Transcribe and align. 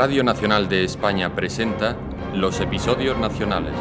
Radio 0.00 0.22
Nacional 0.22 0.68
de 0.68 0.84
España 0.84 1.34
presenta 1.34 1.96
los 2.32 2.60
episodios 2.60 3.18
nacionales. 3.18 3.72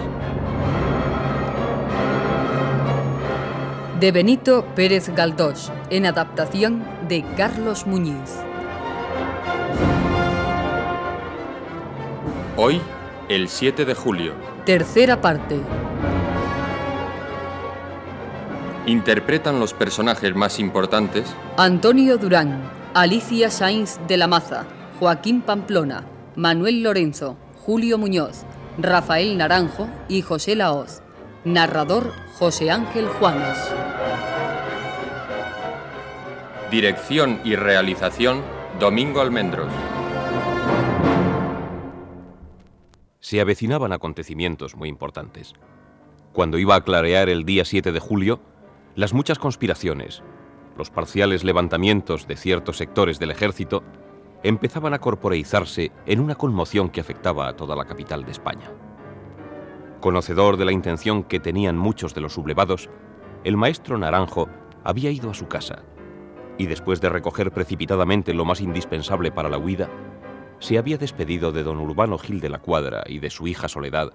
De 4.00 4.12
Benito 4.12 4.66
Pérez 4.74 5.10
Galdós, 5.10 5.72
en 5.92 6.08
adaptación 6.08 6.84
de 7.08 7.24
Carlos 7.38 7.86
Muñiz. 7.86 8.40
Hoy, 12.56 12.82
el 13.30 13.48
7 13.48 13.86
de 13.86 13.94
julio. 13.94 14.34
Tercera 14.66 15.22
parte. 15.22 15.60
Interpretan 18.88 19.60
los 19.60 19.76
personajes 19.76 20.34
más 20.34 20.58
importantes 20.58 21.32
Antonio 21.58 22.18
Durán, 22.18 22.64
Alicia 22.96 23.52
Sainz 23.52 24.00
de 24.08 24.18
la 24.18 24.26
Maza, 24.26 24.66
Joaquín 25.00 25.42
Pamplona, 25.42 26.06
Manuel 26.36 26.82
Lorenzo, 26.82 27.38
Julio 27.64 28.00
Muñoz, 28.00 28.46
Rafael 28.80 29.38
Naranjo 29.38 29.88
y 30.10 30.24
José 30.24 30.56
Laoz. 30.56 31.04
Narrador 31.46 32.12
José 32.34 32.72
Ángel 32.72 33.08
Juanes. 33.08 33.58
Dirección 36.72 37.40
y 37.44 37.56
realización 37.56 38.42
Domingo 38.80 39.22
Almendros. 39.22 39.72
Se 43.20 43.40
avecinaban 43.40 43.94
acontecimientos 43.94 44.76
muy 44.76 44.90
importantes. 44.90 45.54
Cuando 46.34 46.58
iba 46.58 46.74
a 46.74 46.84
clarear 46.84 47.30
el 47.30 47.46
día 47.46 47.66
7 47.66 47.92
de 47.92 48.00
julio, 48.00 48.40
las 48.96 49.14
muchas 49.14 49.38
conspiraciones, 49.38 50.24
los 50.76 50.90
parciales 50.90 51.44
levantamientos 51.44 52.28
de 52.28 52.36
ciertos 52.36 52.78
sectores 52.78 53.20
del 53.20 53.30
ejército, 53.30 53.84
empezaban 54.44 54.94
a 54.94 55.00
corporeizarse 55.00 55.92
en 56.06 56.20
una 56.20 56.36
conmoción 56.36 56.90
que 56.90 57.02
afectaba 57.02 57.48
a 57.48 57.56
toda 57.56 57.76
la 57.76 57.86
capital 57.86 58.24
de 58.24 58.32
España. 58.32 58.72
Conocedor 60.00 60.58
de 60.58 60.66
la 60.66 60.72
intención 60.72 61.24
que 61.24 61.40
tenían 61.40 61.78
muchos 61.78 62.14
de 62.14 62.22
los 62.22 62.34
sublevados, 62.34 62.90
el 63.44 63.58
maestro 63.58 63.98
Naranjo 63.98 64.48
había 64.84 65.12
ido 65.12 65.32
a 65.32 65.34
su 65.34 65.48
casa 65.48 65.84
y 66.58 66.68
después 66.68 67.02
de 67.02 67.10
recoger 67.10 67.52
precipitadamente 67.52 68.34
lo 68.34 68.46
más 68.46 68.62
indispensable 68.62 69.32
para 69.32 69.50
la 69.50 69.58
huida, 69.58 69.90
se 70.60 70.78
había 70.78 70.98
despedido 70.98 71.52
de 71.52 71.64
don 71.64 71.80
Urbano 71.80 72.18
Gil 72.18 72.40
de 72.40 72.50
la 72.50 72.60
Cuadra 72.60 73.04
y 73.06 73.20
de 73.20 73.30
su 73.30 73.48
hija 73.48 73.68
Soledad, 73.68 74.14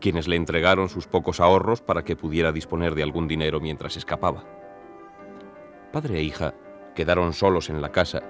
quienes 0.00 0.28
le 0.28 0.36
entregaron 0.36 0.88
sus 0.88 1.06
pocos 1.06 1.40
ahorros 1.40 1.80
para 1.80 2.04
que 2.04 2.16
pudiera 2.16 2.52
disponer 2.52 2.94
de 2.94 3.02
algún 3.02 3.26
dinero 3.26 3.60
mientras 3.60 3.96
escapaba. 3.96 4.44
Padre 5.92 6.18
e 6.18 6.22
hija 6.22 6.54
quedaron 6.94 7.32
solos 7.32 7.70
en 7.70 7.80
la 7.80 7.90
casa 7.90 8.22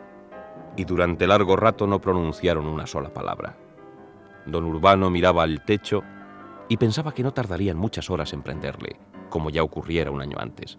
y 0.77 0.85
durante 0.85 1.27
largo 1.27 1.57
rato 1.57 1.87
no 1.87 2.01
pronunciaron 2.01 2.67
una 2.67 2.87
sola 2.87 3.13
palabra. 3.13 3.57
Don 4.47 4.65
Urbano 4.65 5.11
miraba 5.11 5.43
al 5.43 5.65
techo 5.65 6.03
y 6.69 6.77
pensaba 6.77 7.13
que 7.13 7.23
no 7.23 7.33
tardarían 7.33 7.77
muchas 7.77 8.11
horas 8.11 8.33
en 8.33 8.43
prenderle, 8.43 8.97
como 9.31 9.51
ya 9.51 9.63
ocurriera 9.63 10.11
un 10.11 10.21
año 10.21 10.39
antes. 10.39 10.79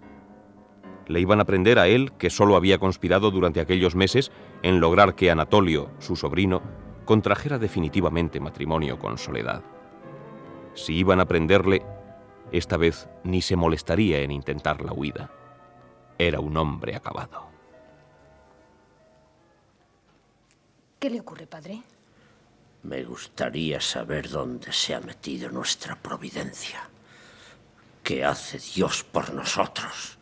Le 1.08 1.20
iban 1.20 1.40
a 1.40 1.46
prender 1.46 1.78
a 1.78 1.88
él, 1.88 2.14
que 2.18 2.30
solo 2.30 2.56
había 2.56 2.80
conspirado 2.80 3.30
durante 3.30 3.60
aquellos 3.60 3.96
meses 3.96 4.32
en 4.64 4.80
lograr 4.80 5.16
que 5.16 5.30
Anatolio, 5.30 5.92
su 6.00 6.16
sobrino, 6.16 6.62
contrajera 7.06 7.60
definitivamente 7.60 8.40
matrimonio 8.40 8.98
con 8.98 9.18
Soledad. 9.18 9.62
Si 10.74 10.96
iban 10.96 11.20
a 11.20 11.26
prenderle, 11.26 11.84
esta 12.52 12.78
vez 12.78 13.08
ni 13.24 13.42
se 13.42 13.56
molestaría 13.56 14.22
en 14.22 14.32
intentar 14.32 14.82
la 14.82 14.94
huida. 14.94 15.30
Era 16.18 16.40
un 16.40 16.58
hombre 16.58 16.96
acabado. 16.96 17.55
¿Qué 21.06 21.12
le 21.12 21.20
ocurre, 21.20 21.46
padre? 21.46 21.84
Me 22.82 23.04
gustaría 23.04 23.80
saber 23.80 24.28
dónde 24.28 24.74
se 24.74 24.96
ha 24.96 25.00
metido 25.00 25.52
nuestra 25.52 25.96
providencia. 25.96 26.90
¿Qué 28.02 28.26
hace 28.26 28.58
Dios 28.58 29.04
por 29.04 29.32
nosotros? 29.32 30.18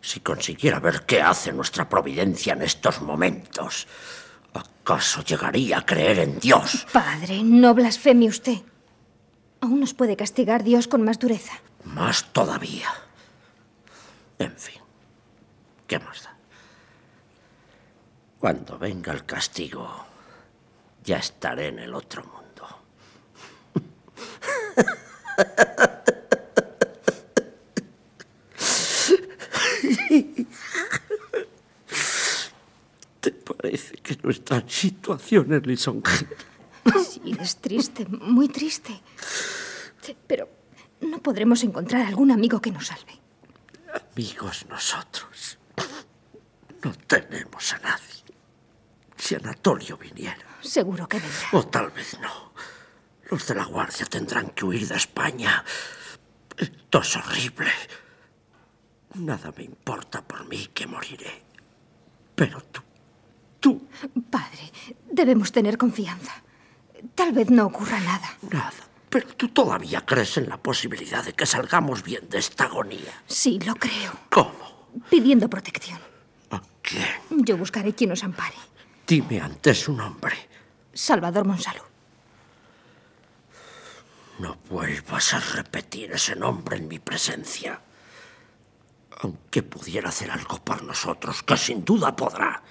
Si 0.00 0.20
consiguiera 0.20 0.80
ver 0.80 1.04
qué 1.04 1.20
hace 1.20 1.52
nuestra 1.52 1.86
providencia 1.86 2.54
en 2.54 2.62
estos 2.62 3.02
momentos, 3.02 3.86
¿acaso 4.54 5.22
llegaría 5.22 5.80
a 5.80 5.84
creer 5.84 6.20
en 6.20 6.40
Dios? 6.40 6.86
Padre, 6.94 7.42
no 7.44 7.74
blasfeme 7.74 8.26
usted. 8.26 8.62
Aún 9.60 9.80
nos 9.80 9.92
puede 9.92 10.16
castigar 10.16 10.64
Dios 10.64 10.88
con 10.88 11.02
más 11.02 11.18
dureza. 11.18 11.60
Más 11.84 12.32
todavía. 12.32 12.88
En 14.38 14.56
fin, 14.56 14.80
¿qué 15.86 15.98
más 15.98 16.22
da? 16.22 16.36
Cuando 18.38 18.78
venga 18.78 19.12
el 19.12 19.24
castigo, 19.24 20.05
ya 21.06 21.18
estaré 21.18 21.68
en 21.68 21.78
el 21.78 21.94
otro 21.94 22.24
mundo. 22.24 22.66
¿Te 33.20 33.30
parece 33.30 33.94
que 33.98 34.18
nuestra 34.22 34.64
situación 34.68 35.52
es 35.54 35.64
lisonjera? 35.66 36.30
Sí, 37.08 37.36
es 37.40 37.56
triste, 37.56 38.04
muy 38.06 38.48
triste. 38.48 39.00
Pero 40.26 40.48
no 41.00 41.18
podremos 41.18 41.62
encontrar 41.62 42.02
algún 42.02 42.32
amigo 42.32 42.60
que 42.60 42.72
nos 42.72 42.88
salve. 42.88 43.20
Amigos 44.12 44.66
nosotros. 44.68 45.58
No 46.82 46.92
tenemos 47.06 47.72
a 47.74 47.78
nadie. 47.78 48.05
Si 49.26 49.34
Anatolio 49.34 49.96
viniera. 49.96 50.46
Seguro 50.60 51.08
que 51.08 51.18
vendrá. 51.18 51.48
O 51.50 51.66
tal 51.66 51.90
vez 51.90 52.16
no. 52.20 52.52
Los 53.28 53.44
de 53.48 53.56
la 53.56 53.64
Guardia 53.64 54.06
tendrán 54.06 54.50
que 54.50 54.64
huir 54.64 54.86
de 54.86 54.94
España. 54.94 55.64
Esto 56.56 57.00
es 57.00 57.16
horrible. 57.16 57.72
Nada 59.14 59.52
me 59.56 59.64
importa 59.64 60.22
por 60.22 60.46
mí 60.46 60.68
que 60.72 60.86
moriré. 60.86 61.42
Pero 62.36 62.60
tú, 62.70 62.80
tú, 63.58 63.88
Padre, 64.30 64.70
debemos 65.10 65.50
tener 65.50 65.76
confianza. 65.76 66.44
Tal 67.16 67.32
vez 67.32 67.50
no 67.50 67.66
ocurra 67.66 67.98
nada. 67.98 68.30
nada. 68.48 68.70
Pero 69.10 69.26
tú 69.34 69.48
todavía 69.48 70.06
crees 70.06 70.36
en 70.36 70.48
la 70.48 70.58
posibilidad 70.58 71.24
de 71.24 71.32
que 71.32 71.46
salgamos 71.46 72.04
bien 72.04 72.28
de 72.28 72.38
esta 72.38 72.66
agonía. 72.66 73.24
Sí, 73.26 73.58
lo 73.58 73.74
creo. 73.74 74.12
¿Cómo? 74.30 74.88
Pidiendo 75.10 75.50
protección. 75.50 75.98
¿A 76.52 76.62
quién? 76.80 77.44
Yo 77.44 77.56
buscaré 77.56 77.92
quien 77.92 78.10
nos 78.10 78.22
ampare. 78.22 78.54
Dime 79.06 79.40
antes 79.40 79.80
su 79.80 79.92
nombre. 79.92 80.34
Salvador 80.92 81.46
Monsalud. 81.46 81.82
No 84.40 84.56
vuelvas 84.68 85.34
a 85.34 85.40
repetir 85.40 86.12
ese 86.12 86.34
nombre 86.34 86.76
en 86.76 86.88
mi 86.88 86.98
presencia. 86.98 87.80
Aunque 89.22 89.62
pudiera 89.62 90.08
hacer 90.08 90.30
algo 90.30 90.58
por 90.58 90.82
nosotros, 90.82 91.42
que 91.42 91.56
sin 91.56 91.84
duda 91.84 92.14
podrá. 92.16 92.62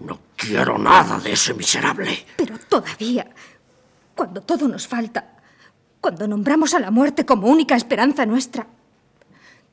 No 0.00 0.20
quiero 0.36 0.76
nada 0.78 1.18
de 1.18 1.32
ese 1.32 1.54
miserable. 1.54 2.26
Pero 2.36 2.58
todavía, 2.58 3.28
cuando 4.14 4.42
todo 4.42 4.68
nos 4.68 4.86
falta, 4.86 5.38
cuando 6.00 6.28
nombramos 6.28 6.74
a 6.74 6.80
la 6.80 6.90
muerte 6.90 7.24
como 7.24 7.48
única 7.48 7.74
esperanza 7.74 8.26
nuestra, 8.26 8.66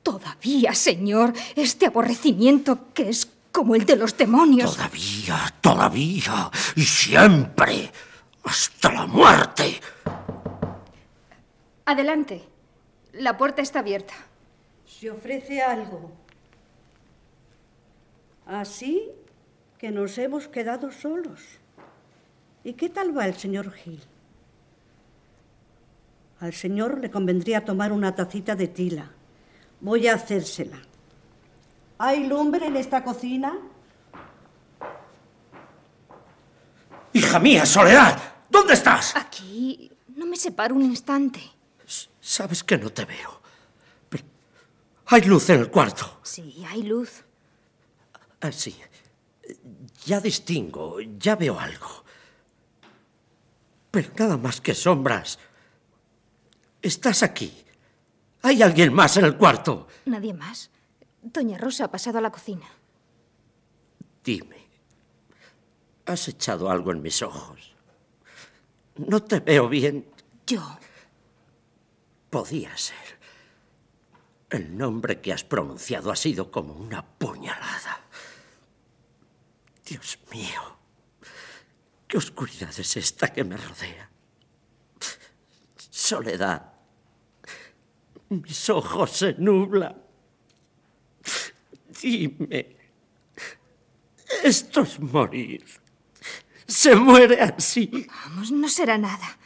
todavía, 0.02 0.74
Señor, 0.74 1.34
este 1.56 1.88
aborrecimiento 1.88 2.94
que 2.94 3.10
es 3.10 3.30
como 3.52 3.76
el 3.76 3.86
de 3.86 3.96
los 3.96 4.16
demonios. 4.18 4.76
Todavía, 4.76 5.54
todavía 5.62 6.52
y 6.76 6.84
siempre. 6.84 7.92
Hasta 8.44 8.92
la 8.92 9.06
muerte. 9.06 9.80
Adelante. 11.86 12.42
La 13.14 13.38
puerta 13.38 13.62
está 13.62 13.80
abierta. 13.80 14.14
Se 14.86 15.12
ofrece 15.12 15.62
algo. 15.62 16.12
Así 18.46 19.10
que 19.78 19.92
nos 19.92 20.18
hemos 20.18 20.48
quedado 20.48 20.92
solos. 20.92 21.42
¿Y 22.64 22.74
qué 22.74 22.90
tal 22.90 23.16
va 23.18 23.26
el 23.26 23.36
señor 23.36 23.72
Gil? 23.72 24.02
Al 26.40 26.54
señor 26.54 27.00
le 27.00 27.12
convendría 27.12 27.66
tomar 27.66 27.92
una 27.92 28.16
tacita 28.16 28.56
de 28.56 28.68
tila. 28.68 29.12
Voy 29.80 30.08
a 30.08 30.16
hacérsela. 30.16 30.80
¿Hay 32.04 32.26
lumbre 32.26 32.66
en 32.66 32.78
esta 32.78 33.04
cocina? 33.04 33.56
Hija 37.14 37.38
mía, 37.38 37.64
Soledad, 37.64 38.20
¿dónde 38.50 38.74
estás? 38.74 39.16
Aquí 39.16 39.92
no 40.16 40.26
me 40.26 40.36
separo 40.36 40.74
un 40.74 40.82
instante. 40.82 41.40
Sabes 42.20 42.64
que 42.64 42.80
no 42.80 42.90
te 42.90 43.06
veo. 43.06 43.40
Pero 44.10 44.24
hay 45.06 45.22
luz 45.22 45.52
en 45.52 45.60
el 45.60 45.70
cuarto. 45.70 46.22
Sí, 46.24 46.66
hay 46.68 46.82
luz. 46.82 47.24
Ah, 48.40 48.52
sí. 48.52 48.76
Ya 50.04 50.20
distingo, 50.20 51.00
ya 51.20 51.36
veo 51.36 51.60
algo. 51.60 52.04
Pero 53.92 54.10
nada 54.18 54.38
más 54.38 54.60
que 54.60 54.74
sombras. 54.74 55.38
Estás 56.82 57.22
aquí. 57.22 57.64
¿Hay 58.42 58.64
alguien 58.64 58.92
más 58.92 59.18
en 59.18 59.26
el 59.26 59.38
cuarto? 59.38 59.88
Nadie 60.06 60.34
más. 60.34 60.72
Doña 61.22 61.58
Rosa 61.58 61.86
ha 61.86 61.92
pasado 61.92 62.18
a 62.18 62.22
la 62.22 62.32
cocina. 62.32 62.66
Dime, 64.24 64.68
¿has 66.06 66.28
echado 66.28 66.70
algo 66.70 66.92
en 66.92 67.02
mis 67.02 67.22
ojos? 67.22 67.74
No 68.96 69.24
te 69.24 69.40
veo 69.40 69.70
bien. 69.70 70.06
Yo. 70.46 70.62
Podía 72.30 72.76
ser. 72.78 73.20
El 74.50 74.78
nombre 74.78 75.22
que 75.22 75.32
has 75.32 75.44
pronunciado 75.44 76.12
ha 76.12 76.16
sido 76.16 76.52
como 76.52 76.74
una 76.74 77.06
puñalada. 77.06 78.02
Dios 79.86 80.20
mío. 80.32 80.78
¿Qué 82.08 82.18
oscuridad 82.18 82.78
es 82.78 82.98
esta 82.98 83.32
que 83.32 83.44
me 83.44 83.58
rodea? 83.58 84.10
Soledad. 85.78 86.74
Mis 88.30 88.70
ojos 88.70 89.12
se 89.12 89.34
nublan. 89.34 90.11
Dime. 92.02 92.76
Esto 94.44 94.82
es 94.82 95.00
morir. 95.00 95.64
Se 96.66 96.96
muere 96.96 97.42
así. 97.42 98.08
Vamos, 98.08 98.52
no 98.52 98.68
será 98.70 98.98
nada. 98.98 99.38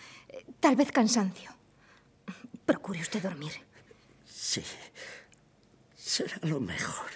Tal 0.59 0.75
vez 0.75 0.91
cansancio. 0.91 1.51
Procure 2.65 3.01
usted 3.01 3.21
dormir. 3.21 3.53
Sí. 4.25 4.63
Será 5.95 6.37
lo 6.43 6.59
mejor. 6.59 7.11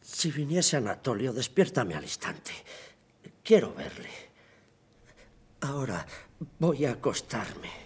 Si 0.00 0.30
viniese 0.30 0.78
Anatolio, 0.78 1.32
despiértame 1.32 1.94
al 1.94 2.02
instante. 2.02 2.52
Quiero 3.42 3.74
verle. 3.74 4.10
Ahora 5.60 6.04
voy 6.58 6.86
a 6.86 6.92
acostarme. 6.92 7.83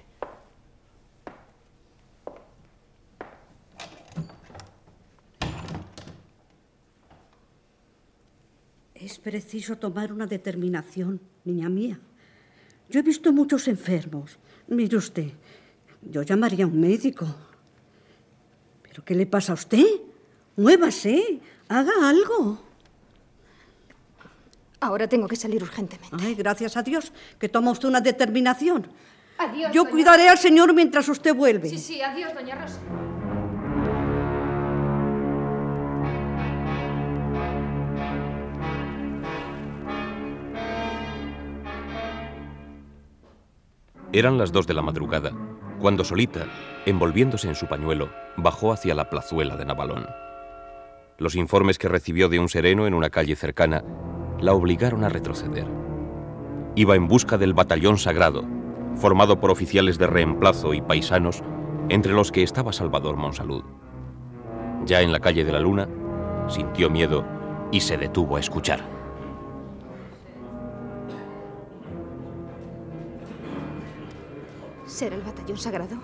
Es 9.00 9.18
preciso 9.18 9.76
tomar 9.76 10.12
una 10.12 10.26
determinación, 10.26 11.20
niña 11.44 11.68
mía. 11.68 12.00
Yo 12.88 12.98
he 12.98 13.02
visto 13.02 13.32
muchos 13.32 13.68
enfermos. 13.68 14.38
Mire 14.66 14.96
usted, 14.96 15.30
yo 16.02 16.22
llamaría 16.22 16.64
a 16.64 16.68
un 16.68 16.80
médico. 16.80 17.26
¿Pero 18.82 19.04
qué 19.04 19.14
le 19.14 19.26
pasa 19.26 19.52
a 19.52 19.54
usted? 19.54 19.84
Muévase, 20.56 21.40
haga 21.68 22.08
algo. 22.08 22.60
Ahora 24.80 25.08
tengo 25.08 25.28
que 25.28 25.36
salir 25.36 25.62
urgentemente. 25.62 26.16
Ay, 26.18 26.34
gracias 26.34 26.76
a 26.76 26.82
Dios 26.82 27.12
que 27.38 27.48
toma 27.48 27.70
usted 27.70 27.88
una 27.88 28.00
determinación. 28.00 28.88
Adiós. 29.38 29.72
Yo 29.72 29.88
cuidaré 29.88 30.28
al 30.28 30.38
señor 30.38 30.74
mientras 30.74 31.08
usted 31.08 31.34
vuelve. 31.34 31.68
Sí, 31.68 31.78
sí, 31.78 32.02
adiós, 32.02 32.34
doña 32.34 32.56
Rosa. 32.56 32.80
Eran 44.12 44.38
las 44.38 44.52
dos 44.52 44.66
de 44.66 44.72
la 44.72 44.80
madrugada, 44.80 45.32
cuando 45.78 46.02
Solita, 46.02 46.46
envolviéndose 46.86 47.46
en 47.46 47.54
su 47.54 47.66
pañuelo, 47.66 48.08
bajó 48.38 48.72
hacia 48.72 48.94
la 48.94 49.10
plazuela 49.10 49.56
de 49.56 49.66
Navalón. 49.66 50.06
Los 51.18 51.34
informes 51.34 51.78
que 51.78 51.88
recibió 51.88 52.30
de 52.30 52.38
un 52.38 52.48
sereno 52.48 52.86
en 52.86 52.94
una 52.94 53.10
calle 53.10 53.36
cercana 53.36 53.84
la 54.40 54.54
obligaron 54.54 55.04
a 55.04 55.10
retroceder. 55.10 55.66
Iba 56.74 56.96
en 56.96 57.06
busca 57.06 57.36
del 57.36 57.52
batallón 57.52 57.98
sagrado, 57.98 58.44
formado 58.96 59.40
por 59.40 59.50
oficiales 59.50 59.98
de 59.98 60.06
reemplazo 60.06 60.72
y 60.72 60.80
paisanos, 60.80 61.42
entre 61.90 62.12
los 62.12 62.32
que 62.32 62.42
estaba 62.42 62.72
Salvador 62.72 63.16
Monsalud. 63.16 63.64
Ya 64.86 65.02
en 65.02 65.12
la 65.12 65.20
calle 65.20 65.44
de 65.44 65.52
la 65.52 65.60
Luna, 65.60 65.86
sintió 66.48 66.88
miedo 66.88 67.26
y 67.72 67.80
se 67.80 67.98
detuvo 67.98 68.36
a 68.36 68.40
escuchar. 68.40 68.97
¿Será 74.88 75.16
el 75.16 75.22
batallón 75.22 75.58
sagrado? 75.58 75.96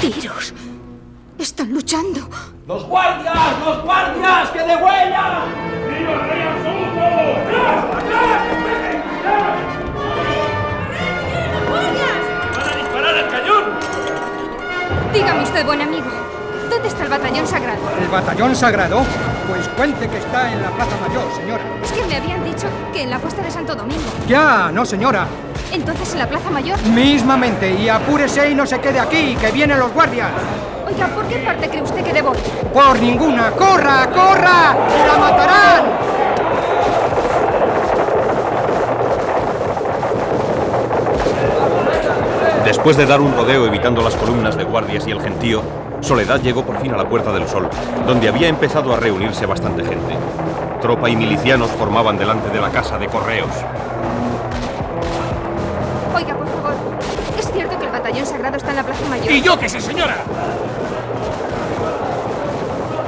¡Tiros! 0.00 0.54
¡Están 1.38 1.74
luchando! 1.74 2.20
¡Los 2.68 2.84
guardias! 2.84 3.34
¡Los 3.66 3.82
guardias! 3.82 4.50
¡Que 4.50 4.60
de 4.60 4.76
huella! 4.76 5.44
¡Viva 5.88 6.12
el 6.12 6.20
rey 6.30 6.42
absoluto! 6.42 7.00
¡Atrás! 7.40 7.84
¡Atrás! 7.96 8.59
Dígame 15.12 15.42
usted, 15.42 15.66
buen 15.66 15.80
amigo, 15.80 16.06
¿dónde 16.70 16.86
está 16.86 17.02
el 17.02 17.08
batallón 17.08 17.44
sagrado? 17.44 17.80
¿El 18.00 18.08
batallón 18.08 18.54
sagrado? 18.54 19.02
Pues 19.48 19.68
cuente 19.70 20.08
que 20.08 20.18
está 20.18 20.52
en 20.52 20.62
la 20.62 20.70
Plaza 20.70 20.96
Mayor, 21.06 21.24
señora. 21.34 21.62
Es 21.82 21.90
que 21.90 22.04
me 22.04 22.16
habían 22.16 22.44
dicho 22.44 22.68
que 22.92 23.02
en 23.02 23.10
la 23.10 23.18
puesta 23.18 23.42
de 23.42 23.50
Santo 23.50 23.74
Domingo. 23.74 24.04
Ya, 24.28 24.70
no, 24.72 24.86
señora. 24.86 25.26
Entonces, 25.72 26.12
en 26.12 26.20
la 26.20 26.28
Plaza 26.28 26.48
Mayor. 26.50 26.80
Mismamente. 26.82 27.72
Y 27.72 27.88
apúrese 27.88 28.50
y 28.50 28.54
no 28.54 28.66
se 28.66 28.78
quede 28.80 29.00
aquí, 29.00 29.36
que 29.40 29.50
vienen 29.50 29.80
los 29.80 29.92
guardias. 29.92 30.28
Oiga, 30.86 31.08
¿por 31.08 31.24
qué 31.26 31.38
parte 31.38 31.68
cree 31.68 31.82
usted 31.82 32.04
que 32.04 32.12
debo 32.12 32.32
ir? 32.34 32.40
Por 32.72 33.00
ninguna. 33.00 33.50
¡Corra, 33.50 34.08
corra! 34.12 34.76
¡La 35.06 35.18
matarán! 35.18 35.84
Después 42.70 42.96
de 42.96 43.04
dar 43.04 43.20
un 43.20 43.34
rodeo 43.34 43.66
evitando 43.66 44.00
las 44.00 44.14
columnas 44.14 44.56
de 44.56 44.62
guardias 44.62 45.04
y 45.04 45.10
el 45.10 45.20
gentío, 45.20 45.60
Soledad 46.02 46.40
llegó 46.40 46.64
por 46.64 46.80
fin 46.80 46.94
a 46.94 46.96
la 46.96 47.04
Puerta 47.04 47.32
del 47.32 47.48
Sol, 47.48 47.68
donde 48.06 48.28
había 48.28 48.46
empezado 48.46 48.94
a 48.94 48.96
reunirse 48.96 49.44
bastante 49.44 49.82
gente. 49.84 50.14
Tropa 50.80 51.10
y 51.10 51.16
milicianos 51.16 51.68
formaban 51.72 52.16
delante 52.16 52.48
de 52.48 52.60
la 52.60 52.70
casa 52.70 52.96
de 52.96 53.08
correos. 53.08 53.50
Oiga, 56.14 56.32
por 56.36 56.46
favor, 56.46 56.74
¿es 57.40 57.50
cierto 57.50 57.76
que 57.76 57.86
el 57.86 57.90
batallón 57.90 58.24
sagrado 58.24 58.56
está 58.56 58.70
en 58.70 58.76
la 58.76 58.84
Plaza 58.84 59.08
Mayor? 59.08 59.32
¡Y 59.32 59.42
yo 59.42 59.58
qué 59.58 59.68
sé, 59.68 59.80
señora! 59.80 60.18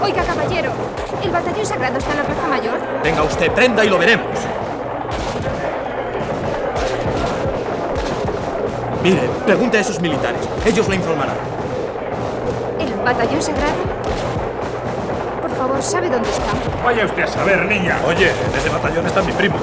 Oiga, 0.03 0.25
caballero, 0.25 0.73
¿el 1.23 1.31
batallón 1.31 1.67
sagrado 1.67 1.99
está 1.99 2.11
en 2.11 2.19
la 2.19 2.25
Plaza 2.25 2.49
Mayor? 2.49 2.81
Venga 3.05 3.23
usted, 3.23 3.53
prenda 3.53 3.85
y 3.85 3.89
lo 3.89 3.97
veremos. 3.97 4.27
Mire, 9.03 9.29
pregunte 9.45 9.79
a 9.79 9.81
esos 9.81 10.01
militares. 10.01 10.41
Ellos 10.65 10.89
le 10.89 10.95
informarán. 10.95 11.35
¿El 12.79 12.95
batallón 13.05 13.43
sagrado? 13.43 13.75
Por 15.41 15.51
favor, 15.57 15.83
¿sabe 15.83 16.09
dónde 16.09 16.31
está? 16.31 16.53
Vaya 16.85 17.05
usted 17.05 17.23
a 17.23 17.27
saber, 17.27 17.65
niña. 17.67 17.99
Oye, 18.07 18.31
en 18.31 18.59
ese 18.59 18.69
batallón 18.69 19.05
está 19.07 19.23
mi 19.23 19.33
primo. 19.33 19.57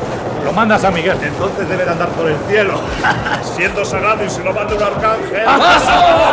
Lo 0.43 0.51
manda 0.51 0.77
San 0.77 0.93
Miguel. 0.93 1.17
Entonces 1.22 1.69
debe 1.69 1.86
de 1.86 1.91
andar 1.91 2.10
por 2.10 2.27
el 2.27 2.38
cielo. 2.50 2.81
Siendo 3.55 3.86
sagrado 3.86 4.25
y 4.25 4.29
se 4.29 4.43
lo 4.43 4.53
manda 4.53 4.75
un 4.75 4.84
arcángel. 4.84 5.46
¡Paso! 5.46 5.86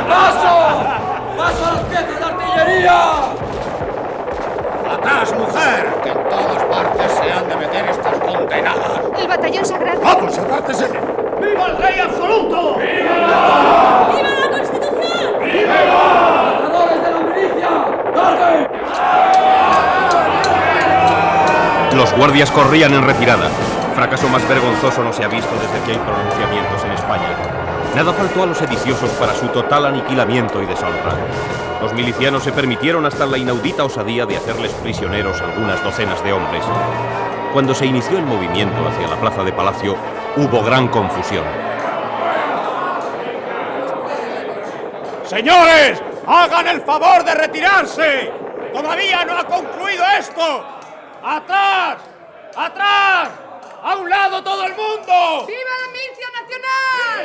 ¡Paso! 0.08 0.84
¡Paso 1.36 1.66
a 1.66 1.72
las 1.74 1.82
piezas 1.84 2.18
de 2.18 2.24
artillería! 2.24 3.02
¡Atrás, 4.90 5.32
mujer! 5.38 5.94
Que 6.02 6.08
en 6.08 6.28
todas 6.28 6.62
partes 6.64 7.12
se 7.12 7.32
han 7.32 7.48
de 7.48 7.56
meter 7.56 7.88
estas 7.88 8.14
condenadas. 8.18 9.00
¿El 9.16 9.28
batallón 9.28 9.64
sagrado? 9.64 10.00
¡Vamos, 10.02 10.38
apártese! 10.38 11.05
¡Viva 11.46 11.66
el 11.66 11.76
rey 11.78 12.00
absoluto! 12.00 12.76
¡Viva 12.76 13.16
la 14.40 14.48
Constitución! 14.50 15.32
¡Cazadores 15.68 17.02
de 17.02 17.10
la 17.12 17.20
milicia! 17.20 17.68
Los 21.94 22.12
guardias 22.14 22.50
corrían 22.50 22.94
en 22.94 23.06
retirada. 23.06 23.48
Fracaso 23.94 24.28
más 24.28 24.46
vergonzoso 24.48 25.04
no 25.04 25.12
se 25.12 25.22
ha 25.22 25.28
visto 25.28 25.54
desde 25.54 25.86
que 25.86 25.92
hay 25.92 25.98
pronunciamientos 25.98 26.84
en 26.84 26.90
España. 26.90 27.28
Nada 27.94 28.12
faltó 28.12 28.42
a 28.42 28.46
los 28.46 28.58
sediciosos 28.58 29.10
para 29.10 29.32
su 29.32 29.46
total 29.46 29.86
aniquilamiento 29.86 30.60
y 30.60 30.66
deshonra. 30.66 31.14
Los 31.80 31.94
milicianos 31.94 32.42
se 32.42 32.50
permitieron 32.50 33.06
hasta 33.06 33.24
la 33.24 33.38
inaudita 33.38 33.84
osadía 33.84 34.26
de 34.26 34.36
hacerles 34.36 34.72
prisioneros 34.72 35.40
algunas 35.40 35.82
docenas 35.84 36.22
de 36.24 36.32
hombres. 36.32 36.64
Cuando 37.52 37.72
se 37.72 37.86
inició 37.86 38.18
el 38.18 38.26
movimiento 38.26 38.86
hacia 38.88 39.06
la 39.06 39.16
plaza 39.16 39.44
de 39.44 39.52
Palacio, 39.52 39.96
hubo 40.36 40.62
gran 40.62 40.88
confusión. 40.88 41.44
¡Señores! 45.24 46.02
¡Hagan 46.26 46.68
el 46.68 46.80
favor 46.82 47.24
de 47.24 47.34
retirarse! 47.34 48.32
¡Todavía 48.72 49.24
no 49.24 49.38
ha 49.38 49.44
concluido 49.44 50.04
esto! 50.18 50.64
¡Atrás! 51.24 51.96
¡Atrás! 52.56 53.30
¡A 53.82 53.96
un 53.96 54.08
lado 54.08 54.42
todo 54.42 54.64
el 54.64 54.74
mundo! 54.74 55.46
¡Viva 55.46 55.74
la 55.82 55.88
milicia 55.92 56.28
nacional! 56.40 57.20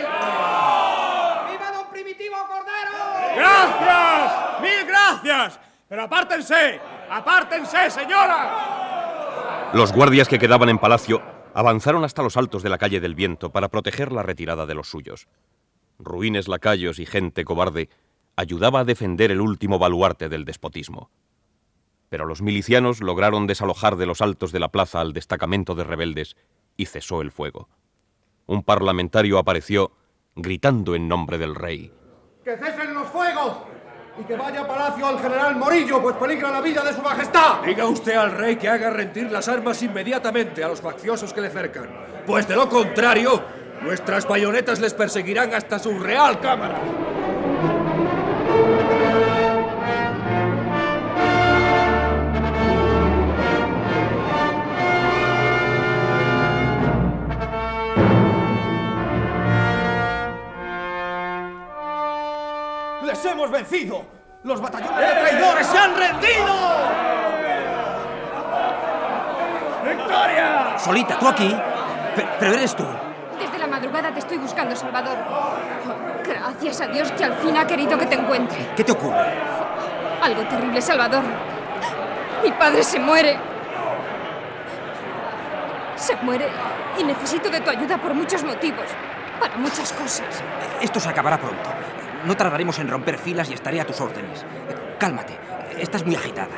¡Viva 1.52 1.72
don 1.72 1.90
Primitivo 1.90 2.38
Cordero! 2.48 2.92
¡Gracias! 3.36 4.62
¡Mil 4.62 4.86
gracias! 4.86 5.60
Pero 5.88 6.04
apártense, 6.04 6.80
apártense, 7.10 7.90
señora. 7.90 9.70
Los 9.74 9.92
guardias 9.92 10.28
que 10.28 10.40
quedaban 10.40 10.70
en 10.70 10.78
palacio 10.78 11.41
avanzaron 11.54 12.04
hasta 12.04 12.24
los 12.24 12.38
altos 12.38 12.64
de 12.64 12.70
la 12.70 12.78
calle 12.78 13.00
del 13.00 13.16
viento 13.16 13.52
para 13.52 13.70
proteger 13.70 14.12
la 14.12 14.24
retirada 14.24 14.66
de 14.66 14.76
los 14.76 14.90
suyos. 14.90 15.28
Ruines 16.00 16.48
lacayos 16.48 17.00
y 17.00 17.06
gente 17.06 17.46
cobarde 17.46 17.90
ayudaba 18.36 18.80
a 18.80 18.86
defender 18.86 19.32
el 19.32 19.42
último 19.42 19.78
baluarte 19.78 20.30
del 20.30 20.46
despotismo. 20.46 21.12
Pero 22.10 22.26
los 22.26 22.42
milicianos 22.42 23.02
lograron 23.02 23.48
desalojar 23.48 23.96
de 23.96 24.06
los 24.06 24.22
altos 24.22 24.52
de 24.52 24.60
la 24.60 24.70
plaza 24.70 25.00
al 25.00 25.14
destacamento 25.14 25.76
de 25.76 25.84
rebeldes 25.84 26.36
y 26.76 26.86
cesó 26.88 27.22
el 27.22 27.32
fuego. 27.32 27.70
Un 28.48 28.64
parlamentario 28.64 29.38
apareció 29.38 29.92
gritando 30.36 30.96
en 30.96 31.08
nombre 31.08 31.38
del 31.38 31.56
rey. 31.56 31.92
¡Que 32.44 32.58
cesen 32.58 32.94
los 32.94 33.08
fuegos! 33.10 33.58
Y 34.20 34.24
que 34.24 34.36
vaya 34.36 34.62
a 34.62 34.68
palacio 34.68 35.08
al 35.08 35.20
general 35.20 35.56
Morillo, 35.56 36.02
pues 36.02 36.16
peligra 36.18 36.52
la 36.52 36.62
vida 36.62 36.84
de 36.84 36.94
su 36.94 37.02
majestad. 37.02 37.62
Diga 37.66 37.86
usted 37.86 38.16
al 38.16 38.32
rey 38.32 38.58
que 38.58 38.68
haga 38.68 38.90
rendir 38.90 39.32
las 39.32 39.48
armas 39.48 39.82
inmediatamente 39.82 40.64
a 40.64 40.68
los 40.68 40.82
facciosos 40.82 41.34
que 41.34 41.42
le 41.42 41.50
cercan. 41.50 41.90
Pues 42.26 42.48
de 42.48 42.56
lo 42.56 42.68
contrario, 42.68 43.42
nuestras 43.82 44.28
bayonetas 44.28 44.80
les 44.80 44.94
perseguirán 44.94 45.54
hasta 45.54 45.80
su 45.80 45.98
real 45.98 46.40
cámara. 46.40 46.80
¡Les 63.24 63.32
hemos 63.32 63.52
vencido! 63.52 64.04
¡Los 64.44 64.60
batallones 64.60 64.98
de 65.00 65.22
traidores 65.22 65.68
se 65.68 65.78
han 65.78 65.96
rendido! 65.96 66.56
¡Victoria! 69.88 70.74
Solita, 70.80 71.20
¿tú 71.20 71.28
aquí? 71.28 71.56
Pe- 72.16 72.28
Pero 72.40 72.54
eres 72.56 72.76
tú. 72.76 72.84
Desde 73.40 73.60
la 73.60 73.68
madrugada 73.68 74.12
te 74.12 74.18
estoy 74.20 74.40
buscando, 74.40 74.76
Salvador. 74.76 75.18
Gracias 76.26 76.82
a 76.82 76.88
Dios 76.88 77.12
que 77.12 77.24
al 77.24 77.34
fin 77.36 77.56
ha 77.58 77.68
querido 77.68 77.96
que 77.96 78.08
te 78.08 78.16
encuentre. 78.16 78.58
¿Qué 78.76 78.84
te 78.84 78.92
ocurre? 78.92 79.36
Algo 80.24 80.42
terrible, 80.48 80.82
Salvador. 80.82 81.22
Mi 82.44 82.52
padre 82.54 82.84
se 82.84 83.00
muere. 83.00 83.38
Se 85.96 86.16
muere 86.24 86.48
y 86.98 87.04
necesito 87.04 87.52
de 87.52 87.62
tu 87.62 87.70
ayuda 87.70 88.00
por 88.00 88.16
muchos 88.16 88.44
motivos. 88.44 88.86
Para 89.40 89.56
muchas 89.58 89.94
cosas. 89.94 90.44
Esto 90.82 91.00
se 91.00 91.10
acabará 91.10 91.38
pronto. 91.38 91.70
No 92.26 92.38
tardaremos 92.38 92.78
en 92.80 92.88
romper 92.88 93.18
filas 93.18 93.50
y 93.50 93.54
estaré 93.54 93.82
a 93.82 93.86
tus 93.86 94.00
órdenes. 94.00 94.46
Cálmate, 95.00 95.38
estás 95.80 96.06
muy 96.06 96.16
agitada. 96.16 96.56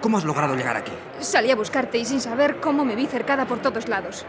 ¿Cómo 0.00 0.16
has 0.16 0.24
logrado 0.24 0.54
llegar 0.54 0.76
aquí? 0.76 0.92
Salí 1.18 1.50
a 1.50 1.56
buscarte 1.56 1.98
y 1.98 2.04
sin 2.04 2.20
saber 2.20 2.60
cómo 2.60 2.84
me 2.84 2.96
vi 2.96 3.06
cercada 3.06 3.44
por 3.44 3.58
todos 3.58 3.88
lados. 3.88 4.24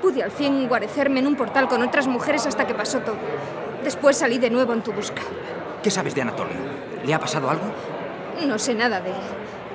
Pude 0.00 0.22
al 0.22 0.30
fin 0.30 0.68
guarecerme 0.68 1.18
en 1.18 1.26
un 1.26 1.34
portal 1.34 1.66
con 1.66 1.82
otras 1.82 2.06
mujeres 2.06 2.46
hasta 2.46 2.66
que 2.66 2.74
pasó 2.74 3.00
todo. 3.00 3.16
Después 3.82 4.16
salí 4.16 4.38
de 4.38 4.50
nuevo 4.50 4.72
en 4.72 4.82
tu 4.82 4.92
busca. 4.92 5.22
¿Qué 5.82 5.90
sabes 5.90 6.14
de 6.14 6.22
Anatolio? 6.22 6.56
¿Le 7.04 7.12
ha 7.12 7.18
pasado 7.18 7.50
algo? 7.50 7.64
No 8.46 8.58
sé 8.58 8.74
nada 8.74 9.00
de 9.00 9.10
él. 9.10 9.16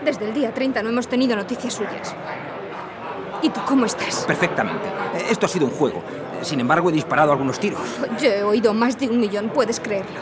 Desde 0.05 0.25
el 0.25 0.33
día 0.33 0.53
30 0.53 0.81
no 0.83 0.89
hemos 0.89 1.07
tenido 1.07 1.35
noticias 1.35 1.73
suyas. 1.73 2.15
¿Y 3.41 3.49
tú 3.49 3.59
cómo 3.67 3.85
estás? 3.85 4.23
Perfectamente. 4.25 4.87
Esto 5.29 5.45
ha 5.45 5.49
sido 5.49 5.65
un 5.65 5.71
juego. 5.71 6.01
Sin 6.43 6.59
embargo, 6.59 6.89
he 6.89 6.93
disparado 6.93 7.31
algunos 7.31 7.59
tiros. 7.59 7.81
Yo 8.21 8.29
he 8.29 8.43
oído 8.43 8.73
más 8.73 8.99
de 8.99 9.07
un 9.07 9.19
millón, 9.19 9.49
puedes 9.49 9.79
creerlo. 9.79 10.19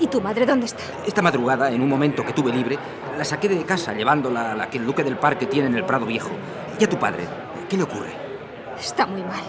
¿Y 0.00 0.06
tu 0.08 0.20
madre 0.20 0.46
dónde 0.46 0.66
está? 0.66 0.82
Esta 1.06 1.22
madrugada, 1.22 1.70
en 1.70 1.80
un 1.80 1.88
momento 1.88 2.24
que 2.24 2.32
tuve 2.32 2.52
libre, 2.52 2.78
la 3.16 3.24
saqué 3.24 3.48
de 3.48 3.62
casa 3.64 3.92
llevándola 3.92 4.52
a 4.52 4.54
la 4.56 4.68
que 4.68 4.78
el 4.78 4.86
duque 4.86 5.04
del 5.04 5.16
parque 5.16 5.46
tiene 5.46 5.68
en 5.68 5.76
el 5.76 5.84
Prado 5.84 6.06
Viejo. 6.06 6.30
¿Y 6.78 6.84
a 6.84 6.88
tu 6.88 6.98
padre? 6.98 7.24
¿Qué 7.68 7.76
le 7.76 7.84
ocurre? 7.84 8.10
Está 8.80 9.06
muy 9.06 9.22
mal. 9.22 9.42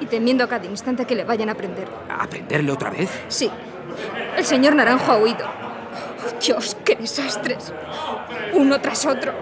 Y 0.00 0.06
temiendo 0.06 0.44
a 0.44 0.48
cada 0.48 0.66
instante 0.66 1.06
que 1.06 1.14
le 1.14 1.24
vayan 1.24 1.48
a 1.48 1.54
prender. 1.54 1.88
¿A 2.10 2.26
prenderle 2.26 2.70
otra 2.70 2.90
vez? 2.90 3.08
Sí. 3.28 3.50
El 4.36 4.44
señor 4.44 4.74
Naranjo 4.74 5.12
ha 5.12 5.18
huido. 5.18 5.46
Dios, 6.44 6.76
qué 6.84 6.96
desastres. 6.96 7.72
Uno 8.52 8.78
tras 8.80 9.06
otro. 9.06 9.32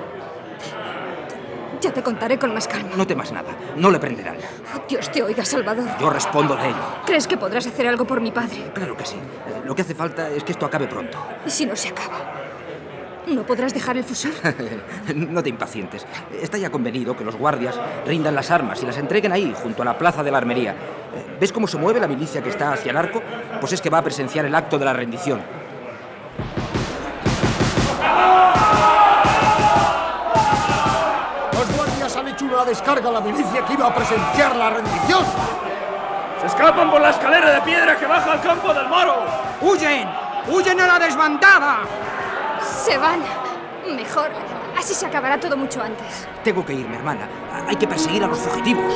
Ya 1.85 1.93
te 1.93 2.03
contaré 2.03 2.39
con 2.39 2.55
más 2.55 2.67
calma. 2.67 2.89
No 2.97 3.07
temas 3.07 3.31
nada. 3.31 3.51
No 3.77 3.91
le 3.91 3.99
prenderán. 3.99 4.39
Dios 4.89 5.13
te 5.13 5.23
oiga, 5.23 5.45
Salvador. 5.45 5.87
Yo 6.01 6.09
respondo 6.09 6.57
de 6.57 6.69
ello. 6.69 6.79
¿Crees 7.05 7.29
que 7.29 7.37
podrás 7.37 7.67
hacer 7.67 7.87
algo 7.87 8.07
por 8.07 8.23
mi 8.23 8.33
padre? 8.33 8.71
Claro 8.73 8.97
que 8.97 9.05
sí. 9.05 9.17
Lo 9.67 9.75
que 9.75 9.83
hace 9.83 9.95
falta 9.95 10.31
es 10.31 10.43
que 10.45 10.53
esto 10.53 10.65
acabe 10.65 10.87
pronto. 10.87 11.19
¿Y 11.45 11.51
si 11.51 11.67
no 11.67 11.77
se 11.77 11.89
acaba? 11.89 12.33
¿No 13.27 13.43
podrás 13.43 13.75
dejar 13.75 13.99
el 13.99 14.05
fusil? 14.05 14.33
no 15.15 15.43
te 15.43 15.51
impacientes. 15.51 16.07
Está 16.41 16.57
ya 16.57 16.71
convenido 16.71 17.15
que 17.15 17.25
los 17.25 17.37
guardias 17.37 17.79
rindan 18.07 18.35
las 18.35 18.51
armas 18.51 18.83
y 18.83 18.87
las 18.87 18.97
entreguen 18.97 19.33
ahí, 19.33 19.55
junto 19.55 19.83
a 19.83 19.85
la 19.85 19.99
plaza 19.99 20.23
de 20.23 20.31
la 20.31 20.39
armería. 20.39 20.75
¿Ves 21.39 21.53
cómo 21.53 21.67
se 21.67 21.77
mueve 21.77 22.01
la 22.01 22.09
milicia 22.09 22.43
que 22.43 22.49
está 22.49 22.73
hacia 22.73 22.93
el 22.93 22.97
arco? 22.97 23.23
Pues 23.61 23.75
es 23.75 23.83
que 23.83 23.91
va 23.91 23.99
a 23.99 24.03
presenciar 24.03 24.47
el 24.47 24.55
acto 24.55 24.79
de 24.79 24.87
la 24.87 24.95
rendición. 24.95 25.43
Una 32.55 32.65
descarga 32.65 33.09
a 33.09 33.13
la 33.13 33.21
milicia 33.21 33.65
que 33.65 33.73
iba 33.73 33.87
a 33.87 33.95
presenciar 33.95 34.55
la 34.55 34.71
rendición. 34.71 35.25
¡Se 36.41 36.47
escapan 36.47 36.91
por 36.91 37.01
la 37.01 37.11
escalera 37.11 37.53
de 37.53 37.61
piedra 37.63 37.99
que 37.99 38.07
baja 38.07 38.33
al 38.33 38.41
campo 38.41 38.73
del 38.73 38.89
moro! 38.89 39.25
¡Huyen! 39.61 40.09
¡Huyen 40.49 40.81
a 40.81 40.87
la 40.87 40.99
desbandada! 40.99 41.79
Se 42.63 42.97
van. 42.97 43.21
Mejor. 43.97 44.31
Así 44.79 44.95
se 44.95 45.07
acabará 45.07 45.39
todo 45.39 45.57
mucho 45.57 45.83
antes. 45.83 46.29
Tengo 46.45 46.65
que 46.65 46.75
irme, 46.75 46.97
hermana. 46.97 47.29
Hay 47.67 47.77
que 47.77 47.89
perseguir 47.89 48.23
a 48.23 48.29
los 48.29 48.39
fugitivos. 48.39 48.95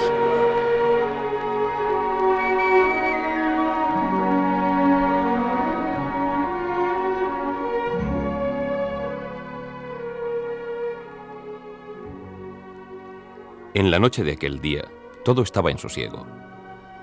En 13.78 13.92
la 13.92 14.00
noche 14.00 14.24
de 14.24 14.32
aquel 14.32 14.60
día, 14.60 14.86
todo 15.24 15.42
estaba 15.42 15.70
en 15.70 15.78
sosiego, 15.78 16.26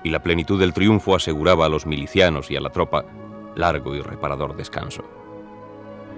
y 0.04 0.10
la 0.10 0.22
plenitud 0.22 0.60
del 0.60 0.74
triunfo 0.74 1.14
aseguraba 1.14 1.64
a 1.64 1.70
los 1.70 1.86
milicianos 1.86 2.50
y 2.50 2.56
a 2.56 2.60
la 2.60 2.68
tropa 2.68 3.06
largo 3.54 3.94
y 3.94 4.02
reparador 4.02 4.54
descanso. 4.54 5.02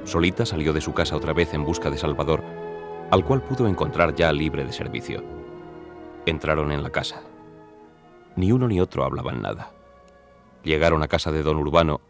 Solita 0.03 0.45
salió 0.45 0.73
de 0.73 0.81
su 0.81 0.93
casa 0.93 1.15
otra 1.15 1.33
vez 1.33 1.55
en 1.55 1.65
busca 1.65 1.91
de 1.91 1.97
Salvador, 1.97 2.43
al 3.13 3.25
cual 3.25 3.41
pudo 3.45 3.69
encontrar 3.69 4.17
ya 4.17 4.33
libre 4.33 4.65
de 4.65 4.73
servicio. 4.73 5.23
Entraron 6.27 6.73
en 6.73 6.83
la 6.83 6.91
casa. 6.91 7.23
Ni 8.35 8.51
uno 8.51 8.67
ni 8.67 8.81
otro 8.81 9.05
hablaban 9.05 9.41
nada. 9.41 9.71
Llegaron 10.65 11.05
a 11.05 11.09
casa 11.09 11.31
de 11.31 11.45
don 11.45 11.59
Urbano 11.59 12.01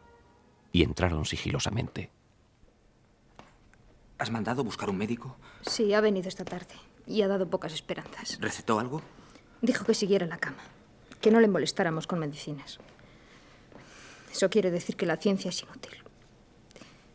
y 0.73 0.85
entraron 0.85 1.27
sigilosamente. 1.27 2.11
¿Has 4.17 4.31
mandado 4.31 4.65
buscar 4.65 4.89
un 4.89 4.97
médico? 4.97 5.37
Sí, 5.61 5.93
ha 5.93 6.01
venido 6.01 6.29
esta 6.29 6.47
tarde 6.47 6.88
y 7.09 7.23
ha 7.23 7.29
dado 7.29 7.49
pocas 7.49 7.73
esperanzas. 7.73 8.39
¿Recetó 8.41 8.79
algo? 8.79 9.03
Dijo 9.63 9.85
que 9.85 9.95
siguiera 9.95 10.25
en 10.25 10.31
la 10.31 10.39
cama, 10.39 10.63
que 11.21 11.31
no 11.31 11.41
le 11.41 11.49
molestáramos 11.49 12.07
con 12.07 12.19
medicinas. 12.19 12.79
Eso 14.31 14.51
quiere 14.51 14.71
decir 14.71 14.97
que 14.97 15.07
la 15.07 15.17
ciencia 15.17 15.49
es 15.49 15.63
inútil. 15.63 15.97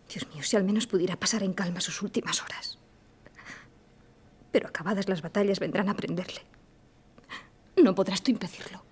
Dios 0.10 0.28
mío, 0.34 0.44
si 0.44 0.58
al 0.58 0.64
menos 0.64 0.88
pudiera 0.88 1.16
pasar 1.16 1.44
en 1.44 1.54
calma 1.54 1.80
sus 1.80 2.02
últimas 2.02 2.42
horas. 2.44 2.78
Pero 4.52 4.68
acabadas 4.68 5.08
las 5.08 5.22
batallas 5.22 5.60
vendrán 5.60 5.90
a 5.90 5.96
prenderle. 5.96 6.42
No 7.82 7.96
podrás 7.96 8.22
tú 8.22 8.32
impedirlo. 8.32 8.84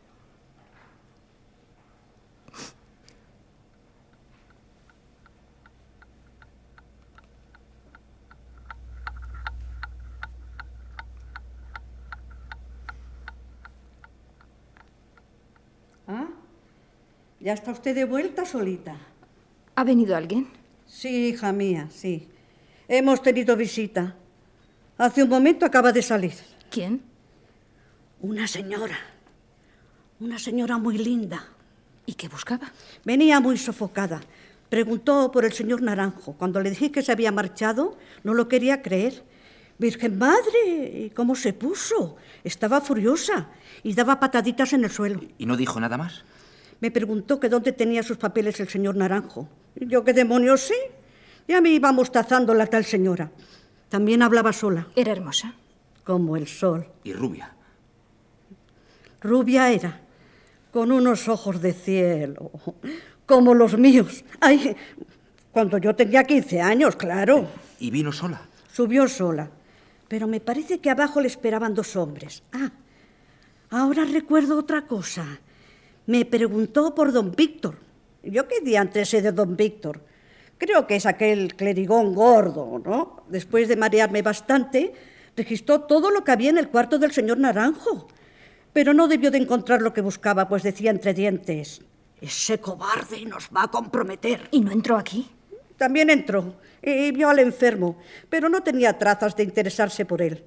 ¿Ah? 16.08 16.28
¿Ya 17.42 17.54
está 17.54 17.72
usted 17.72 17.96
de 17.96 18.06
vuelta 18.06 18.46
solita? 18.46 18.96
¿Ha 19.74 19.84
venido 19.84 20.16
alguien? 20.16 20.48
Sí, 20.86 21.30
hija 21.30 21.52
mía, 21.52 21.88
sí. 21.90 22.28
Hemos 22.88 23.24
tenido 23.24 23.58
visita. 23.58 24.16
Hace 25.00 25.24
un 25.24 25.30
momento 25.30 25.66
acaba 25.66 25.92
de 25.92 26.04
salir. 26.04 26.34
¿Quién? 26.70 27.02
Una 28.20 28.48
señora. 28.48 28.98
Una 30.20 30.38
señora 30.38 30.78
muy 30.78 31.00
linda. 31.00 31.48
¿Y 32.06 32.14
qué 32.14 32.28
buscaba? 32.28 32.72
Venía 33.04 33.40
muy 33.40 33.58
sofocada. 33.58 34.22
Preguntó 34.70 35.32
por 35.32 35.44
el 35.44 35.54
señor 35.54 35.82
Naranjo. 35.82 36.34
Cuando 36.34 36.62
le 36.62 36.70
dije 36.70 36.92
que 36.92 37.02
se 37.02 37.12
había 37.12 37.32
marchado, 37.32 37.98
no 38.24 38.36
lo 38.36 38.48
quería 38.48 38.84
creer. 38.84 39.24
Virgen 39.80 40.20
Madre, 40.20 41.06
¿y 41.06 41.10
¿cómo 41.10 41.34
se 41.34 41.54
puso? 41.54 42.18
Estaba 42.44 42.82
furiosa 42.82 43.48
y 43.82 43.96
daba 43.96 44.20
pataditas 44.20 44.74
en 44.74 44.84
el 44.84 44.92
suelo. 44.92 45.22
¿Y 45.40 45.48
no 45.48 45.58
dijo 45.58 45.80
nada 45.80 45.98
más? 45.98 46.24
Me 46.82 46.92
preguntó 46.92 47.40
que 47.40 47.48
dónde 47.48 47.72
tenía 47.72 48.04
sus 48.04 48.18
papeles 48.18 48.60
el 48.60 48.68
señor 48.68 48.96
Naranjo. 48.98 49.48
Y 49.76 49.88
yo, 49.88 50.04
¿qué 50.04 50.14
demonios 50.14 50.62
sé? 50.62 50.76
Ya 51.48 51.62
me 51.62 51.70
iba 51.70 51.92
mostazando 51.92 52.54
la 52.54 52.68
tal 52.68 52.84
señora. 52.84 53.32
También 53.90 54.22
hablaba 54.22 54.52
sola. 54.52 54.88
¿Era 54.96 55.12
hermosa? 55.14 55.56
como 56.04 56.36
el 56.36 56.48
sol. 56.48 56.88
Y 57.04 57.14
rubia. 57.14 57.54
Rubia 59.22 59.72
era, 59.72 60.02
con 60.72 60.92
unos 60.92 61.28
ojos 61.28 61.62
de 61.62 61.74
cielo, 61.74 62.52
como 63.26 63.54
los 63.54 63.78
míos. 63.78 64.24
Ay, 64.40 64.76
cuando 65.52 65.78
yo 65.78 65.96
tenía 65.96 66.24
15 66.24 66.62
años, 66.62 66.96
claro. 66.96 67.48
¿Y 67.80 67.92
vino 67.92 68.12
sola? 68.12 68.42
Subió 68.74 69.08
sola, 69.08 69.50
pero 70.08 70.28
me 70.28 70.40
parece 70.40 70.80
que 70.80 70.90
abajo 70.90 71.22
le 71.22 71.28
esperaban 71.28 71.74
dos 71.74 71.96
hombres. 71.96 72.44
Ah, 72.52 72.72
ahora 73.70 74.06
recuerdo 74.06 74.58
otra 74.58 74.88
cosa. 74.88 75.40
Me 76.08 76.26
preguntó 76.26 76.96
por 76.96 77.12
don 77.12 77.32
Víctor. 77.32 77.76
Yo 78.24 78.48
qué 78.48 78.62
día 78.62 78.82
antes 78.82 79.10
sé 79.10 79.22
de 79.22 79.32
don 79.32 79.56
Víctor. 79.56 80.02
Creo 80.58 80.86
que 80.86 80.96
es 80.96 81.06
aquel 81.06 81.56
clerigón 81.56 82.14
gordo, 82.14 82.82
¿no? 82.84 83.24
Después 83.30 83.68
de 83.68 83.76
marearme 83.76 84.22
bastante, 84.22 84.94
registró 85.36 85.82
todo 85.82 86.12
lo 86.12 86.24
que 86.24 86.32
había 86.32 86.50
en 86.50 86.58
el 86.58 86.70
cuarto 86.70 87.00
del 87.00 87.12
señor 87.12 87.38
Naranjo. 87.40 88.08
Pero 88.74 88.94
no 88.94 89.08
debió 89.08 89.32
de 89.32 89.40
encontrar 89.40 89.82
lo 89.82 89.94
que 89.94 90.02
buscaba, 90.02 90.48
pues 90.48 90.64
decía 90.64 90.92
entre 90.92 91.14
dientes, 91.14 91.82
ese 92.22 92.60
cobarde 92.60 93.26
nos 93.26 93.50
va 93.56 93.64
a 93.64 93.72
comprometer. 93.72 94.48
¿Y 94.52 94.62
no 94.62 94.72
entró 94.72 94.98
aquí? 94.98 95.30
También 95.78 96.10
entró 96.12 96.54
y 96.82 97.12
vio 97.12 97.30
al 97.30 97.40
enfermo, 97.40 97.98
pero 98.30 98.50
no 98.50 98.62
tenía 98.62 98.98
trazas 98.98 99.36
de 99.36 99.44
interesarse 99.44 100.06
por 100.06 100.22
él. 100.22 100.44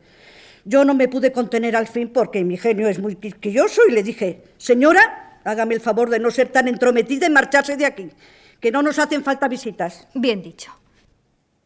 Yo 0.64 0.84
no 0.84 0.94
me 0.94 1.08
pude 1.08 1.32
contener 1.32 1.76
al 1.76 1.88
fin 1.88 2.08
porque 2.08 2.44
mi 2.44 2.56
genio 2.56 2.88
es 2.88 2.98
muy 2.98 3.16
quisquilloso 3.16 3.82
y 3.88 3.92
le 3.92 4.02
dije, 4.02 4.42
señora, 4.56 5.23
hágame 5.44 5.74
el 5.74 5.80
favor 5.80 6.10
de 6.10 6.18
no 6.18 6.30
ser 6.30 6.48
tan 6.48 6.68
entrometida 6.68 7.26
y 7.26 7.30
marcharse 7.30 7.76
de 7.76 7.86
aquí, 7.86 8.10
que 8.60 8.70
no 8.70 8.82
nos 8.82 8.98
hacen 8.98 9.22
falta 9.22 9.48
visitas. 9.48 10.08
Bien 10.14 10.42
dicho. 10.42 10.72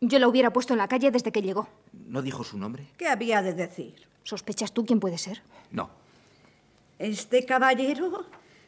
Yo 0.00 0.18
la 0.18 0.28
hubiera 0.28 0.52
puesto 0.52 0.74
en 0.74 0.78
la 0.78 0.88
calle 0.88 1.10
desde 1.10 1.32
que 1.32 1.42
llegó. 1.42 1.68
¿No 1.92 2.22
dijo 2.22 2.44
su 2.44 2.56
nombre? 2.58 2.86
¿Qué 2.96 3.08
había 3.08 3.42
de 3.42 3.54
decir? 3.54 3.94
¿Sospechas 4.22 4.72
tú 4.72 4.84
quién 4.84 5.00
puede 5.00 5.18
ser? 5.18 5.42
No. 5.70 5.90
Este 6.98 7.44
caballero 7.44 8.26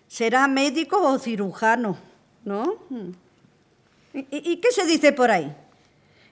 será 0.08 0.48
médico 0.48 1.00
o 1.00 1.18
cirujano, 1.18 1.96
¿no? 2.44 2.76
¿Y, 4.12 4.26
y 4.30 4.56
qué 4.56 4.72
se 4.72 4.86
dice 4.86 5.12
por 5.12 5.30
ahí? 5.30 5.54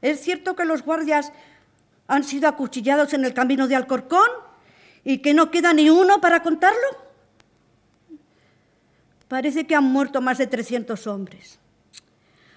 ¿Es 0.02 0.20
cierto 0.20 0.56
que 0.56 0.64
los 0.64 0.82
guardias 0.82 1.32
han 2.08 2.24
sido 2.24 2.48
acuchillados 2.48 3.12
en 3.14 3.24
el 3.24 3.34
camino 3.34 3.68
de 3.68 3.76
Alcorcón 3.76 4.28
y 5.04 5.18
que 5.18 5.34
no 5.34 5.50
queda 5.50 5.72
ni 5.72 5.90
uno 5.90 6.20
para 6.20 6.42
contarlo? 6.42 7.07
Parece 9.28 9.66
que 9.66 9.74
han 9.74 9.84
muerto 9.84 10.20
más 10.20 10.38
de 10.38 10.46
300 10.46 11.06
hombres. 11.06 11.58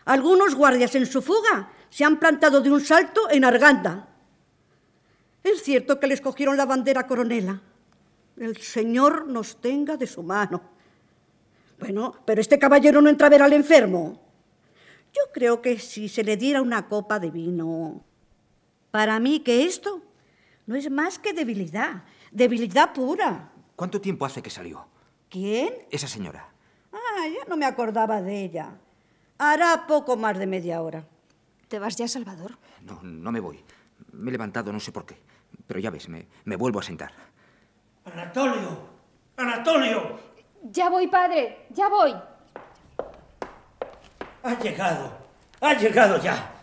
Algunos 0.06 0.56
guardias 0.56 0.96
en 0.96 1.06
su 1.06 1.22
fuga 1.22 1.72
se 1.90 2.04
han 2.06 2.18
plantado 2.20 2.62
de 2.62 2.72
un 2.72 2.82
salto 2.82 3.30
en 3.30 3.44
Arganda. 3.44 4.08
Es 5.44 5.64
cierto 5.64 6.00
que 6.00 6.08
les 6.08 6.22
cogieron 6.22 6.56
la 6.56 6.66
bandera 6.66 7.06
coronela. 7.06 7.62
El 8.38 8.58
Señor 8.58 9.28
nos 9.28 9.60
tenga 9.60 9.98
de 9.98 10.08
su 10.08 10.24
mano. 10.24 10.62
Bueno, 11.80 12.16
pero 12.26 12.40
este 12.40 12.58
caballero 12.58 13.02
no 13.02 13.10
entra 13.10 13.28
a 13.28 13.30
ver 13.30 13.42
al 13.42 13.54
enfermo. 13.54 14.22
Yo 15.14 15.22
creo 15.34 15.62
que 15.62 15.78
si 15.80 16.08
se 16.08 16.24
le 16.24 16.38
diera 16.38 16.62
una 16.62 16.88
copa 16.88 17.20
de 17.20 17.32
vino. 17.32 18.04
Para 18.92 19.20
mí 19.20 19.42
que 19.42 19.66
esto 19.66 20.02
no 20.68 20.76
es 20.76 20.90
más 20.90 21.20
que 21.20 21.34
debilidad, 21.34 22.04
debilidad 22.32 22.94
pura. 22.94 23.52
¿Cuánto 23.76 24.00
tiempo 24.00 24.26
hace 24.26 24.42
que 24.42 24.50
salió? 24.50 24.88
¿Quién? 25.30 25.74
Esa 25.90 26.08
señora. 26.08 26.51
Ah, 27.22 27.28
ya 27.28 27.46
no 27.48 27.56
me 27.56 27.68
acordaba 27.68 28.20
de 28.20 28.46
ella. 28.46 28.80
Hará 29.38 29.86
poco 29.86 30.18
más 30.18 30.40
de 30.40 30.48
media 30.48 30.82
hora. 30.82 31.06
¿Te 31.68 31.78
vas 31.78 31.96
ya, 31.96 32.08
Salvador? 32.08 32.58
No, 32.82 33.00
no 33.04 33.32
me 33.32 33.40
voy. 33.40 33.64
Me 34.14 34.30
he 34.30 34.32
levantado 34.32 34.74
no 34.74 34.80
sé 34.80 34.92
por 34.92 35.06
qué. 35.06 35.18
Pero 35.68 35.80
ya 35.80 35.92
ves, 35.92 36.10
me, 36.10 36.26
me 36.46 36.56
vuelvo 36.56 36.80
a 36.80 36.84
sentar. 36.84 37.12
Anatolio. 38.06 38.90
Anatolio. 39.38 40.20
Ya 40.64 40.90
voy, 40.90 41.08
padre. 41.08 41.68
Ya 41.70 41.90
voy. 41.90 42.16
Ha 44.42 44.60
llegado. 44.60 45.12
Ha 45.62 45.74
llegado 45.76 46.20
ya. 46.24 46.56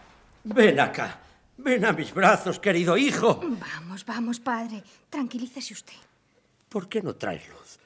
Ven 0.42 0.80
acá. 0.80 1.20
Ven 1.56 1.84
a 1.84 1.92
mis 1.92 2.12
brazos, 2.12 2.58
querido 2.58 2.96
hijo. 2.96 3.40
Vamos, 3.44 4.04
vamos, 4.04 4.40
padre. 4.40 4.82
Tranquilícese 5.08 5.72
usted. 5.72 5.94
¿Por 6.68 6.88
qué 6.88 7.00
no 7.00 7.14
traes 7.14 7.48
luz? 7.48 7.78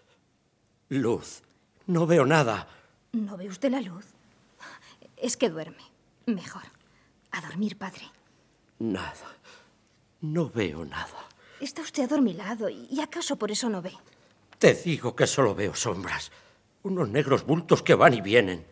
Luz. 0.88 1.42
No 1.86 2.06
veo 2.06 2.24
nada. 2.24 2.68
¿No 3.12 3.36
ve 3.36 3.48
usted 3.48 3.70
la 3.70 3.80
luz? 3.80 4.06
Es 5.16 5.36
que 5.36 5.48
duerme. 5.50 5.82
Mejor. 6.26 6.62
A 7.32 7.40
dormir, 7.40 7.76
padre. 7.76 8.04
Nada. 8.78 9.36
No 10.20 10.48
veo 10.50 10.84
nada. 10.84 11.28
Está 11.60 11.82
usted 11.82 12.04
adormilado 12.04 12.68
y 12.68 13.00
acaso 13.00 13.36
por 13.36 13.50
eso 13.50 13.68
no 13.68 13.82
ve. 13.82 13.92
Te 14.58 14.74
digo 14.74 15.14
que 15.14 15.26
solo 15.26 15.54
veo 15.54 15.74
sombras. 15.74 16.30
Unos 16.82 17.08
negros 17.08 17.44
bultos 17.44 17.82
que 17.82 17.94
van 17.94 18.14
y 18.14 18.20
vienen. 18.20 18.66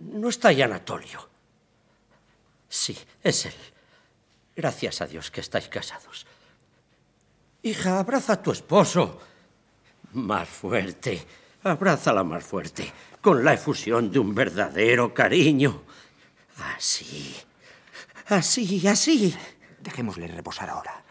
No 0.00 0.28
está 0.28 0.48
ahí 0.48 0.62
Anatolio. 0.62 1.28
Sí, 2.68 2.96
es 3.22 3.46
él. 3.46 3.54
Gracias 4.54 5.00
a 5.00 5.06
Dios 5.06 5.30
que 5.30 5.40
estáis 5.40 5.68
casados. 5.68 6.26
Hija, 7.62 7.98
abraza 7.98 8.34
a 8.34 8.42
tu 8.42 8.52
esposo. 8.52 9.20
Más 10.12 10.48
fuerte. 10.48 11.26
Abrázala 11.68 12.24
más 12.24 12.44
fuerte. 12.44 12.92
Con 13.20 13.44
la 13.44 13.54
efusión 13.54 14.10
de 14.10 14.18
un 14.18 14.34
verdadero 14.34 15.12
cariño. 15.12 15.82
Así. 16.76 17.36
Así, 18.26 18.86
así. 18.86 19.34
Dejémosle 19.80 20.28
reposar 20.28 20.70
ahora. 20.70 21.02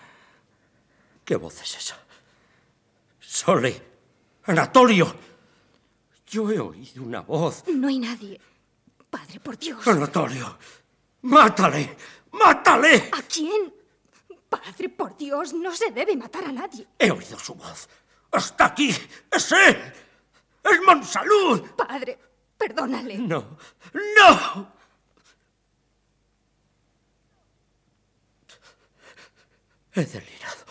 ¿Qué 1.23 1.35
voz 1.35 1.61
es 1.61 1.77
esa? 1.77 1.97
Sole. 3.19 3.81
Anatolio. 4.45 5.15
Yo 6.27 6.51
he 6.51 6.59
oído 6.59 7.03
una 7.03 7.21
voz. 7.21 7.63
No 7.67 7.87
hay 7.87 7.99
nadie. 7.99 8.39
Padre, 9.09 9.39
por 9.39 9.57
Dios. 9.57 9.85
Anatolio. 9.87 10.57
¡Mátale! 11.21 11.97
¡Mátale! 12.31 13.09
¿A 13.11 13.21
quién? 13.23 13.73
Padre, 14.49 14.89
por 14.89 15.17
Dios, 15.17 15.53
no 15.53 15.75
se 15.75 15.91
debe 15.91 16.15
matar 16.15 16.45
a 16.45 16.51
nadie. 16.51 16.87
He 16.97 17.11
oído 17.11 17.37
su 17.37 17.55
voz. 17.55 17.89
¡Hasta 18.31 18.65
aquí! 18.65 18.95
¡Es 19.31 19.51
él! 19.51 19.93
¡Es 20.71 20.81
Monsalud! 20.85 21.61
Padre, 21.75 22.17
perdónale. 22.57 23.17
No, 23.17 23.57
no. 23.93 24.77
He 29.93 30.05
delirado. 30.05 30.65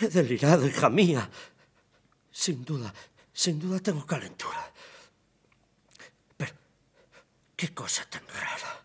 He 0.00 0.08
delirado, 0.08 0.66
hija 0.66 0.88
mía. 0.88 1.30
Sin 2.30 2.64
duda, 2.64 2.92
sin 3.32 3.60
duda 3.60 3.78
tengo 3.78 4.04
calentura. 4.04 4.72
Pero, 6.36 6.52
qué 7.54 7.72
cosa 7.72 8.04
tan 8.10 8.26
rara. 8.26 8.82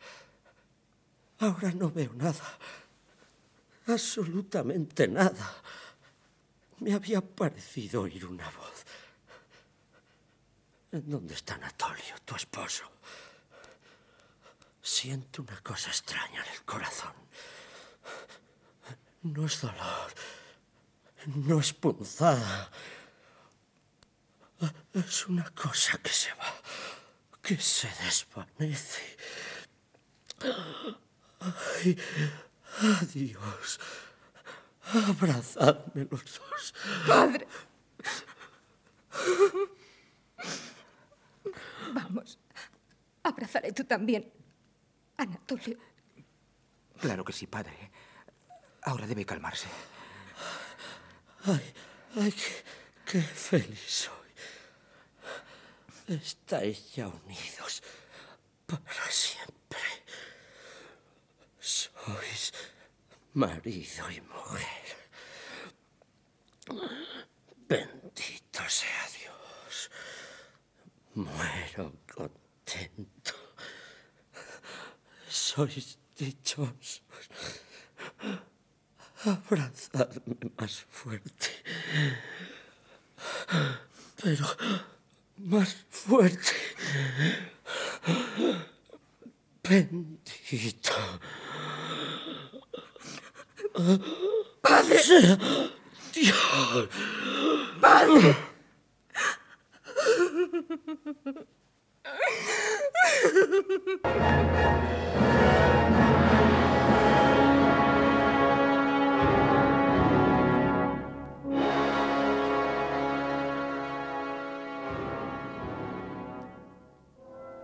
Ahora 1.40 1.72
no 1.72 1.90
veo 1.90 2.14
nada. 2.14 2.58
Absolutamente 3.88 5.08
nada. 5.08 5.56
Me 6.80 6.94
había 6.94 7.22
parecido 7.22 8.04
oír 8.04 8.26
una 8.26 8.48
voz. 8.52 8.86
¿En 10.92 11.10
dónde 11.10 11.36
está 11.36 11.54
Anatolio, 11.56 12.16
tu 12.26 12.36
esposo? 12.36 12.84
Siento 14.82 15.44
una 15.44 15.62
cosa 15.62 15.90
extraña 15.90 16.44
en 16.44 16.52
el 16.52 16.64
corazón. 16.64 17.14
No 19.22 19.46
es 19.46 19.62
dolor. 19.62 20.14
No 21.28 21.60
es 21.60 21.74
punzada. 21.74 22.72
Es 24.94 25.28
una 25.28 25.48
cosa 25.52 25.98
que 26.00 26.10
se 26.10 26.34
va, 26.34 26.54
que 27.42 27.58
se 27.58 27.88
desvanece. 28.04 29.18
Ay, 31.40 31.98
adiós. 33.02 33.80
Abrazadme 34.92 36.08
los 36.10 36.40
dos. 36.40 36.74
Padre. 37.08 37.48
Vamos. 41.94 42.40
Abrazaré 43.24 43.72
tú 43.72 43.79
también, 43.90 44.32
Anatolio. 45.18 45.78
Claro 47.02 47.26
que 47.26 47.34
sí, 47.34 47.48
padre. 47.48 47.92
Ahora 48.84 49.08
debe 49.08 49.26
calmarse. 49.26 49.68
Ay, 51.46 51.74
ay, 52.22 52.32
qué, 52.32 52.64
qué 53.12 53.22
feliz 53.22 53.80
soy. 53.80 54.30
Estáis 56.08 56.94
ya 56.96 57.08
unidos 57.08 57.82
para 58.68 59.06
siempre. 59.10 59.80
Sois 61.60 62.54
marido 63.34 64.12
y 64.12 64.22
mujer. 64.22 64.86
Bendito 67.68 68.62
sea 68.68 69.06
Dios. 69.18 69.90
Muero 71.16 71.94
contento. 72.14 73.39
Sois 75.30 76.00
dichosos. 76.18 77.02
Abrazadme 79.26 80.36
más 80.58 80.86
fuerte. 80.90 81.50
Pero 84.24 84.46
más 85.38 85.76
fuerte. 85.90 86.56
Bendito. 89.62 90.94
¡Padre! 94.62 95.38
Dios. 96.12 96.90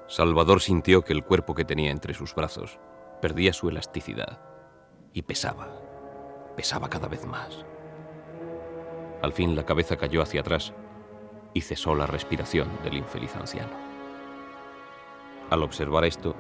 Salvador 0.08 0.62
sintió 0.62 1.04
que 1.04 1.12
el 1.12 1.26
cuerpo 1.26 1.56
que 1.56 1.66
tenía 1.66 1.92
entre 1.92 2.14
sus 2.14 2.34
brazos 2.34 2.80
perdía 3.22 3.52
su 3.52 3.68
elasticidad 3.68 4.40
y 5.12 5.24
pesaba, 5.24 5.68
pesaba 6.56 6.90
cada 6.90 7.10
vez 7.10 7.26
más. 7.26 7.66
Al 9.22 9.34
fin 9.34 9.58
la 9.58 9.66
cabeza 9.66 9.98
cayó 9.98 10.22
hacia 10.22 10.40
atrás 10.40 10.74
y 11.54 11.62
cesó 11.62 11.96
la 11.96 12.08
respiración 12.08 12.70
del 12.84 12.98
infeliz 12.98 13.36
anciano. 13.36 13.95
Al 15.50 15.64
observar 15.64 16.06
esto, 16.06 16.36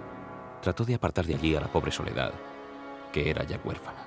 trató 0.61 0.83
de 0.83 0.95
apartar 0.95 1.25
de 1.25 1.35
allí 1.35 1.55
a 1.55 1.61
la 1.61 1.71
pobre 1.71 1.91
Soledad, 1.91 2.33
que 3.11 3.29
era 3.29 3.43
ya 3.43 3.59
huérfana. 3.63 4.03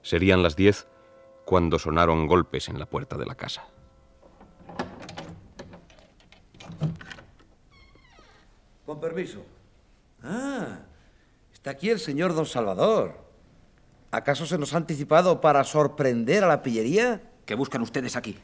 Serían 0.00 0.42
las 0.42 0.56
diez 0.56 0.86
cuando 1.44 1.78
sonaron 1.78 2.26
golpes 2.26 2.68
en 2.68 2.78
la 2.78 2.86
puerta 2.86 3.16
de 3.16 3.26
la 3.26 3.34
casa. 3.34 3.64
Con 8.86 8.98
permiso. 8.98 9.44
Ah, 10.22 10.78
está 11.52 11.70
aquí 11.70 11.90
el 11.90 12.00
señor 12.00 12.34
don 12.34 12.46
Salvador. 12.46 13.22
¿Acaso 14.10 14.46
se 14.46 14.58
nos 14.58 14.74
ha 14.74 14.78
anticipado 14.78 15.40
para 15.40 15.64
sorprender 15.64 16.44
a 16.44 16.48
la 16.48 16.62
pillería? 16.62 17.22
¿Qué 17.46 17.54
buscan 17.54 17.82
ustedes 17.82 18.16
aquí? 18.16 18.38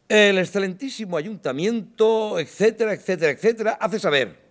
el 0.10 0.38
excelentísimo 0.38 1.18
ayuntamiento, 1.18 2.40
etcétera, 2.40 2.94
etcétera, 2.94 3.32
etcétera, 3.32 3.78
hace 3.80 4.00
saber 4.00 4.48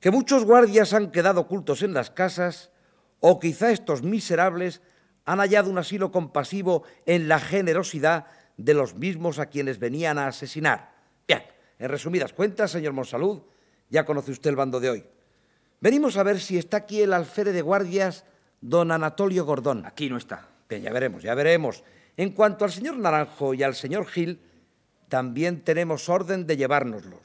que 0.00 0.10
muchos 0.10 0.44
guardias 0.44 0.92
han 0.92 1.10
quedado 1.10 1.40
ocultos 1.42 1.82
en 1.82 1.94
las 1.94 2.10
casas 2.10 2.70
o 3.20 3.38
quizá 3.40 3.70
estos 3.70 4.02
miserables 4.02 4.82
han 5.24 5.38
hallado 5.38 5.70
un 5.70 5.78
asilo 5.78 6.12
compasivo 6.12 6.84
en 7.06 7.28
la 7.28 7.40
generosidad 7.40 8.26
de 8.56 8.74
los 8.74 8.94
mismos 8.94 9.38
a 9.38 9.46
quienes 9.46 9.78
venían 9.78 10.18
a 10.18 10.28
asesinar. 10.28 10.92
Bien, 11.26 11.42
en 11.78 11.88
resumidas 11.88 12.32
cuentas, 12.32 12.70
señor 12.70 12.92
Monsalud, 12.92 13.42
ya 13.90 14.04
conoce 14.04 14.32
usted 14.32 14.50
el 14.50 14.56
bando 14.56 14.80
de 14.80 14.90
hoy. 14.90 15.04
Venimos 15.80 16.16
a 16.16 16.22
ver 16.22 16.40
si 16.40 16.56
está 16.56 16.78
aquí 16.78 17.02
el 17.02 17.12
alférez 17.12 17.54
de 17.54 17.62
guardias, 17.62 18.24
don 18.60 18.90
Anatolio 18.90 19.44
Gordón. 19.44 19.84
Aquí 19.84 20.08
no 20.08 20.16
está. 20.16 20.55
Bien, 20.68 20.82
ya 20.82 20.92
veremos, 20.92 21.22
ya 21.22 21.34
veremos. 21.34 21.84
En 22.16 22.30
cuanto 22.30 22.64
al 22.64 22.72
señor 22.72 22.96
Naranjo 22.96 23.54
y 23.54 23.62
al 23.62 23.74
señor 23.74 24.06
Gil, 24.06 24.40
también 25.08 25.62
tenemos 25.62 26.08
orden 26.08 26.46
de 26.46 26.56
llevárnoslos. 26.56 27.20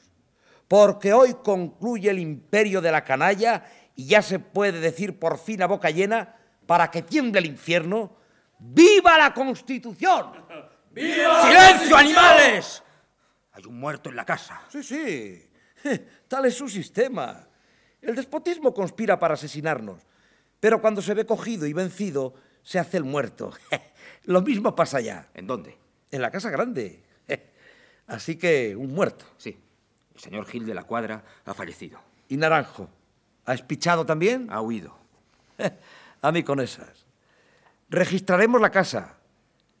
Porque 0.68 1.12
hoy 1.12 1.34
concluye 1.42 2.10
el 2.10 2.18
imperio 2.18 2.80
de 2.80 2.92
la 2.92 3.04
canalla 3.04 3.64
y 3.94 4.06
ya 4.06 4.22
se 4.22 4.38
puede 4.38 4.80
decir 4.80 5.18
por 5.18 5.38
fin 5.38 5.62
a 5.62 5.66
boca 5.66 5.90
llena, 5.90 6.36
para 6.66 6.90
que 6.90 7.02
tiemble 7.02 7.40
el 7.40 7.46
infierno, 7.46 8.16
¡Viva 8.64 9.18
la 9.18 9.34
Constitución! 9.34 10.32
¡Viva 10.90 11.42
¡Silencio, 11.42 11.96
animales! 11.96 12.82
Hay 13.52 13.64
un 13.66 13.78
muerto 13.78 14.08
en 14.08 14.16
la 14.16 14.24
casa. 14.24 14.62
Sí, 14.70 14.82
sí. 14.82 15.50
Tal 16.28 16.46
es 16.46 16.54
su 16.54 16.68
sistema. 16.68 17.48
El 18.00 18.14
despotismo 18.14 18.72
conspira 18.72 19.18
para 19.18 19.34
asesinarnos, 19.34 20.00
pero 20.58 20.80
cuando 20.80 21.02
se 21.02 21.14
ve 21.14 21.26
cogido 21.26 21.66
y 21.66 21.72
vencido, 21.72 22.34
se 22.62 22.78
hace 22.78 22.96
el 22.96 23.04
muerto. 23.04 23.52
Lo 24.24 24.42
mismo 24.42 24.74
pasa 24.74 24.98
allá. 24.98 25.28
¿En 25.34 25.46
dónde? 25.46 25.76
En 26.10 26.22
la 26.22 26.30
casa 26.30 26.50
grande. 26.50 27.02
Así 28.06 28.36
que 28.36 28.76
un 28.76 28.94
muerto. 28.94 29.24
Sí. 29.36 29.58
El 30.14 30.20
señor 30.20 30.46
Gil 30.46 30.66
de 30.66 30.74
la 30.74 30.84
Cuadra 30.84 31.24
ha 31.44 31.54
fallecido. 31.54 31.98
¿Y 32.28 32.36
Naranjo? 32.36 32.88
¿Ha 33.46 33.54
espichado 33.54 34.06
también? 34.06 34.48
Ha 34.50 34.60
huido. 34.60 34.96
A 36.22 36.30
mí 36.30 36.42
con 36.42 36.60
esas. 36.60 37.06
Registraremos 37.88 38.60
la 38.60 38.70
casa. 38.70 39.16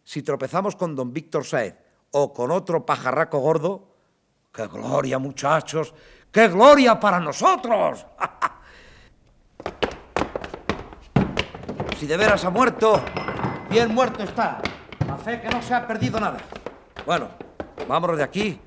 Si 0.04 0.22
tropezamos 0.22 0.74
con 0.76 0.96
don 0.96 1.12
Víctor 1.12 1.44
Saez 1.44 1.76
o 2.10 2.32
con 2.32 2.50
otro 2.50 2.84
pajarraco 2.84 3.38
gordo, 3.38 3.94
¡qué 4.52 4.66
gloria, 4.66 5.18
muchachos! 5.18 5.94
¡Qué 6.30 6.48
gloria 6.48 6.98
para 6.98 7.20
nosotros! 7.20 8.04
Si 12.02 12.08
de 12.08 12.16
veras 12.16 12.44
ha 12.44 12.50
muerto, 12.50 13.00
bien 13.70 13.94
muerto 13.94 14.24
está. 14.24 14.60
A 15.08 15.16
fe 15.18 15.40
que 15.40 15.48
no 15.48 15.62
se 15.62 15.72
ha 15.72 15.86
perdido 15.86 16.18
nada. 16.18 16.38
Bueno, 17.06 17.28
vámonos 17.86 18.16
de 18.16 18.24
aquí, 18.24 18.60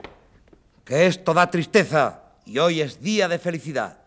que 0.85 1.05
esto 1.05 1.33
da 1.33 1.51
tristeza 1.51 2.21
y 2.45 2.59
hoy 2.59 2.79
es 2.79 3.01
día 3.01 3.27
de 3.27 3.37
felicidad. 3.37 3.99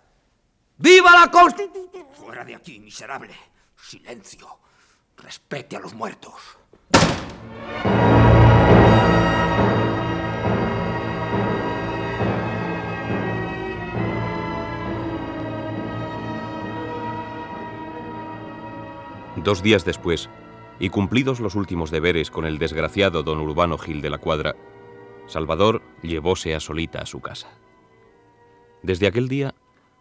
¡Viva 0.79 1.13
la 1.13 1.31
Constitución! 1.31 2.07
Fuera 2.15 2.43
de 2.43 2.55
aquí, 2.55 2.81
miserable. 2.81 3.35
Silencio. 3.77 4.49
Respete 5.19 5.77
a 5.77 5.81
los 5.81 5.93
muertos. 5.93 6.33
Dos 19.45 19.63
días 19.63 19.85
después, 19.85 20.29
y 20.81 20.89
cumplidos 20.89 21.39
los 21.39 21.55
últimos 21.55 21.93
deberes 21.93 22.31
con 22.31 22.45
el 22.45 22.59
desgraciado 22.59 23.23
don 23.23 23.39
Urbano 23.39 23.79
Gil 23.79 24.01
de 24.03 24.11
la 24.11 24.19
Cuadra, 24.19 24.57
Salvador 25.27 25.81
llevóse 26.03 26.55
a 26.57 26.61
Solita 26.61 27.03
a 27.03 27.07
su 27.07 27.21
casa. 27.21 27.49
Desde 28.83 29.07
aquel 29.07 29.29
día, 29.29 29.55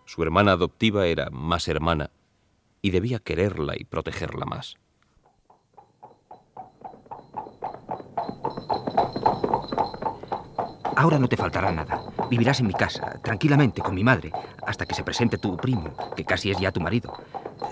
su 0.06 0.24
hermana 0.24 0.54
adoptiva 0.54 1.06
era 1.06 1.30
más 1.30 1.68
hermana 1.68 2.10
y 2.82 2.90
debía 2.90 3.20
quererla 3.20 3.76
y 3.78 3.84
protegerla 3.84 4.46
más. 4.46 4.78
Ahora 10.98 11.20
no 11.20 11.28
te 11.28 11.38
faltará 11.38 11.72
nada. 11.72 12.02
Vivirás 12.28 12.60
en 12.60 12.66
mi 12.66 12.74
casa, 12.74 13.20
tranquilamente, 13.22 13.84
con 13.84 13.94
mi 13.94 14.04
madre, 14.04 14.32
hasta 14.66 14.88
que 14.88 14.96
se 14.96 15.04
presente 15.04 15.38
tu 15.38 15.56
primo, 15.56 15.94
que 16.16 16.26
casi 16.26 16.50
es 16.50 16.58
ya 16.58 16.72
tu 16.72 16.82
marido. 16.82 17.14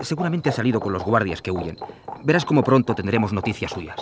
Seguramente 0.00 0.48
ha 0.48 0.52
salido 0.52 0.78
con 0.78 0.92
los 0.92 1.02
guardias 1.02 1.42
que 1.42 1.50
huyen. 1.50 1.76
Verás 2.22 2.44
cómo 2.44 2.62
pronto 2.62 2.94
tendremos 2.94 3.32
noticias 3.32 3.72
suyas. 3.72 3.96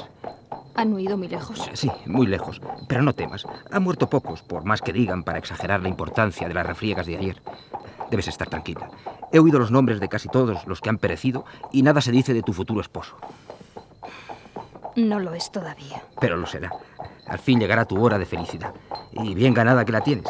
¿Han 0.74 0.92
huido 0.92 1.16
muy 1.16 1.28
lejos? 1.28 1.70
Sí, 1.72 1.90
muy 2.04 2.26
lejos. 2.26 2.60
Pero 2.86 3.00
no 3.00 3.14
temas. 3.14 3.46
Han 3.70 3.82
muerto 3.82 4.10
pocos, 4.10 4.42
por 4.42 4.66
más 4.66 4.82
que 4.82 4.92
digan 4.92 5.22
para 5.22 5.38
exagerar 5.38 5.80
la 5.80 5.88
importancia 5.88 6.46
de 6.46 6.52
las 6.52 6.66
refriegas 6.66 7.06
de 7.06 7.16
ayer. 7.16 7.42
Debes 8.10 8.28
estar 8.28 8.50
tranquila. 8.50 8.90
He 9.32 9.38
oído 9.38 9.58
los 9.58 9.70
nombres 9.70 10.00
de 10.00 10.08
casi 10.10 10.28
todos 10.28 10.66
los 10.66 10.82
que 10.82 10.90
han 10.90 10.98
perecido 10.98 11.46
y 11.72 11.80
nada 11.80 12.02
se 12.02 12.12
dice 12.12 12.34
de 12.34 12.42
tu 12.42 12.52
futuro 12.52 12.82
esposo. 12.82 13.16
No 14.96 15.18
lo 15.18 15.34
es 15.34 15.50
todavía. 15.50 16.02
Pero 16.20 16.36
lo 16.36 16.46
será. 16.46 16.70
Al 17.26 17.38
fin 17.38 17.58
llegará 17.58 17.84
tu 17.84 18.02
hora 18.02 18.18
de 18.18 18.26
felicidad. 18.26 18.72
Y 19.12 19.34
bien 19.34 19.54
ganada 19.54 19.84
que 19.84 19.92
la 19.92 20.00
tienes. 20.02 20.26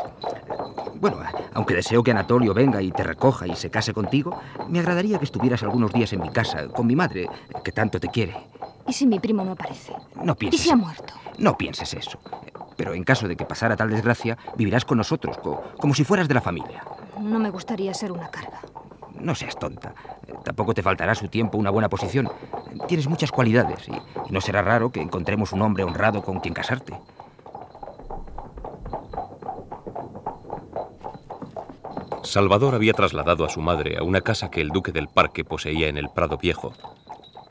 Bueno, 0.96 1.18
aunque 1.53 1.74
deseo 1.74 2.03
que 2.03 2.12
Anatolio 2.12 2.55
venga 2.55 2.81
y 2.81 2.90
te 2.90 3.03
recoja 3.03 3.46
y 3.46 3.55
se 3.57 3.70
case 3.70 3.92
contigo, 3.92 4.40
me 4.68 4.79
agradaría 4.79 5.18
que 5.18 5.24
estuvieras 5.24 5.62
algunos 5.62 5.92
días 5.92 6.12
en 6.12 6.20
mi 6.20 6.31
casa 6.31 6.68
con 6.68 6.87
mi 6.87 6.96
madre, 6.96 7.29
que 7.62 7.72
tanto 7.72 8.00
te 8.00 8.09
quiere. 8.09 8.35
¿Y 8.87 8.92
si 8.92 9.07
mi 9.07 9.18
primo 9.18 9.44
no 9.44 9.53
aparece? 9.53 9.92
No 10.22 10.35
pienses. 10.35 10.61
¿Y 10.61 10.64
si 10.64 10.70
ha 10.70 10.77
muerto? 10.77 11.14
No 11.38 11.57
pienses 11.57 11.92
eso. 11.94 12.18
Pero 12.77 12.94
en 12.94 13.05
caso 13.05 13.29
de 13.29 13.37
que 13.37 13.44
pasara 13.44 13.77
tal 13.77 13.90
desgracia, 13.90 14.38
vivirás 14.57 14.85
con 14.85 14.98
nosotros, 14.98 15.38
co 15.38 15.62
como 15.79 15.94
si 15.94 16.05
fueras 16.05 16.29
de 16.29 16.35
la 16.35 16.40
familia. 16.40 16.83
No 17.20 17.38
me 17.38 17.50
gustaría 17.50 17.92
ser 17.94 18.11
una 18.11 18.29
carga. 18.29 18.61
No 19.25 19.35
seas 19.35 19.59
tonta. 19.59 19.95
Tampoco 20.45 20.75
te 20.75 20.83
faltará 20.83 21.15
su 21.15 21.29
tiempo 21.29 21.57
una 21.57 21.71
buena 21.71 21.89
posición. 21.89 22.31
Tienes 22.87 23.09
muchas 23.09 23.33
cualidades 23.33 23.89
y 23.89 24.33
no 24.33 24.41
será 24.43 24.61
raro 24.61 24.93
que 24.93 25.01
encontremos 25.01 25.53
un 25.53 25.63
hombre 25.63 25.83
honrado 25.83 26.23
con 26.23 26.41
quien 26.41 26.53
casarte. 26.53 26.93
Salvador 32.23 32.75
había 32.75 32.93
trasladado 32.93 33.47
a 33.47 33.49
su 33.49 33.63
madre 33.63 33.97
a 33.97 34.03
una 34.03 34.21
casa 34.21 34.51
que 34.51 34.61
el 34.61 34.69
duque 34.69 34.93
del 34.93 35.09
Parque 35.09 35.43
poseía 35.43 35.89
en 35.89 35.97
el 35.97 36.11
Prado 36.11 36.37
Viejo 36.37 36.75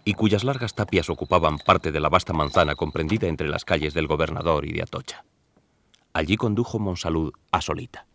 y 0.06 0.14
cuyas 0.14 0.44
largas 0.44 0.76
tapias 0.76 1.10
ocupaban 1.10 1.58
parte 1.58 1.92
de 1.92 2.00
la 2.00 2.10
vasta 2.10 2.34
manzana 2.34 2.76
comprendida 2.76 3.28
entre 3.28 3.48
las 3.48 3.66
calles 3.66 3.96
del 3.96 4.06
Gobernador 4.06 4.66
y 4.66 4.74
de 4.74 4.84
Atocha. 4.84 5.24
Allí 6.14 6.38
condujo 6.38 6.78
Monsalud 6.78 7.34
a 7.52 7.62
Solita. 7.62 8.06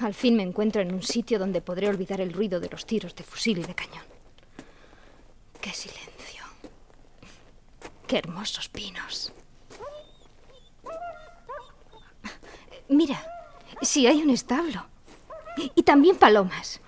Al 0.00 0.14
fin 0.14 0.36
me 0.36 0.42
encuentro 0.42 0.82
en 0.82 0.92
un 0.92 1.02
sitio 1.02 1.38
donde 1.38 1.60
podré 1.60 1.88
olvidar 1.88 2.20
el 2.20 2.32
ruido 2.32 2.60
de 2.60 2.68
los 2.68 2.84
tiros 2.84 3.14
de 3.14 3.22
fusil 3.24 3.58
y 3.58 3.62
de 3.62 3.74
cañón. 3.74 4.04
¡Qué 5.60 5.70
silencio! 5.72 6.44
¡Qué 8.06 8.18
hermosos 8.18 8.68
pinos! 8.68 9.32
Mira, 12.88 13.24
sí 13.82 14.06
hay 14.06 14.22
un 14.22 14.30
establo. 14.30 14.86
Y 15.74 15.84
también 15.84 16.16
palomas. 16.16 16.80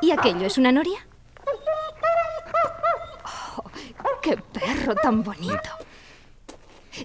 ¿Y 0.00 0.10
aquello 0.10 0.46
es 0.46 0.58
una 0.58 0.72
noria? 0.72 1.06
Oh, 3.58 3.64
¡Qué 4.22 4.36
perro 4.36 4.94
tan 4.94 5.22
bonito! 5.22 5.70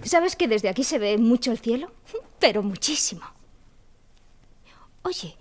¿Sabes 0.04 0.34
que 0.34 0.48
desde 0.48 0.68
aquí 0.68 0.82
se 0.82 0.98
ve 0.98 1.18
mucho 1.18 1.52
el 1.52 1.58
cielo? 1.58 1.92
Pero 2.38 2.62
muchísimo. 2.62 3.22
Oye, 5.02 5.36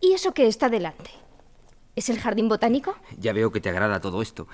¿y 0.00 0.12
eso 0.12 0.34
que 0.34 0.46
está 0.46 0.68
delante? 0.68 1.10
¿Es 1.96 2.08
el 2.08 2.18
jardín 2.18 2.48
botánico? 2.48 2.96
Ya 3.18 3.32
veo 3.32 3.52
que 3.52 3.60
te 3.60 3.68
agrada 3.68 4.00
todo 4.00 4.20
esto. 4.20 4.48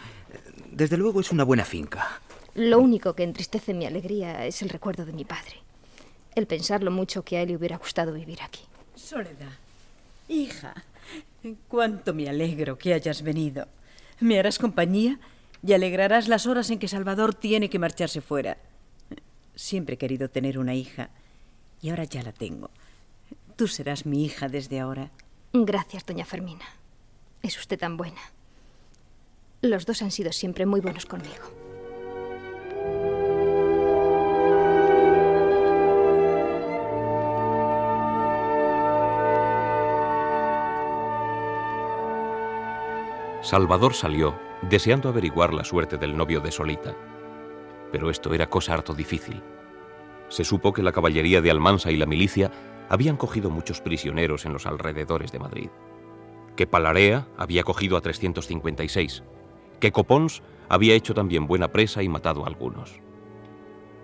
Desde 0.71 0.99
luego 0.99 1.21
es 1.21 1.33
una 1.33 1.45
buena 1.45 1.65
finca. 1.65 2.21
Lo 2.55 2.79
único 2.81 3.15
que 3.15 3.23
entristece 3.23 3.73
mi 3.73 3.87
alegría 3.87 4.45
es 4.45 4.61
el 4.61 4.69
recuerdo 4.69 5.07
de 5.07 5.13
mi 5.13 5.25
padre. 5.25 5.55
El 6.35 6.47
pensar 6.47 6.83
lo 6.83 6.91
mucho 6.91 7.25
que 7.25 7.39
a 7.39 7.43
él 7.43 7.49
le 7.49 7.57
hubiera 7.57 7.79
gustado 7.79 8.13
vivir 8.13 8.43
aquí. 8.43 8.61
Soledad, 8.95 9.53
hija, 10.29 10.75
cuánto 11.69 12.13
me 12.13 12.29
alegro 12.29 12.77
que 12.77 12.93
hayas 12.93 13.23
venido. 13.23 13.67
Me 14.21 14.39
harás 14.39 14.59
compañía 14.59 15.19
y 15.67 15.73
alegrarás 15.73 16.29
las 16.29 16.47
horas 16.47 16.71
en 16.71 16.79
que 16.79 16.89
Salvador 16.89 17.35
tiene 17.35 17.71
que 17.71 17.79
marcharse 17.79 18.21
fuera. 18.21 18.59
Siempre 19.55 19.95
he 19.95 19.99
querido 19.99 20.29
tener 20.29 20.59
una 20.59 20.75
hija 20.75 21.09
y 21.81 21.89
ahora 21.91 22.05
ya 22.05 22.23
la 22.23 22.33
tengo. 22.33 22.71
Tú 23.61 23.69
serás 23.69 24.07
mi 24.07 24.25
hija 24.25 24.49
desde 24.49 24.81
ahora. 24.81 25.11
Gracias, 25.53 26.07
doña 26.07 26.25
Fermina. 26.25 26.65
Es 27.43 27.59
usted 27.59 27.79
tan 27.79 27.99
buena. 27.99 28.23
Los 29.61 29.85
dos 29.85 30.01
han 30.01 30.11
sido 30.11 30.33
siempre 30.33 30.65
muy 30.65 30.81
buenos 30.81 31.05
conmigo. 31.05 31.45
Salvador 43.43 43.93
salió, 43.93 44.41
deseando 44.63 45.11
averiguar 45.11 45.53
la 45.53 45.65
suerte 45.65 45.99
del 45.99 46.17
novio 46.17 46.41
de 46.41 46.51
Solita. 46.51 46.97
Pero 47.93 48.09
esto 48.09 48.33
era 48.33 48.49
cosa 48.49 48.73
harto 48.73 48.95
difícil. 48.95 49.43
Se 50.31 50.45
supo 50.45 50.73
que 50.73 50.83
la 50.83 50.93
caballería 50.93 51.43
de 51.43 51.51
Almansa 51.51 51.91
y 51.91 51.99
la 51.99 52.07
milicia 52.07 52.51
habían 52.91 53.17
cogido 53.17 53.51
muchos 53.51 53.81
prisioneros 53.81 54.45
en 54.45 54.53
los 54.53 54.67
alrededores 54.67 55.33
de 55.33 55.39
Madrid, 55.39 55.71
que 56.57 56.67
Palarea 56.67 57.27
había 57.39 57.63
cogido 57.63 57.97
a 57.97 58.01
356, 58.01 59.23
que 59.79 59.93
Copons 59.93 60.43
había 60.69 60.95
hecho 60.95 61.15
también 61.15 61.47
buena 61.47 61.69
presa 61.69 62.03
y 62.03 62.09
matado 62.09 62.45
a 62.45 62.49
algunos. 62.49 63.01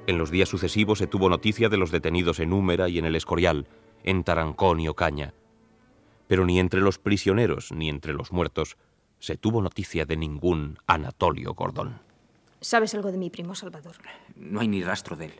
En 0.06 0.18
los 0.18 0.30
días 0.30 0.48
sucesivos 0.48 0.98
se 0.98 1.08
tuvo 1.08 1.28
noticia 1.28 1.68
de 1.68 1.76
los 1.76 1.90
detenidos 1.90 2.38
en 2.38 2.52
Húmera 2.52 2.88
y 2.88 2.98
en 2.98 3.06
el 3.06 3.16
Escorial, 3.16 3.66
en 4.04 4.22
Tarancón 4.22 4.78
y 4.78 4.86
Ocaña, 4.86 5.34
pero 6.28 6.46
ni 6.46 6.60
entre 6.60 6.80
los 6.80 6.98
prisioneros 6.98 7.72
ni 7.72 7.88
entre 7.88 8.14
los 8.14 8.30
muertos 8.30 8.76
se 9.18 9.36
tuvo 9.36 9.62
noticia 9.62 10.04
de 10.04 10.16
ningún 10.16 10.78
Anatolio 10.86 11.54
Gordón. 11.54 11.98
¿Sabes 12.60 12.94
algo 12.94 13.10
de 13.10 13.18
mi 13.18 13.30
primo 13.30 13.56
Salvador? 13.56 13.96
No 14.36 14.60
hay 14.60 14.68
ni 14.68 14.82
rastro 14.82 15.16
de 15.16 15.26
él, 15.26 15.32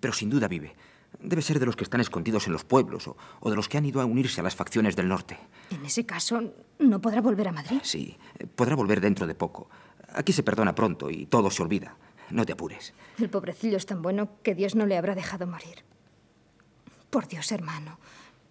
pero 0.00 0.12
sin 0.12 0.30
duda 0.30 0.48
vive. 0.48 0.74
Debe 1.20 1.42
ser 1.42 1.58
de 1.58 1.66
los 1.66 1.74
que 1.74 1.84
están 1.84 2.00
escondidos 2.00 2.46
en 2.46 2.52
los 2.52 2.64
pueblos 2.64 3.08
o, 3.08 3.16
o, 3.40 3.50
de 3.50 3.56
los 3.56 3.68
que 3.68 3.78
han 3.78 3.86
ido 3.86 4.00
a 4.00 4.04
unirse 4.04 4.40
a 4.40 4.44
las 4.44 4.54
facciones 4.54 4.94
del 4.94 5.08
norte. 5.08 5.38
En 5.70 5.84
ese 5.84 6.06
caso, 6.06 6.52
¿no 6.78 7.00
podrá 7.00 7.20
volver 7.20 7.48
a 7.48 7.52
Madrid? 7.52 7.80
Sí, 7.82 8.16
podrá 8.54 8.76
volver 8.76 9.00
dentro 9.00 9.26
de 9.26 9.34
poco. 9.34 9.68
Aquí 10.14 10.32
se 10.32 10.42
perdona 10.42 10.74
pronto 10.74 11.10
y 11.10 11.26
todo 11.26 11.50
se 11.50 11.62
olvida. 11.62 11.96
No 12.30 12.44
te 12.44 12.52
apures. 12.52 12.92
El 13.18 13.30
pobrecillo 13.30 13.76
es 13.76 13.86
tan 13.86 14.02
bueno 14.02 14.28
que 14.42 14.54
Dios 14.54 14.74
no 14.74 14.86
le 14.86 14.96
habrá 14.96 15.14
dejado 15.14 15.46
morir. 15.46 15.84
Por 17.10 17.26
Dios, 17.26 17.50
hermano, 17.52 17.98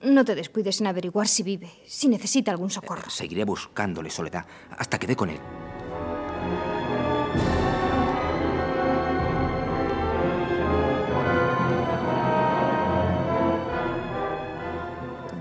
no 0.01 0.25
te 0.25 0.35
descuides 0.35 0.81
en 0.81 0.87
averiguar 0.87 1.27
si 1.27 1.43
vive, 1.43 1.71
si 1.85 2.07
necesita 2.07 2.51
algún 2.51 2.69
socorro. 2.69 3.09
Seguiré 3.09 3.45
buscándole, 3.45 4.09
Soledad, 4.09 4.45
hasta 4.77 4.97
que 4.97 5.07
dé 5.07 5.15
con 5.15 5.29
él. 5.29 5.39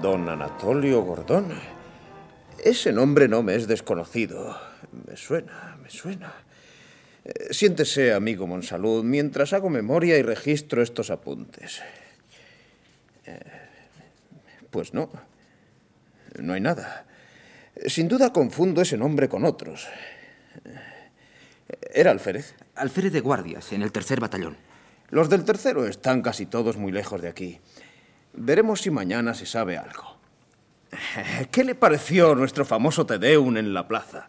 Don 0.06 0.28
Anatolio 0.28 1.02
Gordón. 1.02 1.48
Ese 2.62 2.92
nombre 2.92 3.26
no 3.26 3.42
me 3.42 3.56
es 3.56 3.66
desconocido. 3.66 4.56
Me 5.04 5.16
suena, 5.16 5.76
me 5.82 5.90
suena. 5.90 6.32
Eh, 7.24 7.52
siéntese, 7.52 8.12
amigo 8.12 8.46
Monsalud, 8.46 9.02
mientras 9.02 9.52
hago 9.52 9.68
memoria 9.68 10.16
y 10.16 10.22
registro 10.22 10.80
estos 10.80 11.10
apuntes. 11.10 11.82
Eh, 13.24 13.40
pues 14.70 14.94
no. 14.94 15.10
No 16.38 16.52
hay 16.52 16.60
nada. 16.60 17.04
Sin 17.86 18.06
duda 18.06 18.32
confundo 18.32 18.82
ese 18.82 18.96
nombre 18.96 19.28
con 19.28 19.44
otros. 19.44 19.88
¿Era 21.92 22.12
alférez? 22.12 22.54
Alférez 22.76 23.12
de 23.12 23.22
guardias, 23.22 23.72
en 23.72 23.82
el 23.82 23.90
tercer 23.90 24.20
batallón. 24.20 24.56
Los 25.10 25.28
del 25.28 25.44
tercero 25.44 25.84
están 25.84 26.22
casi 26.22 26.46
todos 26.46 26.76
muy 26.76 26.92
lejos 26.92 27.20
de 27.20 27.28
aquí. 27.28 27.60
Veremos 28.36 28.82
si 28.82 28.90
mañana 28.90 29.34
se 29.34 29.46
sabe 29.46 29.78
algo. 29.78 30.16
¿Qué 31.50 31.64
le 31.64 31.74
pareció 31.74 32.34
nuestro 32.34 32.64
famoso 32.64 33.06
Tedeum 33.06 33.56
en 33.56 33.74
la 33.74 33.88
plaza? 33.88 34.28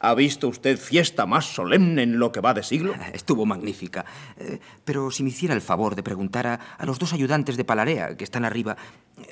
¿Ha 0.00 0.14
visto 0.14 0.48
usted 0.48 0.76
fiesta 0.76 1.24
más 1.24 1.46
solemne 1.46 2.02
en 2.02 2.18
lo 2.18 2.30
que 2.30 2.40
va 2.40 2.52
de 2.52 2.62
siglo? 2.62 2.94
Estuvo 3.12 3.46
magnífica. 3.46 4.04
Eh, 4.36 4.58
pero 4.84 5.10
si 5.10 5.22
me 5.22 5.30
hiciera 5.30 5.54
el 5.54 5.62
favor 5.62 5.94
de 5.94 6.02
preguntar 6.02 6.46
a, 6.46 6.54
a, 6.76 6.84
los 6.84 6.98
dos 6.98 7.12
ayudantes 7.12 7.56
de 7.56 7.64
Palarea 7.64 8.16
que 8.16 8.24
están 8.24 8.44
arriba, 8.44 8.76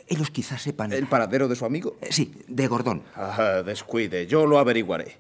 ellos 0.09 0.31
quizás 0.31 0.63
sepan... 0.63 0.93
¿El 0.93 1.09
paradero 1.09 1.49
de 1.49 1.57
su 1.57 1.67
amigo? 1.67 1.97
Eh, 2.01 2.09
sí, 2.11 2.33
de 2.47 2.67
Gordón. 2.69 3.03
Ah, 3.17 3.63
descuide, 3.67 4.27
yo 4.27 4.47
lo 4.47 4.59
averiguaré. 4.59 5.19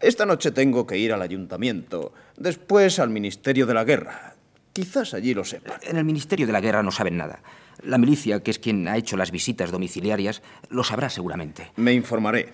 Esta 0.00 0.26
noche 0.26 0.52
tengo 0.52 0.86
que 0.86 0.96
ir 0.96 1.12
al 1.12 1.22
ayuntamiento, 1.22 2.12
después 2.36 2.98
al 2.98 3.10
Ministerio 3.10 3.66
de 3.66 3.74
la 3.74 3.84
Guerra. 3.84 4.34
Quizás 4.72 5.12
allí 5.14 5.34
lo 5.34 5.44
sepan. 5.44 5.78
En 5.82 5.96
el 5.96 6.04
Ministerio 6.04 6.46
de 6.46 6.52
la 6.52 6.60
Guerra 6.60 6.82
no 6.82 6.92
saben 6.92 7.16
nada. 7.16 7.40
La 7.82 7.98
milicia, 7.98 8.42
que 8.42 8.50
es 8.50 8.58
quien 8.58 8.88
ha 8.88 8.96
hecho 8.96 9.16
las 9.16 9.30
visitas 9.30 9.70
domiciliarias, 9.70 10.42
lo 10.68 10.82
sabrá 10.84 11.08
seguramente. 11.10 11.70
Me 11.76 11.92
informaré. 11.92 12.52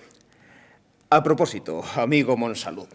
A 1.09 1.23
propósito, 1.23 1.83
amigo 1.95 2.35
Monsalud, 2.35 2.87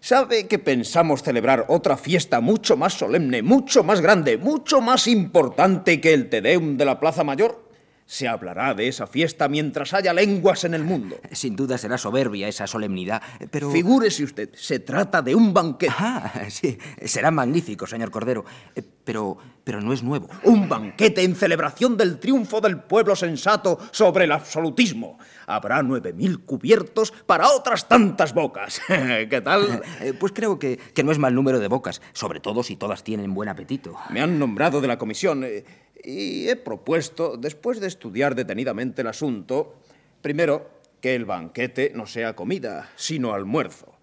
¿sabe 0.00 0.46
que 0.46 0.58
pensamos 0.58 1.22
celebrar 1.22 1.66
otra 1.68 1.96
fiesta 1.96 2.40
mucho 2.40 2.76
más 2.76 2.94
solemne, 2.94 3.42
mucho 3.42 3.82
más 3.82 4.00
grande, 4.00 4.38
mucho 4.38 4.80
más 4.80 5.06
importante 5.06 6.00
que 6.00 6.14
el 6.14 6.28
Tedeum 6.28 6.76
de 6.76 6.84
la 6.84 6.98
Plaza 7.00 7.24
Mayor? 7.24 7.68
Se 8.06 8.26
hablará 8.26 8.74
de 8.74 8.88
esa 8.88 9.06
fiesta 9.06 9.48
mientras 9.48 9.94
haya 9.94 10.12
lenguas 10.12 10.64
en 10.64 10.74
el 10.74 10.82
mundo. 10.82 11.20
Sin 11.30 11.54
duda 11.54 11.78
será 11.78 11.96
soberbia 11.96 12.48
esa 12.48 12.66
solemnidad, 12.66 13.22
pero... 13.52 13.70
Figúrese 13.70 14.24
usted, 14.24 14.50
se 14.54 14.80
trata 14.80 15.22
de 15.22 15.36
un 15.36 15.54
banquete. 15.54 15.94
Ah, 15.96 16.32
sí, 16.48 16.76
será 17.04 17.30
magnífico, 17.30 17.86
señor 17.86 18.10
Cordero, 18.10 18.44
Eh, 18.74 18.82
pero, 19.04 19.38
pero 19.64 19.80
no 19.80 19.92
es 19.92 20.02
nuevo. 20.02 20.28
Un 20.44 20.68
banquete 20.68 21.22
en 21.22 21.34
celebración 21.34 21.96
del 21.96 22.18
triunfo 22.18 22.60
del 22.60 22.78
pueblo 22.78 23.14
sensato 23.16 23.78
sobre 23.90 24.24
el 24.24 24.32
absolutismo. 24.32 25.18
Habrá 25.46 25.82
nueve 25.82 26.12
mil 26.12 26.40
cubiertos 26.40 27.12
para 27.26 27.50
otras 27.50 27.88
tantas 27.88 28.34
bocas. 28.34 28.80
¿Qué 28.88 29.40
tal? 29.42 29.82
Eh, 30.00 30.14
Pues 30.18 30.32
creo 30.32 30.58
que, 30.58 30.76
que 30.76 31.02
no 31.04 31.12
es 31.12 31.18
mal 31.18 31.34
número 31.34 31.58
de 31.58 31.68
bocas, 31.68 32.00
sobre 32.12 32.40
todo 32.40 32.62
si 32.62 32.76
todas 32.76 33.04
tienen 33.04 33.34
buen 33.34 33.48
apetito. 33.48 33.96
Me 34.10 34.20
han 34.20 34.38
nombrado 34.38 34.80
de 34.80 34.88
la 34.88 34.98
comisión 34.98 35.44
eh, 35.44 35.64
y 36.02 36.48
he 36.48 36.56
propuesto, 36.56 37.36
después 37.36 37.80
de 37.80 37.86
estudiar 37.88 38.34
detenidamente 38.34 39.02
el 39.02 39.08
asunto, 39.08 39.76
primero, 40.22 40.70
que 41.00 41.14
el 41.14 41.24
banquete 41.24 41.92
no 41.94 42.06
sea 42.06 42.34
comida, 42.34 42.90
sino 42.96 43.32
almuerzo. 43.34 43.94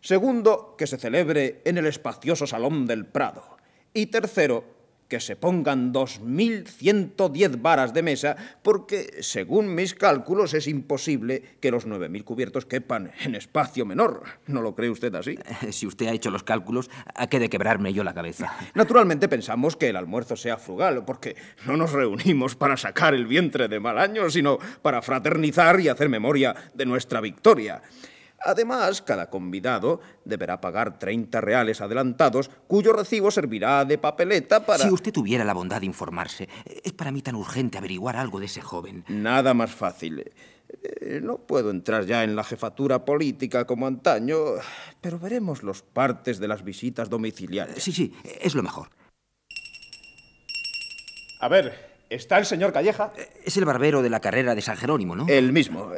Segundo, 0.00 0.74
que 0.76 0.86
se 0.86 0.98
celebre 0.98 1.62
en 1.64 1.78
el 1.78 1.86
espacioso 1.86 2.46
Salón 2.46 2.86
del 2.86 3.06
Prado. 3.06 3.56
Y 3.94 4.06
tercero, 4.06 4.64
que 5.12 5.20
se 5.20 5.36
pongan 5.36 5.92
2.110 5.92 7.60
varas 7.60 7.92
de 7.92 8.02
mesa, 8.02 8.34
porque, 8.62 9.18
según 9.20 9.74
mis 9.74 9.92
cálculos, 9.92 10.54
es 10.54 10.66
imposible 10.66 11.42
que 11.60 11.70
los 11.70 11.86
9.000 11.86 12.24
cubiertos 12.24 12.64
quepan 12.64 13.12
en 13.22 13.34
espacio 13.34 13.84
menor. 13.84 14.22
¿No 14.46 14.62
lo 14.62 14.74
cree 14.74 14.88
usted 14.88 15.14
así? 15.14 15.38
Si 15.70 15.86
usted 15.86 16.06
ha 16.06 16.12
hecho 16.12 16.30
los 16.30 16.44
cálculos, 16.44 16.88
¿a 17.14 17.26
qué 17.26 17.38
de 17.38 17.50
quebrarme 17.50 17.92
yo 17.92 18.04
la 18.04 18.14
cabeza? 18.14 18.56
Naturalmente 18.74 19.28
pensamos 19.28 19.76
que 19.76 19.90
el 19.90 19.96
almuerzo 19.96 20.34
sea 20.34 20.56
frugal, 20.56 21.04
porque 21.04 21.36
no 21.66 21.76
nos 21.76 21.92
reunimos 21.92 22.56
para 22.56 22.78
sacar 22.78 23.12
el 23.12 23.26
vientre 23.26 23.68
de 23.68 23.80
mal 23.80 23.98
año, 23.98 24.30
sino 24.30 24.58
para 24.80 25.02
fraternizar 25.02 25.78
y 25.78 25.88
hacer 25.88 26.08
memoria 26.08 26.56
de 26.72 26.86
nuestra 26.86 27.20
victoria. 27.20 27.82
Además, 28.44 29.02
cada 29.02 29.30
convidado 29.30 30.00
deberá 30.24 30.60
pagar 30.60 30.98
30 30.98 31.40
reales 31.40 31.80
adelantados, 31.80 32.50
cuyo 32.66 32.92
recibo 32.92 33.30
servirá 33.30 33.84
de 33.84 33.98
papeleta 33.98 34.64
para... 34.64 34.84
Si 34.84 34.90
usted 34.90 35.12
tuviera 35.12 35.44
la 35.44 35.54
bondad 35.54 35.80
de 35.80 35.86
informarse, 35.86 36.48
es 36.82 36.92
para 36.92 37.12
mí 37.12 37.22
tan 37.22 37.34
urgente 37.34 37.78
averiguar 37.78 38.16
algo 38.16 38.40
de 38.40 38.46
ese 38.46 38.60
joven. 38.60 39.04
Nada 39.08 39.54
más 39.54 39.72
fácil. 39.72 40.24
Eh, 40.82 41.20
no 41.22 41.38
puedo 41.38 41.70
entrar 41.70 42.04
ya 42.04 42.24
en 42.24 42.34
la 42.34 42.44
jefatura 42.44 43.04
política 43.04 43.66
como 43.66 43.86
antaño, 43.86 44.36
pero 45.00 45.18
veremos 45.18 45.62
los 45.62 45.82
partes 45.82 46.38
de 46.38 46.48
las 46.48 46.64
visitas 46.64 47.10
domiciliarias. 47.10 47.82
Sí, 47.82 47.92
sí, 47.92 48.14
es 48.40 48.54
lo 48.54 48.62
mejor. 48.62 48.88
A 51.40 51.48
ver, 51.48 52.04
¿está 52.08 52.38
el 52.38 52.46
señor 52.46 52.72
Calleja? 52.72 53.12
Es 53.44 53.56
el 53.56 53.64
barbero 53.64 54.00
de 54.00 54.10
la 54.10 54.20
carrera 54.20 54.54
de 54.54 54.62
San 54.62 54.76
Jerónimo, 54.76 55.14
¿no? 55.14 55.26
El 55.28 55.52
mismo. 55.52 55.90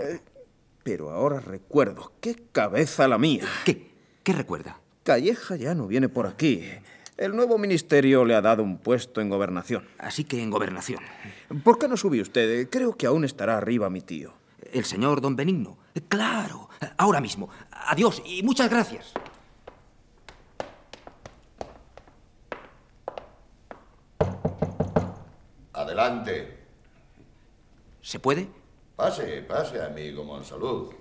Pero 0.85 1.11
ahora 1.11 1.41
recuerdo. 1.41 2.13
¡Qué 2.21 2.37
cabeza 2.53 3.09
la 3.09 3.19
mía! 3.19 3.45
¿Qué? 3.65 3.91
¿Qué 4.23 4.33
recuerda? 4.33 4.79
Calleja 5.03 5.57
ya 5.57 5.75
no 5.75 5.87
viene 5.87 6.09
por 6.09 6.27
aquí. 6.27 6.63
El 7.17 7.35
nuevo 7.35 7.59
ministerio 7.59 8.25
le 8.25 8.35
ha 8.35 8.43
dado 8.43 8.63
un 8.63 8.79
puesto 8.79 9.21
en 9.21 9.31
gobernación. 9.31 9.89
Así 9.99 10.25
que 10.25 10.43
en 10.43 10.51
gobernación. 10.51 11.01
¿Por 11.63 11.79
qué 11.79 11.89
no 11.89 11.97
sube 11.97 12.21
usted? 12.21 12.69
Creo 12.69 12.97
que 12.97 13.07
aún 13.07 13.25
estará 13.25 13.57
arriba 13.57 13.89
mi 13.89 14.03
tío. 14.03 14.35
El 14.73 14.85
señor 14.85 15.21
don 15.21 15.37
Benigno. 15.37 15.79
Claro, 16.09 16.69
ahora 16.99 17.21
mismo. 17.21 17.49
Adiós 17.71 18.23
y 18.27 18.43
muchas 18.43 18.69
gracias. 18.69 19.13
Adelante. 25.73 26.59
¿Se 28.03 28.19
puede? 28.19 28.64
Pase, 28.97 29.43
pase, 29.43 29.83
amigo 29.83 30.23
Monsalud. 30.25 30.93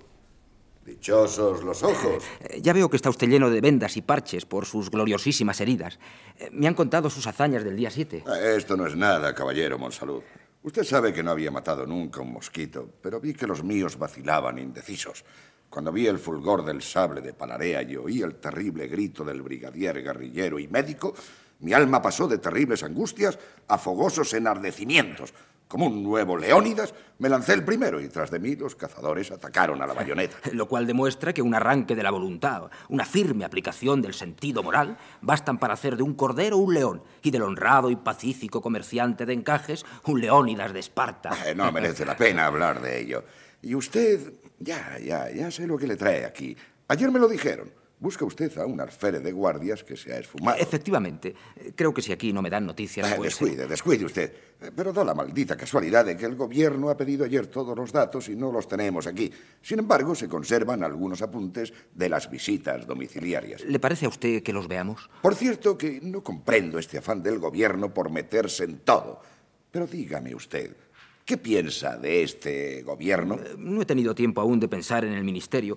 Dichosos 0.84 1.62
los 1.62 1.82
ojos. 1.82 2.22
Eh, 2.40 2.60
Ya 2.60 2.72
veo 2.72 2.90
que 2.90 2.96
está 2.96 3.08
usted 3.08 3.28
lleno 3.28 3.48
de 3.50 3.60
vendas 3.60 3.96
y 3.96 4.02
parches 4.02 4.44
por 4.44 4.66
sus 4.66 4.90
gloriosísimas 4.90 5.60
heridas. 5.60 5.98
Eh, 6.38 6.50
Me 6.52 6.66
han 6.66 6.74
contado 6.74 7.08
sus 7.08 7.26
hazañas 7.26 7.64
del 7.64 7.76
día 7.76 7.90
7. 7.90 8.24
Esto 8.56 8.76
no 8.76 8.86
es 8.86 8.96
nada, 8.96 9.34
caballero 9.34 9.78
Monsalud. 9.78 10.22
Usted 10.62 10.84
sabe 10.84 11.12
que 11.12 11.22
no 11.22 11.30
había 11.30 11.50
matado 11.50 11.86
nunca 11.86 12.20
un 12.20 12.32
mosquito, 12.32 12.88
pero 13.00 13.20
vi 13.20 13.34
que 13.34 13.46
los 13.46 13.62
míos 13.62 13.98
vacilaban 13.98 14.58
indecisos. 14.58 15.24
Cuando 15.70 15.92
vi 15.92 16.06
el 16.06 16.18
fulgor 16.18 16.64
del 16.64 16.82
sable 16.82 17.20
de 17.20 17.32
Palarea 17.32 17.82
y 17.82 17.96
oí 17.96 18.22
el 18.22 18.36
terrible 18.36 18.86
grito 18.86 19.24
del 19.24 19.42
brigadier 19.42 20.02
guerrillero 20.02 20.58
y 20.58 20.68
médico, 20.68 21.14
mi 21.60 21.72
alma 21.72 22.00
pasó 22.00 22.26
de 22.28 22.38
terribles 22.38 22.82
angustias 22.82 23.38
a 23.68 23.78
fogosos 23.78 24.32
enardecimientos. 24.34 25.32
Como 25.68 25.86
un 25.86 26.02
nuevo 26.02 26.36
Leónidas, 26.36 26.94
me 27.18 27.28
lancé 27.28 27.54
el 27.54 27.64
primero 27.64 28.00
y 28.00 28.08
tras 28.08 28.30
de 28.30 28.38
mí 28.38 28.54
los 28.54 28.76
cazadores 28.76 29.30
atacaron 29.30 29.80
a 29.82 29.86
la 29.86 29.94
bayoneta. 29.94 30.36
Lo 30.52 30.68
cual 30.68 30.86
demuestra 30.86 31.32
que 31.32 31.42
un 31.42 31.54
arranque 31.54 31.96
de 31.96 32.02
la 32.02 32.10
voluntad, 32.10 32.70
una 32.88 33.04
firme 33.04 33.44
aplicación 33.44 34.02
del 34.02 34.14
sentido 34.14 34.62
moral, 34.62 34.98
bastan 35.20 35.58
para 35.58 35.74
hacer 35.74 35.96
de 35.96 36.02
un 36.02 36.14
cordero 36.14 36.58
un 36.58 36.74
león 36.74 37.02
y 37.22 37.30
del 37.30 37.42
honrado 37.42 37.90
y 37.90 37.96
pacífico 37.96 38.60
comerciante 38.60 39.26
de 39.26 39.32
encajes 39.32 39.84
un 40.04 40.20
Leónidas 40.20 40.72
de 40.72 40.80
Esparta. 40.80 41.30
Eh, 41.46 41.54
No 41.54 41.72
merece 41.72 42.04
la 42.04 42.16
pena 42.16 42.46
hablar 42.46 42.80
de 42.80 43.00
ello. 43.00 43.24
Y 43.62 43.74
usted, 43.74 44.34
ya, 44.58 44.98
ya, 44.98 45.30
ya 45.30 45.50
sé 45.50 45.66
lo 45.66 45.78
que 45.78 45.86
le 45.86 45.96
trae 45.96 46.24
aquí. 46.26 46.56
Ayer 46.88 47.10
me 47.10 47.18
lo 47.18 47.26
dijeron. 47.28 47.70
Busca 48.00 48.24
usted 48.24 48.56
a 48.58 48.66
un 48.66 48.80
alférez 48.80 49.22
de 49.22 49.32
guardias 49.32 49.82
que 49.84 49.96
se 49.96 50.12
ha 50.12 50.18
esfumado. 50.18 50.58
Efectivamente. 50.58 51.34
Eh, 51.56 51.72
Creo 51.74 51.94
que 51.94 52.02
si 52.02 52.12
aquí 52.12 52.32
no 52.32 52.42
me 52.42 52.50
dan 52.50 52.66
noticias, 52.66 53.10
Eh, 53.10 53.14
pues... 53.16 53.30
descuide, 53.38 53.66
descuide 53.66 54.04
usted. 54.04 54.32
Eh, 54.60 54.70
Pero 54.74 54.92
da 54.92 55.04
la 55.04 55.14
maldita 55.14 55.56
casualidad 55.56 56.04
de 56.04 56.16
que 56.16 56.26
el 56.26 56.34
gobierno 56.34 56.90
ha 56.90 56.96
pedido 56.96 57.24
ayer 57.24 57.46
todos 57.46 57.76
los 57.76 57.92
datos 57.92 58.28
y 58.28 58.36
no 58.36 58.50
los 58.52 58.68
tenemos 58.68 59.06
aquí. 59.06 59.32
Sin 59.62 59.78
embargo, 59.78 60.14
se 60.14 60.28
conservan 60.28 60.82
algunos 60.82 61.22
apuntes 61.22 61.72
de 61.94 62.08
las 62.08 62.28
visitas 62.30 62.86
domiciliarias. 62.86 63.62
¿Le 63.64 63.78
parece 63.78 64.06
a 64.06 64.08
usted 64.08 64.42
que 64.42 64.52
los 64.52 64.68
veamos? 64.68 65.08
Por 65.22 65.34
cierto 65.34 65.78
que 65.78 66.00
no 66.02 66.22
comprendo 66.22 66.78
este 66.78 66.98
afán 66.98 67.22
del 67.22 67.38
gobierno 67.38 67.94
por 67.94 68.10
meterse 68.10 68.64
en 68.64 68.78
todo. 68.80 69.22
Pero 69.70 69.86
dígame 69.86 70.34
usted, 70.34 70.76
¿qué 71.24 71.38
piensa 71.38 71.96
de 71.96 72.22
este 72.22 72.82
gobierno? 72.82 73.38
No 73.58 73.82
he 73.82 73.86
tenido 73.86 74.14
tiempo 74.14 74.40
aún 74.40 74.60
de 74.60 74.68
pensar 74.68 75.04
en 75.04 75.12
el 75.12 75.24
ministerio. 75.24 75.76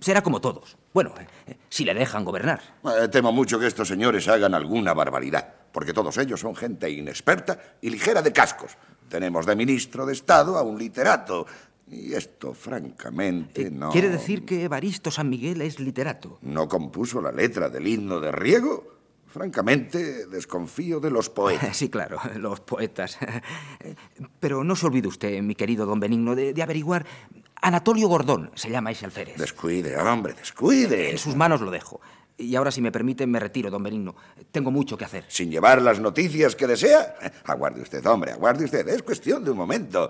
Será 0.00 0.22
como 0.22 0.40
todos. 0.40 0.76
Bueno, 0.92 1.14
eh, 1.46 1.56
si 1.68 1.84
le 1.84 1.94
dejan 1.94 2.24
gobernar. 2.24 2.60
Eh, 2.84 3.08
temo 3.08 3.32
mucho 3.32 3.58
que 3.58 3.66
estos 3.66 3.88
señores 3.88 4.26
hagan 4.28 4.54
alguna 4.54 4.94
barbaridad, 4.94 5.54
porque 5.72 5.92
todos 5.92 6.16
ellos 6.18 6.40
son 6.40 6.56
gente 6.56 6.90
inexperta 6.90 7.76
y 7.80 7.90
ligera 7.90 8.22
de 8.22 8.32
cascos. 8.32 8.76
Tenemos 9.08 9.46
de 9.46 9.56
ministro 9.56 10.04
de 10.04 10.12
Estado 10.12 10.58
a 10.58 10.62
un 10.62 10.78
literato. 10.78 11.46
Y 11.90 12.12
esto, 12.12 12.52
francamente, 12.52 13.70
no... 13.70 13.88
Eh, 13.88 13.92
¿Quiere 13.92 14.10
decir 14.10 14.44
que 14.44 14.64
Evaristo 14.64 15.10
San 15.10 15.30
Miguel 15.30 15.62
es 15.62 15.80
literato? 15.80 16.38
¿No 16.42 16.68
compuso 16.68 17.22
la 17.22 17.32
letra 17.32 17.70
del 17.70 17.86
himno 17.86 18.20
de 18.20 18.30
Riego? 18.30 18.97
Francamente, 19.28 20.26
desconfío 20.26 21.00
de 21.00 21.10
los 21.10 21.28
poetas. 21.28 21.76
Sí, 21.76 21.88
claro, 21.88 22.18
los 22.36 22.60
poetas. 22.60 23.18
Pero 24.40 24.64
no 24.64 24.74
se 24.74 24.86
olvide 24.86 25.08
usted, 25.08 25.42
mi 25.42 25.54
querido 25.54 25.86
don 25.86 26.00
Benigno, 26.00 26.34
de, 26.34 26.52
de 26.54 26.62
averiguar. 26.62 27.04
Anatolio 27.60 28.08
Gordón 28.08 28.50
se 28.54 28.70
llama 28.70 28.90
ese 28.90 29.04
alférez. 29.04 29.36
Descuide, 29.36 29.96
hombre, 29.96 30.32
descuide. 30.32 31.10
En 31.10 31.18
sus 31.18 31.34
manos 31.36 31.60
lo 31.60 31.70
dejo. 31.70 32.00
Y 32.38 32.54
ahora, 32.54 32.70
si 32.70 32.80
me 32.80 32.92
permiten, 32.92 33.30
me 33.30 33.40
retiro, 33.40 33.68
don 33.68 33.82
Benigno. 33.82 34.14
Tengo 34.52 34.70
mucho 34.70 34.96
que 34.96 35.04
hacer. 35.04 35.24
¿Sin 35.28 35.50
llevar 35.50 35.82
las 35.82 35.98
noticias 35.98 36.54
que 36.54 36.68
desea? 36.68 37.16
Aguarde 37.44 37.82
usted, 37.82 38.04
hombre, 38.06 38.30
aguarde 38.30 38.64
usted. 38.64 38.86
Es 38.88 39.02
cuestión 39.02 39.44
de 39.44 39.50
un 39.50 39.56
momento. 39.56 40.08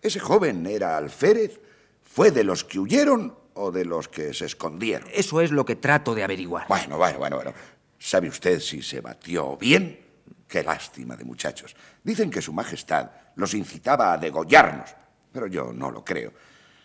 ¿Ese 0.00 0.20
joven 0.20 0.66
era 0.66 0.98
alférez? 0.98 1.58
¿Fue 2.02 2.30
de 2.30 2.44
los 2.44 2.64
que 2.64 2.78
huyeron 2.78 3.34
o 3.54 3.72
de 3.72 3.86
los 3.86 4.08
que 4.08 4.34
se 4.34 4.44
escondieron? 4.44 5.08
Eso 5.12 5.40
es 5.40 5.50
lo 5.50 5.64
que 5.64 5.76
trato 5.76 6.14
de 6.14 6.22
averiguar. 6.22 6.66
Bueno, 6.68 6.98
bueno, 6.98 7.18
bueno, 7.18 7.36
bueno. 7.36 7.54
¿Sabe 8.04 8.28
usted 8.28 8.60
si 8.60 8.82
se 8.82 9.00
batió 9.00 9.56
bien? 9.56 9.98
Qué 10.46 10.62
lástima 10.62 11.16
de 11.16 11.24
muchachos. 11.24 11.74
Dicen 12.02 12.30
que 12.30 12.42
Su 12.42 12.52
Majestad 12.52 13.10
los 13.36 13.54
incitaba 13.54 14.12
a 14.12 14.18
degollarnos, 14.18 14.94
pero 15.32 15.46
yo 15.46 15.72
no 15.72 15.90
lo 15.90 16.04
creo. 16.04 16.30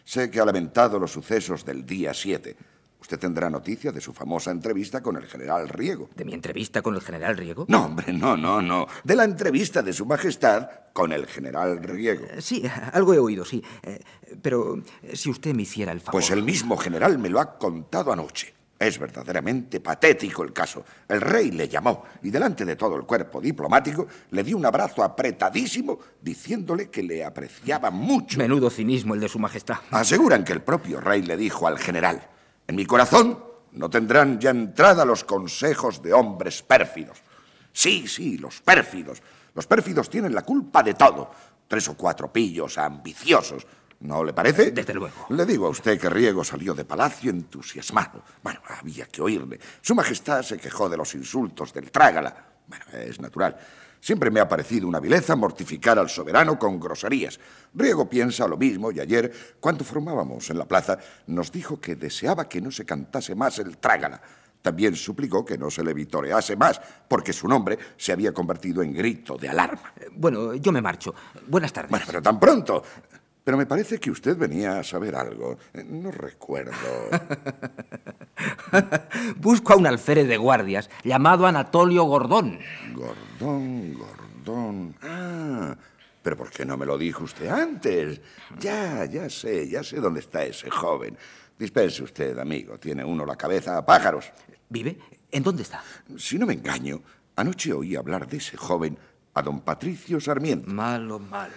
Sé 0.05 0.31
que 0.31 0.39
ha 0.39 0.45
lamentado 0.45 0.97
los 0.97 1.11
sucesos 1.11 1.65
del 1.65 1.85
día 1.85 2.13
7. 2.13 2.55
Usted 3.01 3.19
tendrá 3.19 3.49
noticia 3.49 3.91
de 3.91 3.99
su 3.99 4.13
famosa 4.13 4.51
entrevista 4.51 5.03
con 5.03 5.17
el 5.17 5.25
general 5.25 5.67
Riego. 5.67 6.09
¿De 6.15 6.23
mi 6.23 6.33
entrevista 6.33 6.81
con 6.81 6.95
el 6.95 7.01
general 7.01 7.35
Riego? 7.35 7.65
No, 7.67 7.87
hombre, 7.87 8.13
no, 8.13 8.37
no, 8.37 8.61
no. 8.61 8.87
De 9.03 9.15
la 9.17 9.25
entrevista 9.25 9.81
de 9.81 9.91
Su 9.91 10.05
Majestad 10.05 10.69
con 10.93 11.11
el 11.11 11.27
general 11.27 11.83
Riego. 11.83 12.27
Eh, 12.27 12.41
Sí, 12.41 12.63
algo 12.93 13.13
he 13.13 13.19
oído, 13.19 13.43
sí. 13.43 13.61
Eh, 13.83 13.99
Pero 14.41 14.81
eh, 15.03 15.17
si 15.17 15.29
usted 15.29 15.53
me 15.53 15.63
hiciera 15.63 15.91
el 15.91 15.99
favor. 15.99 16.13
Pues 16.13 16.31
el 16.31 16.43
mismo 16.43 16.77
general 16.77 17.19
me 17.19 17.27
lo 17.29 17.41
ha 17.41 17.57
contado 17.57 18.13
anoche. 18.13 18.53
Es 18.79 18.97
verdaderamente 18.97 19.81
patético 19.81 20.41
el 20.41 20.53
caso. 20.53 20.85
El 21.05 21.19
rey 21.19 21.51
le 21.51 21.67
llamó 21.67 22.05
y 22.23 22.29
delante 22.29 22.63
de 22.63 22.77
todo 22.77 22.95
el 22.95 23.03
cuerpo 23.03 23.41
diplomático 23.41 24.07
le 24.31 24.41
dio 24.41 24.55
un 24.55 24.65
abrazo 24.65 25.03
apretadísimo 25.03 25.99
diciéndole 26.21 26.89
que 26.89 27.03
le 27.03 27.25
apreciaba 27.25 27.91
mucho. 27.91 28.39
Menudo 28.39 28.69
cinismo 28.69 29.15
el 29.15 29.19
de 29.19 29.27
su 29.27 29.37
majestad. 29.37 29.79
Aseguran 29.91 30.45
que 30.45 30.53
el 30.53 30.61
propio 30.61 31.01
rey 31.01 31.23
le 31.23 31.35
dijo 31.35 31.67
al 31.67 31.77
general, 31.77 32.25
en 32.67 32.75
mi 32.77 32.85
corazón 32.85 33.43
no 33.73 33.89
tendrán 33.89 34.39
ya 34.39 34.51
entrada 34.51 35.03
los 35.03 35.25
consejos 35.25 36.01
de 36.01 36.13
hombres 36.13 36.63
pérfidos. 36.63 37.21
Sí, 37.73 38.07
sí, 38.07 38.37
los 38.37 38.61
pérfidos. 38.61 39.21
Los 39.55 39.67
pérfidos 39.67 40.09
tienen 40.09 40.33
la 40.33 40.43
culpa 40.43 40.81
de 40.83 40.93
todo. 40.93 41.31
Tres 41.67 41.87
o 41.89 41.95
cuatro 41.95 42.31
pillos 42.31 42.77
ambiciosos. 42.77 43.67
¿No 44.01 44.23
le 44.23 44.31
parece? 44.33 44.71
Desde 44.71 44.93
luego. 44.93 45.25
Le 45.29 45.45
digo 45.45 45.67
a 45.67 45.69
usted 45.69 45.99
que 45.99 46.09
Riego 46.09 46.43
salió 46.43 46.73
de 46.73 46.85
palacio 46.85 47.31
entusiasmado. 47.31 48.23
Bueno, 48.41 48.61
había 48.79 49.05
que 49.07 49.21
oírle. 49.21 49.59
Su 49.81 49.93
Majestad 49.93 50.41
se 50.41 50.57
quejó 50.57 50.87
de 50.87 50.95
los 50.95 51.13
insultos 51.15 51.73
del 51.73 51.91
trágala. 51.91 52.45
Bueno, 52.67 52.85
es 52.93 53.19
natural. 53.19 53.57
Siempre 53.99 54.31
me 54.31 54.39
ha 54.39 54.47
parecido 54.47 54.87
una 54.87 55.01
vileza 55.01 55.35
mortificar 55.35 55.99
al 55.99 56.09
soberano 56.09 56.57
con 56.57 56.79
groserías. 56.79 57.37
Riego 57.73 58.09
piensa 58.09 58.47
lo 58.47 58.55
mismo 58.57 58.91
y 58.91 59.01
ayer, 59.01 59.57
cuando 59.59 59.83
formábamos 59.83 60.49
en 60.49 60.57
la 60.57 60.65
plaza, 60.65 60.97
nos 61.27 61.51
dijo 61.51 61.81
que 61.81 61.95
deseaba 61.95 62.47
que 62.47 62.61
no 62.61 62.71
se 62.71 62.85
cantase 62.85 63.35
más 63.35 63.59
el 63.59 63.77
trágala. 63.77 64.21
También 64.61 64.95
suplicó 64.95 65.43
que 65.43 65.57
no 65.57 65.69
se 65.69 65.83
le 65.83 65.93
vitorease 65.93 66.55
más, 66.55 66.79
porque 67.07 67.31
su 67.31 67.47
nombre 67.47 67.77
se 67.97 68.11
había 68.11 68.33
convertido 68.33 68.81
en 68.81 68.93
grito 68.93 69.37
de 69.37 69.49
alarma. 69.49 69.93
Bueno, 70.13 70.53
yo 70.55 70.71
me 70.71 70.81
marcho. 70.81 71.13
Buenas 71.47 71.71
tardes. 71.71 71.91
Bueno, 71.91 72.05
pero 72.07 72.21
tan 72.21 72.39
pronto. 72.39 72.83
Pero 73.49 73.57
me 73.57 73.65
parece 73.65 73.99
que 73.99 74.11
usted 74.11 74.37
venía 74.37 74.77
a 74.77 74.83
saber 74.83 75.15
algo. 75.15 75.57
Eh, 75.73 75.83
No 75.83 76.11
recuerdo. 76.11 76.71
Busco 79.37 79.73
a 79.73 79.75
un 79.75 79.87
alférez 79.87 80.27
de 80.27 80.37
guardias 80.37 80.87
llamado 81.03 81.47
Anatolio 81.47 82.03
Gordón. 82.03 82.59
Gordón, 82.93 83.95
Gordón. 83.95 84.95
Ah, 85.01 85.75
pero 86.21 86.37
¿por 86.37 86.51
qué 86.51 86.63
no 86.63 86.77
me 86.77 86.85
lo 86.85 86.95
dijo 86.95 87.23
usted 87.23 87.47
antes? 87.47 88.21
Ya, 88.59 89.05
ya 89.05 89.27
sé, 89.31 89.67
ya 89.67 89.83
sé 89.83 89.99
dónde 89.99 90.19
está 90.19 90.43
ese 90.43 90.69
joven. 90.69 91.17
Dispense 91.57 92.03
usted, 92.03 92.37
amigo. 92.37 92.77
Tiene 92.77 93.03
uno 93.03 93.25
la 93.25 93.35
cabeza 93.35 93.79
a 93.79 93.83
pájaros. 93.83 94.31
¿Vive? 94.69 94.99
¿En 95.31 95.41
dónde 95.41 95.63
está? 95.63 95.81
Si 96.19 96.37
no 96.37 96.45
me 96.45 96.53
engaño, 96.53 97.01
anoche 97.35 97.73
oí 97.73 97.95
hablar 97.95 98.27
de 98.27 98.37
ese 98.37 98.57
joven 98.57 98.95
a 99.33 99.41
don 99.41 99.61
Patricio 99.61 100.19
Sarmiento. 100.19 100.69
Malo, 100.69 101.17
malo. 101.17 101.53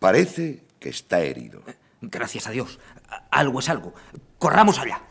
Parece 0.00 0.66
que 0.78 0.88
está 0.88 1.20
herido. 1.20 1.62
Gracias 2.00 2.46
a 2.46 2.50
Dios. 2.50 2.78
Algo 3.30 3.60
es 3.60 3.68
algo. 3.68 3.94
Corramos 4.38 4.78
allá. 4.78 5.02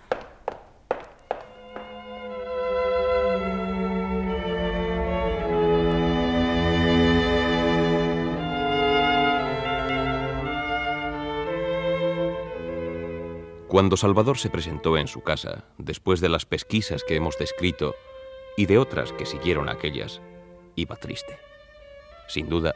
Cuando 13.68 13.98
Salvador 13.98 14.38
se 14.38 14.50
presentó 14.50 14.98
en 14.98 15.08
su 15.08 15.22
casa, 15.22 15.66
después 15.78 16.22
de 16.22 16.30
las 16.30 16.46
pesquisas 16.46 17.04
que 17.04 17.16
hemos 17.16 17.38
descrito 17.38 17.96
y 18.56 18.66
de 18.66 18.78
otras 18.78 19.12
que 19.12 19.26
siguieron 19.26 19.68
aquellas, 19.68 20.22
iba 20.76 20.96
triste. 20.96 21.38
Sin 22.28 22.50
duda, 22.50 22.76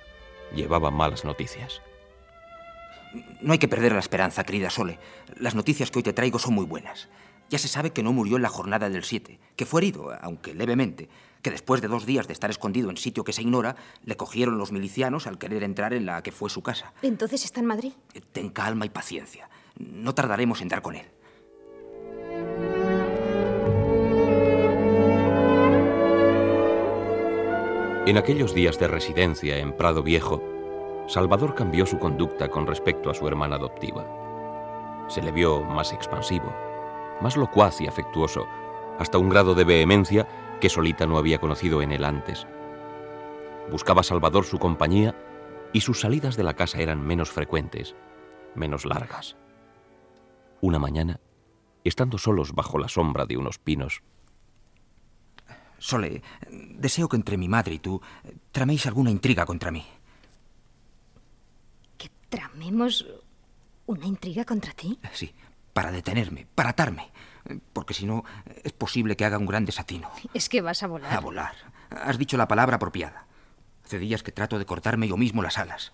llevaba 0.54 0.92
malas 0.92 1.24
noticias. 1.24 1.82
No 3.42 3.54
hay 3.54 3.60
que 3.60 3.68
perder 3.68 3.94
la 3.94 4.00
esperanza, 4.00 4.44
querida 4.44 4.70
Sole. 4.70 5.00
Las 5.38 5.56
noticias 5.56 5.92
que 5.92 6.00
hoy 6.00 6.04
te 6.04 6.14
traigo 6.14 6.40
son 6.40 6.54
muy 6.54 6.66
buenas. 6.66 7.10
Ya 7.50 7.58
se 7.58 7.68
sabe 7.68 7.92
que 7.92 8.04
no 8.04 8.14
murió 8.14 8.38
en 8.38 8.44
la 8.44 8.50
jornada 8.50 8.90
del 8.90 9.04
7, 9.04 9.40
que 9.58 9.66
fue 9.66 9.82
herido, 9.82 10.18
aunque 10.22 10.54
levemente, 10.54 11.10
que 11.42 11.52
después 11.52 11.82
de 11.82 11.90
dos 11.90 12.06
días 12.06 12.28
de 12.28 12.34
estar 12.34 12.50
escondido 12.50 12.90
en 12.90 12.98
sitio 12.98 13.26
que 13.26 13.34
se 13.34 13.42
ignora, 13.42 13.76
le 14.06 14.16
cogieron 14.16 14.58
los 14.58 14.72
milicianos 14.72 15.28
al 15.28 15.38
querer 15.38 15.64
entrar 15.64 15.94
en 15.94 16.06
la 16.06 16.24
que 16.24 16.32
fue 16.32 16.50
su 16.50 16.62
casa. 16.62 16.94
¿Entonces 17.02 17.44
está 17.44 17.60
en 17.60 17.66
Madrid? 17.66 17.94
Ten 18.32 18.50
calma 18.50 18.86
y 18.86 18.90
paciencia. 18.90 19.50
No 19.78 20.16
tardaremos 20.16 20.62
en 20.62 20.70
dar 20.70 20.82
con 20.82 20.96
él. 20.96 21.06
En 28.08 28.18
aquellos 28.18 28.54
días 28.56 28.80
de 28.80 28.88
residencia 28.88 29.58
en 29.58 29.76
Prado 29.76 30.04
Viejo, 30.04 30.42
Salvador 31.12 31.56
cambió 31.56 31.86
su 31.86 32.00
conducta 32.00 32.48
con 32.48 32.66
respecto 32.66 33.10
a 33.10 33.14
su 33.14 33.28
hermana 33.28 33.58
adoptiva. 33.58 34.06
Se 35.10 35.22
le 35.22 35.34
vio 35.34 35.62
más 35.62 35.92
expansivo, 35.92 36.56
más 37.20 37.36
locuaz 37.36 37.82
y 37.82 37.88
afectuoso, 37.88 38.48
hasta 38.98 39.18
un 39.18 39.28
grado 39.28 39.54
de 39.54 39.66
vehemencia 39.66 40.26
que 40.62 40.70
Solita 40.70 41.06
no 41.06 41.18
había 41.18 41.38
conocido 41.38 41.82
en 41.82 41.92
él 41.92 42.06
antes. 42.06 42.48
Buscaba 43.70 44.04
Salvador 44.04 44.46
su 44.46 44.58
compañía 44.58 45.14
y 45.74 45.82
sus 45.82 46.00
salidas 46.00 46.38
de 46.38 46.44
la 46.44 46.54
casa 46.54 46.80
eran 46.80 47.06
menos 47.06 47.30
frecuentes, 47.30 47.94
menos 48.56 48.86
largas. 48.86 49.36
Una 50.62 50.80
mañana, 50.80 51.20
estando 51.84 52.20
solos 52.20 52.54
bajo 52.54 52.78
la 52.78 52.88
sombra 52.88 53.26
de 53.26 53.36
unos 53.36 53.60
pinos, 53.60 54.02
Sole, 55.78 56.22
deseo 56.52 57.10
que 57.10 57.18
entre 57.18 57.38
mi 57.38 57.50
madre 57.50 57.74
y 57.74 57.80
tú 57.80 58.00
traméis 58.52 58.86
alguna 58.86 59.10
intriga 59.10 59.48
contra 59.48 59.72
mí. 59.72 59.84
¿Que 62.32 62.38
tramemos 62.38 63.06
una 63.86 64.06
intriga 64.06 64.46
contra 64.46 64.72
ti? 64.72 64.98
Sí, 65.12 65.34
para 65.74 65.92
detenerme, 65.92 66.48
para 66.56 66.70
atarme. 66.70 67.12
Porque 67.74 67.94
si 67.94 68.06
no, 68.06 68.24
es 68.64 68.72
posible 68.72 69.18
que 69.18 69.26
haga 69.26 69.38
un 69.38 69.46
gran 69.46 69.66
desatino. 69.66 70.10
Es 70.34 70.48
que 70.48 70.62
vas 70.62 70.82
a 70.82 70.88
volar. 70.88 71.14
A 71.14 71.20
volar. 71.20 71.54
Has 71.90 72.18
dicho 72.18 72.38
la 72.38 72.48
palabra 72.48 72.78
apropiada. 72.78 73.26
Hace 73.84 74.00
días 74.00 74.24
que 74.24 74.32
trato 74.32 74.58
de 74.58 74.66
cortarme 74.66 75.10
yo 75.10 75.18
mismo 75.18 75.42
las 75.42 75.58
alas. 75.58 75.92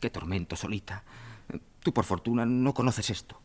Qué 0.00 0.10
tormento, 0.10 0.54
Solita. 0.54 1.02
Tú, 1.80 1.94
por 1.94 2.04
fortuna, 2.04 2.44
no 2.44 2.74
conoces 2.74 3.08
esto. 3.08 3.40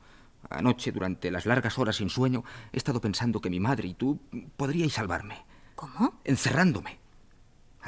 Anoche, 0.49 0.91
durante 0.91 1.32
las 1.32 1.45
largas 1.45 1.78
horas 1.80 1.97
sin 1.97 2.09
sueño, 2.09 2.43
he 2.74 2.78
estado 2.78 2.99
pensando 2.99 3.39
que 3.39 3.49
mi 3.49 3.61
madre 3.61 3.88
y 3.88 3.93
tú 3.93 4.20
podríais 4.57 4.93
salvarme. 4.93 5.45
¿Cómo? 5.76 6.20
Encerrándome. 6.26 6.99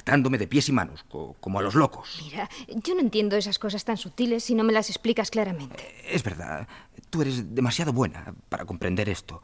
Atándome 0.02 0.40
de 0.40 0.48
pies 0.48 0.68
y 0.68 0.72
manos, 0.72 1.04
co 1.08 1.36
como 1.40 1.60
a 1.60 1.62
los 1.62 1.76
locos. 1.76 2.20
Mira, 2.24 2.50
yo 2.68 2.96
no 2.96 3.02
entiendo 3.02 3.38
esas 3.38 3.60
cosas 3.60 3.86
tan 3.86 3.98
sutiles 3.98 4.44
si 4.44 4.56
no 4.56 4.64
me 4.64 4.74
las 4.74 4.90
explicas 4.90 5.30
claramente. 5.30 5.94
Es 6.10 6.24
verdad. 6.24 6.68
Tú 7.12 7.22
eres 7.22 7.54
demasiado 7.54 7.94
buena 7.94 8.34
para 8.50 8.66
comprender 8.66 9.10
esto. 9.10 9.44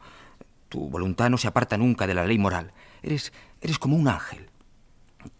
Tu 0.68 0.80
voluntad 0.88 1.30
no 1.30 1.38
se 1.38 1.46
aparta 1.46 1.76
nunca 1.76 2.08
de 2.08 2.14
la 2.14 2.26
ley 2.26 2.38
moral. 2.38 2.72
Eres, 3.02 3.32
eres 3.60 3.78
como 3.78 3.96
un 3.96 4.08
ángel. 4.08 4.50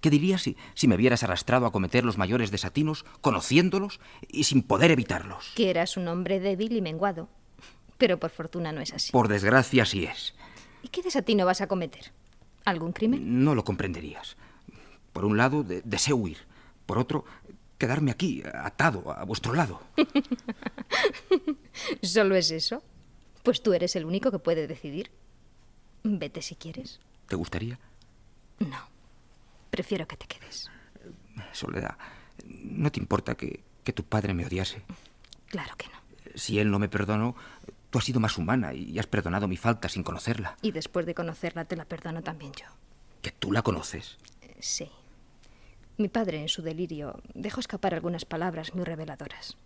¿Qué 0.00 0.08
dirías 0.08 0.42
si, 0.42 0.56
si 0.74 0.86
me 0.86 0.96
vieras 0.96 1.24
arrastrado 1.24 1.66
a 1.66 1.72
cometer 1.72 2.04
los 2.04 2.16
mayores 2.16 2.52
desatinos, 2.52 3.04
conociéndolos 3.20 3.98
y 4.28 4.44
sin 4.44 4.62
poder 4.62 4.92
evitarlos? 4.92 5.52
Que 5.56 5.70
eras 5.70 5.96
un 5.96 6.06
hombre 6.06 6.38
débil 6.38 6.76
y 6.76 6.80
menguado. 6.80 7.28
Pero 7.96 8.20
por 8.20 8.30
fortuna 8.30 8.70
no 8.70 8.80
es 8.80 8.92
así. 8.92 9.10
Por 9.10 9.26
desgracia, 9.26 9.84
sí 9.84 10.04
es. 10.04 10.34
¿Y 10.82 10.88
qué 10.88 11.02
desatino 11.02 11.44
vas 11.44 11.60
a 11.60 11.66
cometer? 11.66 12.12
¿Algún 12.64 12.92
crimen? 12.92 13.42
No 13.42 13.56
lo 13.56 13.64
comprenderías. 13.64 14.36
Por 15.18 15.24
un 15.24 15.36
lado, 15.36 15.64
de 15.64 15.82
deseo 15.82 16.14
huir. 16.14 16.38
Por 16.86 16.96
otro, 16.96 17.24
quedarme 17.76 18.12
aquí, 18.12 18.40
atado 18.54 19.10
a 19.10 19.24
vuestro 19.24 19.52
lado. 19.52 19.82
¿Solo 22.02 22.36
es 22.36 22.52
eso? 22.52 22.84
Pues 23.42 23.60
tú 23.60 23.72
eres 23.72 23.96
el 23.96 24.04
único 24.04 24.30
que 24.30 24.38
puede 24.38 24.68
decidir. 24.68 25.10
Vete 26.04 26.40
si 26.40 26.54
quieres. 26.54 27.00
¿Te 27.26 27.34
gustaría? 27.34 27.80
No. 28.60 28.78
Prefiero 29.72 30.06
que 30.06 30.16
te 30.16 30.28
quedes. 30.28 30.70
Soledad, 31.50 31.98
¿no 32.44 32.92
te 32.92 33.00
importa 33.00 33.34
que, 33.34 33.64
que 33.82 33.92
tu 33.92 34.04
padre 34.04 34.34
me 34.34 34.46
odiase? 34.46 34.82
Claro 35.48 35.74
que 35.76 35.88
no. 35.88 35.98
Si 36.36 36.60
él 36.60 36.70
no 36.70 36.78
me 36.78 36.88
perdonó, 36.88 37.34
tú 37.90 37.98
has 37.98 38.04
sido 38.04 38.20
más 38.20 38.38
humana 38.38 38.72
y 38.72 38.96
has 39.00 39.08
perdonado 39.08 39.48
mi 39.48 39.56
falta 39.56 39.88
sin 39.88 40.04
conocerla. 40.04 40.56
Y 40.62 40.70
después 40.70 41.06
de 41.06 41.16
conocerla 41.16 41.64
te 41.64 41.74
la 41.74 41.86
perdono 41.86 42.22
también 42.22 42.52
yo. 42.52 42.66
¿Que 43.20 43.32
tú 43.32 43.50
la 43.50 43.62
conoces? 43.62 44.16
Sí. 44.60 44.88
Mi 45.99 46.09
padre, 46.09 46.40
en 46.40 46.49
su 46.49 46.62
delirio, 46.62 47.20
dejó 47.34 47.59
escapar 47.59 47.92
algunas 47.92 48.24
palabras 48.24 48.72
muy 48.74 48.84
reveladoras. 48.84 49.57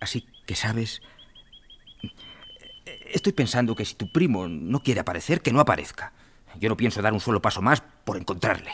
Así 0.00 0.24
que 0.46 0.54
sabes... 0.54 1.02
Estoy 3.12 3.32
pensando 3.32 3.74
que 3.74 3.84
si 3.84 3.94
tu 3.94 4.10
primo 4.10 4.46
no 4.48 4.82
quiere 4.82 5.00
aparecer, 5.00 5.40
que 5.40 5.52
no 5.52 5.60
aparezca. 5.60 6.12
Yo 6.60 6.68
no 6.68 6.76
pienso 6.76 7.02
dar 7.02 7.12
un 7.12 7.20
solo 7.20 7.42
paso 7.42 7.60
más 7.60 7.82
por 8.04 8.16
encontrarle. 8.16 8.70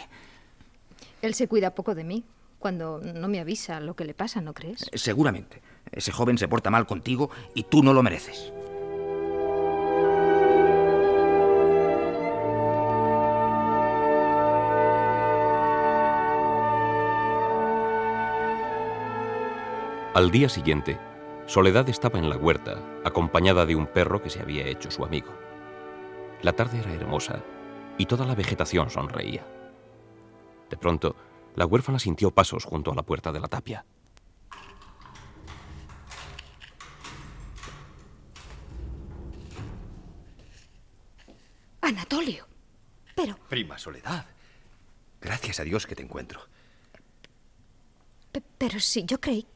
Él 1.22 1.34
se 1.34 1.48
cuida 1.48 1.74
poco 1.74 1.94
de 1.94 2.04
mí 2.04 2.24
cuando 2.58 3.00
no 3.00 3.28
me 3.28 3.40
avisa 3.40 3.80
lo 3.80 3.94
que 3.94 4.04
le 4.04 4.14
pasa, 4.14 4.40
¿no 4.40 4.52
crees? 4.52 4.90
Seguramente. 4.94 5.62
Ese 5.90 6.12
joven 6.12 6.38
se 6.38 6.48
porta 6.48 6.70
mal 6.70 6.86
contigo 6.86 7.30
y 7.54 7.64
tú 7.64 7.82
no 7.82 7.94
lo 7.94 8.02
mereces. 8.02 8.52
Al 20.14 20.30
día 20.30 20.50
siguiente, 20.50 20.98
Soledad 21.46 21.88
estaba 21.88 22.18
en 22.18 22.28
la 22.28 22.36
huerta, 22.36 22.76
acompañada 23.02 23.64
de 23.64 23.74
un 23.74 23.86
perro 23.86 24.22
que 24.22 24.28
se 24.28 24.40
había 24.40 24.66
hecho 24.66 24.90
su 24.90 25.06
amigo. 25.06 25.32
La 26.42 26.52
tarde 26.52 26.80
era 26.80 26.92
hermosa 26.92 27.42
y 27.96 28.04
toda 28.04 28.26
la 28.26 28.34
vegetación 28.34 28.90
sonreía. 28.90 29.46
De 30.68 30.76
pronto, 30.76 31.16
la 31.54 31.64
huérfana 31.64 31.98
sintió 31.98 32.30
pasos 32.30 32.66
junto 32.66 32.92
a 32.92 32.94
la 32.94 33.04
puerta 33.04 33.32
de 33.32 33.40
la 33.40 33.48
tapia. 33.48 33.86
Anatolio. 41.80 42.46
Pero... 43.14 43.38
Prima 43.48 43.78
Soledad. 43.78 44.26
Gracias 45.22 45.58
a 45.58 45.64
Dios 45.64 45.86
que 45.86 45.96
te 45.96 46.02
encuentro. 46.02 46.42
P 48.30 48.42
pero 48.58 48.78
si 48.78 49.06
yo 49.06 49.18
creí... 49.18 49.46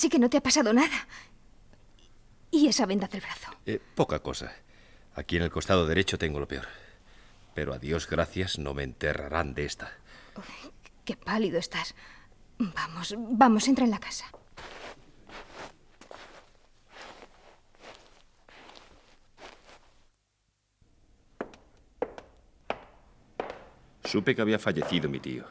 Así 0.00 0.08
que 0.08 0.18
no 0.18 0.30
te 0.30 0.38
ha 0.38 0.42
pasado 0.42 0.72
nada. 0.72 1.06
¿Y 2.50 2.68
esa 2.68 2.86
venda 2.86 3.06
del 3.06 3.20
brazo? 3.20 3.50
Eh, 3.66 3.78
poca 3.94 4.20
cosa. 4.20 4.50
Aquí 5.14 5.36
en 5.36 5.42
el 5.42 5.50
costado 5.50 5.86
derecho 5.86 6.16
tengo 6.16 6.40
lo 6.40 6.48
peor. 6.48 6.68
Pero 7.54 7.74
a 7.74 7.78
Dios 7.78 8.08
gracias 8.08 8.58
no 8.58 8.72
me 8.72 8.82
enterrarán 8.82 9.52
de 9.52 9.66
esta. 9.66 9.92
Uy, 10.38 10.72
qué 11.04 11.16
pálido 11.16 11.58
estás. 11.58 11.94
Vamos, 12.56 13.14
vamos, 13.18 13.68
entra 13.68 13.84
en 13.84 13.90
la 13.90 14.00
casa. 14.00 14.24
Supe 24.04 24.34
que 24.34 24.40
había 24.40 24.58
fallecido 24.58 25.10
mi 25.10 25.20
tío. 25.20 25.44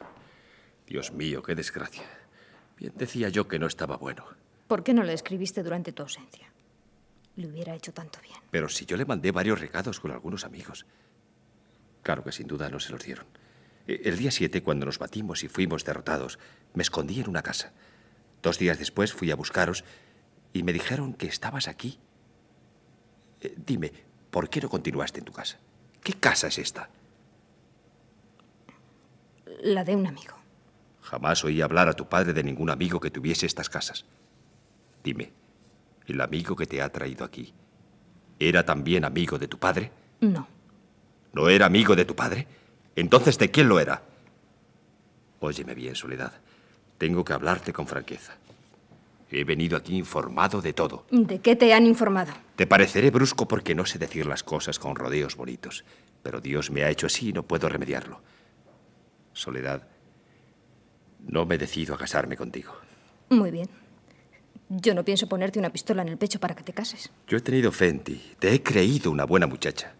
Dios 0.88 1.12
mío, 1.12 1.40
qué 1.40 1.54
desgracia. 1.54 2.02
Bien 2.76 2.92
decía 2.96 3.28
yo 3.28 3.46
que 3.46 3.60
no 3.60 3.68
estaba 3.68 3.96
bueno. 3.96 4.39
¿Por 4.70 4.84
qué 4.84 4.94
no 4.94 5.02
le 5.02 5.14
escribiste 5.14 5.64
durante 5.64 5.90
tu 5.90 6.04
ausencia? 6.04 6.46
Le 7.34 7.48
hubiera 7.48 7.74
hecho 7.74 7.92
tanto 7.92 8.20
bien. 8.20 8.38
Pero 8.52 8.68
si 8.68 8.86
yo 8.86 8.96
le 8.96 9.04
mandé 9.04 9.32
varios 9.32 9.60
recados 9.60 9.98
con 9.98 10.12
algunos 10.12 10.44
amigos. 10.44 10.86
Claro 12.04 12.22
que 12.22 12.30
sin 12.30 12.46
duda 12.46 12.68
no 12.68 12.78
se 12.78 12.92
los 12.92 13.02
dieron. 13.02 13.26
E, 13.88 14.02
El 14.04 14.16
día 14.16 14.30
7, 14.30 14.62
cuando 14.62 14.86
nos 14.86 15.00
batimos 15.00 15.42
y 15.42 15.48
fuimos 15.48 15.84
derrotados, 15.84 16.38
me 16.72 16.84
escondí 16.84 17.20
en 17.20 17.28
una 17.28 17.42
casa. 17.42 17.72
Dos 18.44 18.60
días 18.60 18.78
después 18.78 19.12
fui 19.12 19.32
a 19.32 19.34
buscaros 19.34 19.82
y 20.52 20.62
me 20.62 20.72
dijeron 20.72 21.14
que 21.14 21.26
estabas 21.26 21.66
aquí. 21.66 21.98
Eh, 23.40 23.52
dime, 23.66 23.92
¿por 24.30 24.48
qué 24.48 24.60
no 24.60 24.68
continuaste 24.68 25.18
en 25.18 25.24
tu 25.24 25.32
casa? 25.32 25.58
¿Qué 26.00 26.12
casa 26.12 26.46
es 26.46 26.58
esta? 26.58 26.90
La 29.62 29.82
de 29.82 29.96
un 29.96 30.06
amigo. 30.06 30.36
Jamás 31.02 31.42
oí 31.42 31.60
hablar 31.60 31.88
a 31.88 31.94
tu 31.94 32.08
padre 32.08 32.32
de 32.32 32.44
ningún 32.44 32.70
amigo 32.70 33.00
que 33.00 33.10
tuviese 33.10 33.46
estas 33.46 33.68
casas. 33.68 34.06
Dime, 35.02 35.32
¿el 36.06 36.20
amigo 36.20 36.54
que 36.54 36.66
te 36.66 36.82
ha 36.82 36.88
traído 36.90 37.24
aquí 37.24 37.52
era 38.38 38.64
también 38.64 39.04
amigo 39.04 39.38
de 39.38 39.48
tu 39.48 39.58
padre? 39.58 39.90
No. 40.20 40.46
¿No 41.32 41.48
era 41.48 41.66
amigo 41.66 41.94
de 41.94 42.04
tu 42.04 42.14
padre? 42.14 42.46
Entonces, 42.96 43.38
¿de 43.38 43.50
quién 43.50 43.68
lo 43.68 43.78
era? 43.78 44.02
Óyeme 45.40 45.74
bien, 45.74 45.94
Soledad. 45.94 46.32
Tengo 46.98 47.24
que 47.24 47.32
hablarte 47.32 47.72
con 47.72 47.86
franqueza. 47.86 48.34
He 49.30 49.44
venido 49.44 49.76
aquí 49.76 49.96
informado 49.96 50.60
de 50.60 50.72
todo. 50.72 51.06
¿De 51.10 51.38
qué 51.38 51.54
te 51.54 51.72
han 51.72 51.86
informado? 51.86 52.32
Te 52.56 52.66
pareceré 52.66 53.10
brusco 53.10 53.46
porque 53.46 53.74
no 53.74 53.86
sé 53.86 53.98
decir 53.98 54.26
las 54.26 54.42
cosas 54.42 54.78
con 54.78 54.96
rodeos 54.96 55.36
bonitos, 55.36 55.84
pero 56.22 56.40
Dios 56.40 56.70
me 56.70 56.82
ha 56.82 56.90
hecho 56.90 57.06
así 57.06 57.28
y 57.28 57.32
no 57.32 57.44
puedo 57.44 57.68
remediarlo. 57.68 58.20
Soledad, 59.32 59.86
no 61.20 61.46
me 61.46 61.58
decido 61.58 61.94
a 61.94 61.98
casarme 61.98 62.36
contigo. 62.36 62.72
Muy 63.30 63.50
bien. 63.52 63.68
Yo 64.72 64.94
no 64.94 65.04
pienso 65.04 65.28
ponerte 65.28 65.58
una 65.58 65.70
pistola 65.70 66.02
en 66.02 66.08
el 66.08 66.16
pecho 66.16 66.38
para 66.38 66.54
que 66.54 66.62
te 66.62 66.72
cases. 66.72 67.10
Yo 67.26 67.36
he 67.36 67.40
tenido 67.40 67.72
fe 67.72 67.88
en 67.88 68.00
ti. 68.00 68.22
Te 68.38 68.54
he 68.54 68.62
creído 68.62 69.10
una 69.10 69.24
buena 69.24 69.48
muchacha. 69.48 69.94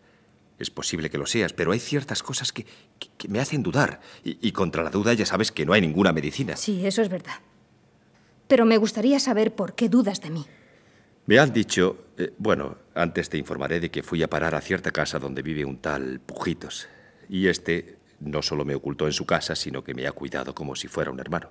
Es 0.61 0.71
posible 0.71 1.11
que 1.11 1.19
lo 1.19 1.27
seas, 1.27 1.53
pero 1.53 1.73
hay 1.73 1.81
ciertas 1.81 2.23
cosas 2.23 2.53
que, 2.53 2.65
que- 2.99 3.09
que 3.19 3.29
me 3.29 3.41
hacen 3.41 3.63
dudar. 3.65 4.01
Y, 4.23 4.39
y 4.47 4.53
contra 4.53 4.83
la 4.85 4.91
duda 4.91 5.13
ya 5.13 5.27
sabes 5.27 5.51
que 5.51 5.67
no 5.67 5.73
hay 5.73 5.81
ninguna 5.81 6.13
medicina. 6.13 6.57
Sí, 6.57 6.87
eso 6.87 7.03
es 7.03 7.09
verdad. 7.09 7.35
Pero 8.47 8.65
me 8.65 8.77
gustaría 8.77 9.19
saber 9.19 9.55
por 9.55 9.75
qué 9.75 9.89
dudas 9.89 10.21
de 10.21 10.31
mí. 10.31 10.47
Me 11.27 11.39
han 11.39 11.53
dicho, 11.53 12.07
eh, 12.17 12.33
bueno, 12.39 12.79
antes 12.95 13.29
te 13.29 13.39
informaré 13.39 13.81
de 13.81 13.91
que 13.91 14.03
fui 14.03 14.23
a 14.23 14.29
parar 14.31 14.55
a 14.55 14.61
cierta 14.61 14.91
casa 14.93 15.19
donde 15.19 15.43
vive 15.43 15.65
un 15.65 15.79
tal 15.79 16.21
Pujitos. 16.21 16.89
Y 17.29 17.49
este 17.49 17.97
no 18.21 18.43
solo 18.43 18.65
me 18.65 18.75
ocultó 18.75 19.07
en 19.07 19.13
su 19.15 19.25
casa, 19.27 19.57
sino 19.57 19.83
que 19.83 19.95
me 19.95 20.07
ha 20.07 20.13
cuidado 20.13 20.55
como 20.55 20.77
si 20.77 20.87
fuera 20.89 21.11
un 21.11 21.21
hermano. 21.21 21.51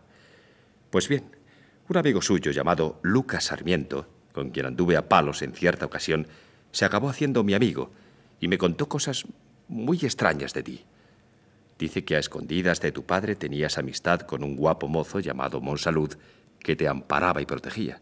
Pues 0.90 1.08
bien, 1.08 1.24
un 1.90 1.98
amigo 1.98 2.22
suyo 2.22 2.52
llamado 2.52 3.00
Lucas 3.02 3.46
Sarmiento, 3.46 4.08
con 4.32 4.52
quien 4.52 4.68
anduve 4.68 4.96
a 4.96 5.10
palos 5.10 5.42
en 5.42 5.54
cierta 5.54 5.88
ocasión, 5.88 6.28
se 6.72 6.86
acabó 6.86 7.10
haciendo 7.10 7.44
mi 7.44 7.56
amigo 7.56 7.92
y 8.40 8.48
me 8.48 8.60
contó 8.60 8.88
cosas 8.88 9.26
muy 9.68 9.98
extrañas 9.98 10.54
de 10.54 10.64
ti. 10.64 10.86
Dice 11.80 12.06
que 12.06 12.16
a 12.16 12.20
escondidas 12.20 12.80
de 12.80 12.92
tu 12.92 13.06
padre 13.06 13.36
tenías 13.36 13.80
amistad 13.80 14.22
con 14.22 14.44
un 14.44 14.56
guapo 14.56 14.88
mozo 14.88 15.20
llamado 15.20 15.62
Monsalud 15.62 16.14
que 16.60 16.76
te 16.76 16.88
amparaba 16.88 17.42
y 17.42 17.48
protegía, 17.48 18.00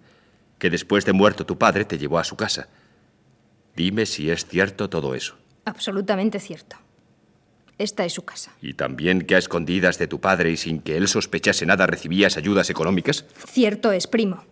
que 0.59 0.69
después 0.69 1.05
de 1.05 1.13
muerto 1.13 1.45
tu 1.45 1.57
padre 1.57 1.85
te 1.85 1.97
llevó 1.97 2.19
a 2.19 2.25
su 2.25 2.35
casa. 2.35 2.67
Dime 3.75 4.05
si 4.05 4.29
es 4.29 4.45
cierto 4.45 4.89
todo 4.89 5.15
eso. 5.15 5.37
Absolutamente 5.63 6.39
cierto. 6.39 6.75
Esta 7.77 8.05
es 8.05 8.13
su 8.13 8.23
casa. 8.23 8.53
Y 8.61 8.73
también 8.73 9.21
que 9.21 9.35
a 9.35 9.37
escondidas 9.37 9.99
de 9.99 10.07
tu 10.07 10.19
padre 10.19 10.51
y 10.51 10.57
sin 10.57 10.79
que 10.79 10.97
él 10.97 11.07
sospechase 11.07 11.65
nada 11.65 11.85
recibías 11.85 12.37
ayudas 12.37 12.69
económicas. 12.69 13.25
Cierto 13.45 13.91
es, 13.91 14.07
primo. 14.07 14.43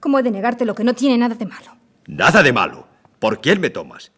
¿Cómo 0.00 0.18
he 0.18 0.22
de 0.22 0.30
negarte 0.30 0.64
lo 0.64 0.74
que 0.74 0.84
no 0.84 0.94
tiene 0.94 1.18
nada 1.18 1.34
de 1.34 1.46
malo? 1.46 1.76
Nada 2.06 2.42
de 2.42 2.52
malo. 2.52 2.88
¿Por 3.18 3.40
quién 3.40 3.60
me 3.60 3.70
tomas? 3.70 4.12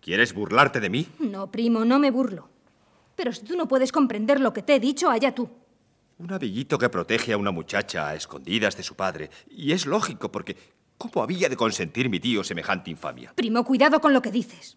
¿Quieres 0.00 0.34
burlarte 0.34 0.80
de 0.80 0.90
mí? 0.90 1.08
No, 1.18 1.50
primo, 1.50 1.84
no 1.84 1.98
me 1.98 2.10
burlo. 2.10 2.48
Pero 3.16 3.32
si 3.32 3.44
tú 3.44 3.56
no 3.56 3.66
puedes 3.66 3.90
comprender 3.90 4.40
lo 4.40 4.52
que 4.52 4.62
te 4.62 4.76
he 4.76 4.80
dicho, 4.80 5.10
allá 5.10 5.34
tú. 5.34 5.50
Un 6.18 6.32
amiguito 6.32 6.78
que 6.78 6.88
protege 6.88 7.32
a 7.32 7.38
una 7.38 7.50
muchacha 7.50 8.08
a 8.08 8.14
escondidas 8.14 8.76
de 8.76 8.82
su 8.82 8.94
padre. 8.94 9.30
Y 9.50 9.72
es 9.72 9.86
lógico, 9.86 10.30
porque 10.30 10.56
¿cómo 10.98 11.22
había 11.22 11.48
de 11.48 11.56
consentir 11.56 12.10
mi 12.10 12.20
tío 12.20 12.44
semejante 12.44 12.90
infamia? 12.90 13.32
Primo, 13.34 13.64
cuidado 13.64 14.00
con 14.00 14.12
lo 14.12 14.20
que 14.20 14.30
dices. 14.30 14.76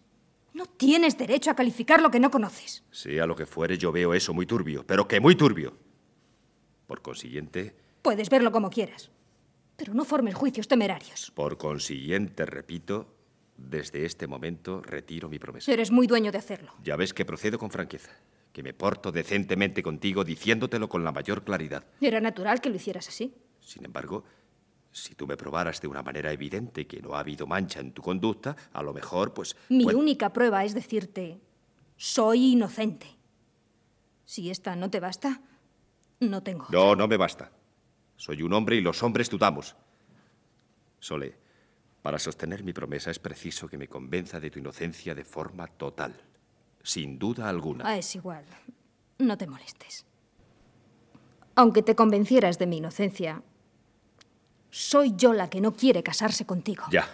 No 0.54 0.66
tienes 0.66 1.18
derecho 1.18 1.50
a 1.50 1.54
calificar 1.56 2.00
lo 2.00 2.10
que 2.10 2.20
no 2.20 2.30
conoces. 2.30 2.84
Sea 2.90 3.26
lo 3.26 3.34
que 3.36 3.44
fuere, 3.44 3.76
yo 3.76 3.92
veo 3.92 4.14
eso 4.14 4.32
muy 4.32 4.46
turbio, 4.46 4.86
pero 4.86 5.06
que 5.06 5.20
muy 5.20 5.34
turbio. 5.34 5.76
Por 6.86 7.02
consiguiente, 7.02 7.74
Puedes 8.02 8.28
verlo 8.28 8.52
como 8.52 8.68
quieras. 8.70 9.10
Pero 9.76 9.94
no 9.94 10.04
formes 10.04 10.34
juicios 10.34 10.68
temerarios. 10.68 11.32
por 11.34 11.56
consiguiente, 11.58 12.44
repito, 12.46 13.12
desde 13.56 14.04
este 14.04 14.26
momento 14.26 14.82
retiro 14.82 15.28
mi 15.28 15.38
promesa. 15.38 15.72
Eres 15.72 15.90
muy 15.90 16.06
dueño 16.06 16.30
de 16.30 16.38
hacerlo. 16.38 16.72
Ya 16.82 16.96
ves 16.96 17.12
que 17.14 17.24
procedo 17.24 17.58
con 17.58 17.70
franqueza, 17.70 18.10
que 18.52 18.62
me 18.62 18.74
porto 18.74 19.10
decentemente 19.10 19.82
contigo 19.82 20.22
diciéndotelo 20.22 20.88
con 20.88 21.02
la 21.02 21.12
mayor 21.12 21.42
claridad. 21.44 21.84
Era 22.00 22.20
natural 22.20 22.60
que 22.60 22.68
lo 22.68 22.76
hicieras 22.76 23.08
así. 23.08 23.34
Sin 23.60 23.84
embargo, 23.84 24.22
si 24.94 25.16
tú 25.16 25.26
me 25.26 25.36
probaras 25.36 25.80
de 25.80 25.88
una 25.88 26.02
manera 26.02 26.30
evidente 26.32 26.86
que 26.86 27.02
no 27.02 27.14
ha 27.14 27.20
habido 27.20 27.48
mancha 27.48 27.80
en 27.80 27.92
tu 27.92 28.00
conducta, 28.00 28.54
a 28.72 28.82
lo 28.82 28.92
mejor, 28.94 29.34
pues... 29.34 29.56
Mi 29.68 29.84
única 29.86 30.32
prueba 30.32 30.64
es 30.64 30.72
decirte, 30.72 31.40
soy 31.96 32.52
inocente. 32.52 33.08
Si 34.24 34.50
esta 34.50 34.76
no 34.76 34.90
te 34.90 35.00
basta, 35.00 35.40
no 36.20 36.42
tengo. 36.44 36.66
No, 36.70 36.94
no 36.94 37.08
me 37.08 37.16
basta. 37.16 37.50
Soy 38.16 38.42
un 38.42 38.52
hombre 38.52 38.76
y 38.76 38.80
los 38.80 39.02
hombres 39.02 39.28
dudamos. 39.28 39.74
Sole, 41.00 41.36
para 42.00 42.20
sostener 42.20 42.62
mi 42.62 42.72
promesa 42.72 43.10
es 43.10 43.18
preciso 43.18 43.66
que 43.66 43.76
me 43.76 43.88
convenza 43.88 44.38
de 44.38 44.50
tu 44.50 44.60
inocencia 44.60 45.14
de 45.14 45.24
forma 45.24 45.66
total, 45.66 46.14
sin 46.84 47.18
duda 47.18 47.48
alguna. 47.48 47.84
Ah, 47.84 47.98
es 47.98 48.14
igual. 48.14 48.44
No 49.18 49.36
te 49.36 49.48
molestes. 49.48 50.06
Aunque 51.56 51.82
te 51.82 51.96
convencieras 51.96 52.58
de 52.60 52.66
mi 52.66 52.76
inocencia, 52.76 53.42
soy 54.74 55.14
yo 55.16 55.32
la 55.32 55.48
que 55.48 55.60
no 55.60 55.72
quiere 55.72 56.02
casarse 56.02 56.46
contigo. 56.46 56.82
Ya, 56.90 57.06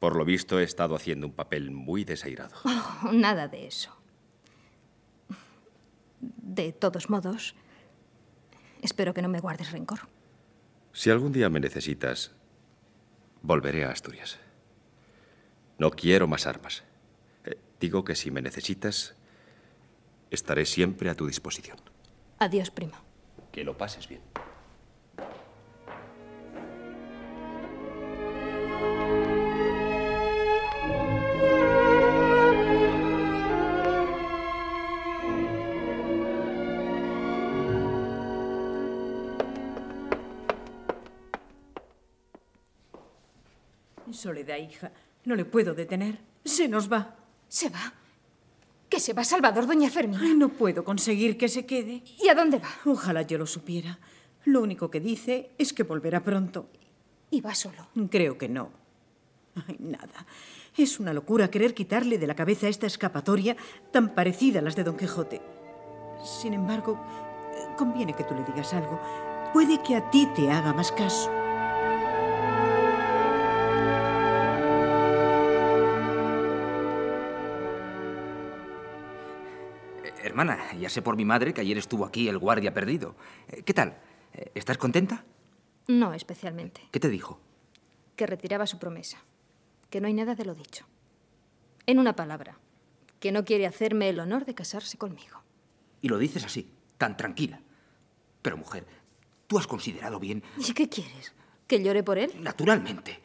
por 0.00 0.16
lo 0.16 0.24
visto 0.24 0.58
he 0.58 0.62
estado 0.62 0.96
haciendo 0.96 1.26
un 1.26 1.34
papel 1.34 1.70
muy 1.70 2.04
desairado. 2.04 2.56
Oh, 2.64 3.12
nada 3.12 3.48
de 3.48 3.66
eso. 3.66 3.94
De 6.18 6.72
todos 6.72 7.10
modos, 7.10 7.54
espero 8.80 9.12
que 9.12 9.20
no 9.20 9.28
me 9.28 9.40
guardes 9.40 9.72
rencor. 9.72 10.08
Si 10.94 11.10
algún 11.10 11.32
día 11.32 11.50
me 11.50 11.60
necesitas, 11.60 12.32
volveré 13.42 13.84
a 13.84 13.90
Asturias. 13.90 14.38
No 15.78 15.90
quiero 15.90 16.26
más 16.26 16.46
armas. 16.46 16.82
Eh, 17.44 17.58
digo 17.78 18.04
que 18.04 18.14
si 18.14 18.30
me 18.30 18.40
necesitas, 18.40 19.14
estaré 20.30 20.64
siempre 20.64 21.10
a 21.10 21.14
tu 21.14 21.26
disposición. 21.26 21.76
Adiós, 22.38 22.70
primo. 22.70 22.96
Que 23.52 23.64
lo 23.64 23.76
pases 23.76 24.08
bien. 24.08 24.22
Soledad, 44.26 44.56
hija, 44.56 44.90
no 45.24 45.36
le 45.36 45.44
puedo 45.44 45.72
detener. 45.72 46.18
Se 46.44 46.66
nos 46.66 46.92
va. 46.92 47.14
¿Se 47.46 47.68
va? 47.68 47.92
¿Que 48.88 48.98
se 48.98 49.12
va 49.12 49.22
Salvador, 49.22 49.68
doña 49.68 49.88
Fermina? 49.88 50.20
Ay, 50.20 50.34
no 50.34 50.48
puedo 50.48 50.82
conseguir 50.82 51.38
que 51.38 51.46
se 51.46 51.64
quede. 51.64 52.02
¿Y 52.20 52.28
a 52.28 52.34
dónde 52.34 52.58
va? 52.58 52.68
Ojalá 52.86 53.22
yo 53.22 53.38
lo 53.38 53.46
supiera. 53.46 54.00
Lo 54.44 54.62
único 54.62 54.90
que 54.90 54.98
dice 54.98 55.50
es 55.58 55.72
que 55.72 55.84
volverá 55.84 56.24
pronto. 56.24 56.68
¿Y 57.30 57.40
va 57.40 57.54
solo? 57.54 57.86
Creo 58.10 58.36
que 58.36 58.48
no. 58.48 58.70
Ay, 59.68 59.76
nada. 59.78 60.26
Es 60.76 60.98
una 60.98 61.12
locura 61.12 61.48
querer 61.48 61.72
quitarle 61.72 62.18
de 62.18 62.26
la 62.26 62.34
cabeza 62.34 62.66
esta 62.66 62.88
escapatoria 62.88 63.56
tan 63.92 64.12
parecida 64.12 64.58
a 64.58 64.62
las 64.62 64.74
de 64.74 64.82
Don 64.82 64.96
Quijote. 64.96 65.40
Sin 66.24 66.52
embargo, 66.52 66.98
eh, 67.54 67.76
conviene 67.78 68.12
que 68.12 68.24
tú 68.24 68.34
le 68.34 68.42
digas 68.42 68.74
algo. 68.74 69.00
Puede 69.52 69.80
que 69.84 69.94
a 69.94 70.10
ti 70.10 70.28
te 70.34 70.50
haga 70.50 70.72
más 70.72 70.90
caso. 70.90 71.45
Hermana, 80.36 80.70
ya 80.78 80.90
sé 80.90 81.00
por 81.00 81.16
mi 81.16 81.24
madre 81.24 81.54
que 81.54 81.62
ayer 81.62 81.78
estuvo 81.78 82.04
aquí 82.04 82.28
el 82.28 82.36
guardia 82.36 82.74
perdido. 82.74 83.16
Eh, 83.48 83.62
¿Qué 83.62 83.72
tal? 83.72 83.96
Eh, 84.34 84.50
¿Estás 84.54 84.76
contenta? 84.76 85.24
No 85.88 86.12
especialmente. 86.12 86.82
¿Qué 86.90 87.00
te 87.00 87.08
dijo? 87.08 87.40
Que 88.16 88.26
retiraba 88.26 88.66
su 88.66 88.78
promesa. 88.78 89.16
Que 89.88 89.98
no 89.98 90.08
hay 90.08 90.12
nada 90.12 90.34
de 90.34 90.44
lo 90.44 90.54
dicho. 90.54 90.84
En 91.86 91.98
una 91.98 92.16
palabra, 92.16 92.58
que 93.18 93.32
no 93.32 93.46
quiere 93.46 93.66
hacerme 93.66 94.10
el 94.10 94.20
honor 94.20 94.44
de 94.44 94.54
casarse 94.54 94.98
conmigo. 94.98 95.40
Y 96.02 96.08
lo 96.08 96.18
dices 96.18 96.44
así, 96.44 96.70
tan 96.98 97.16
tranquila. 97.16 97.62
Pero, 98.42 98.58
mujer, 98.58 98.84
¿tú 99.46 99.58
has 99.58 99.66
considerado 99.66 100.20
bien? 100.20 100.42
¿Y 100.58 100.74
qué 100.74 100.86
quieres? 100.86 101.32
¿Que 101.66 101.82
llore 101.82 102.02
por 102.02 102.18
él? 102.18 102.30
Naturalmente. 102.42 103.18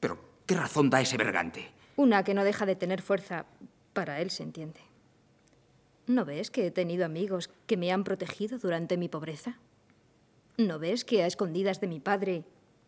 Pero, 0.00 0.18
¿qué 0.46 0.56
razón 0.56 0.90
da 0.90 1.00
ese 1.00 1.16
bergante? 1.16 1.70
Una 1.94 2.24
que 2.24 2.34
no 2.34 2.42
deja 2.42 2.66
de 2.66 2.74
tener 2.74 3.02
fuerza 3.02 3.46
para 3.92 4.20
él, 4.20 4.32
se 4.32 4.42
entiende. 4.42 4.80
¿No 6.08 6.24
ves 6.24 6.50
que 6.50 6.66
he 6.66 6.70
tenido 6.70 7.04
amigos 7.04 7.50
que 7.66 7.76
me 7.76 7.92
han 7.92 8.02
protegido 8.02 8.58
durante 8.58 8.96
mi 8.96 9.08
pobreza? 9.08 9.58
¿No 10.56 10.78
ves 10.78 11.04
que 11.04 11.22
a 11.22 11.26
escondidas 11.26 11.80
de 11.82 11.86
mi 11.86 12.00
padre 12.00 12.44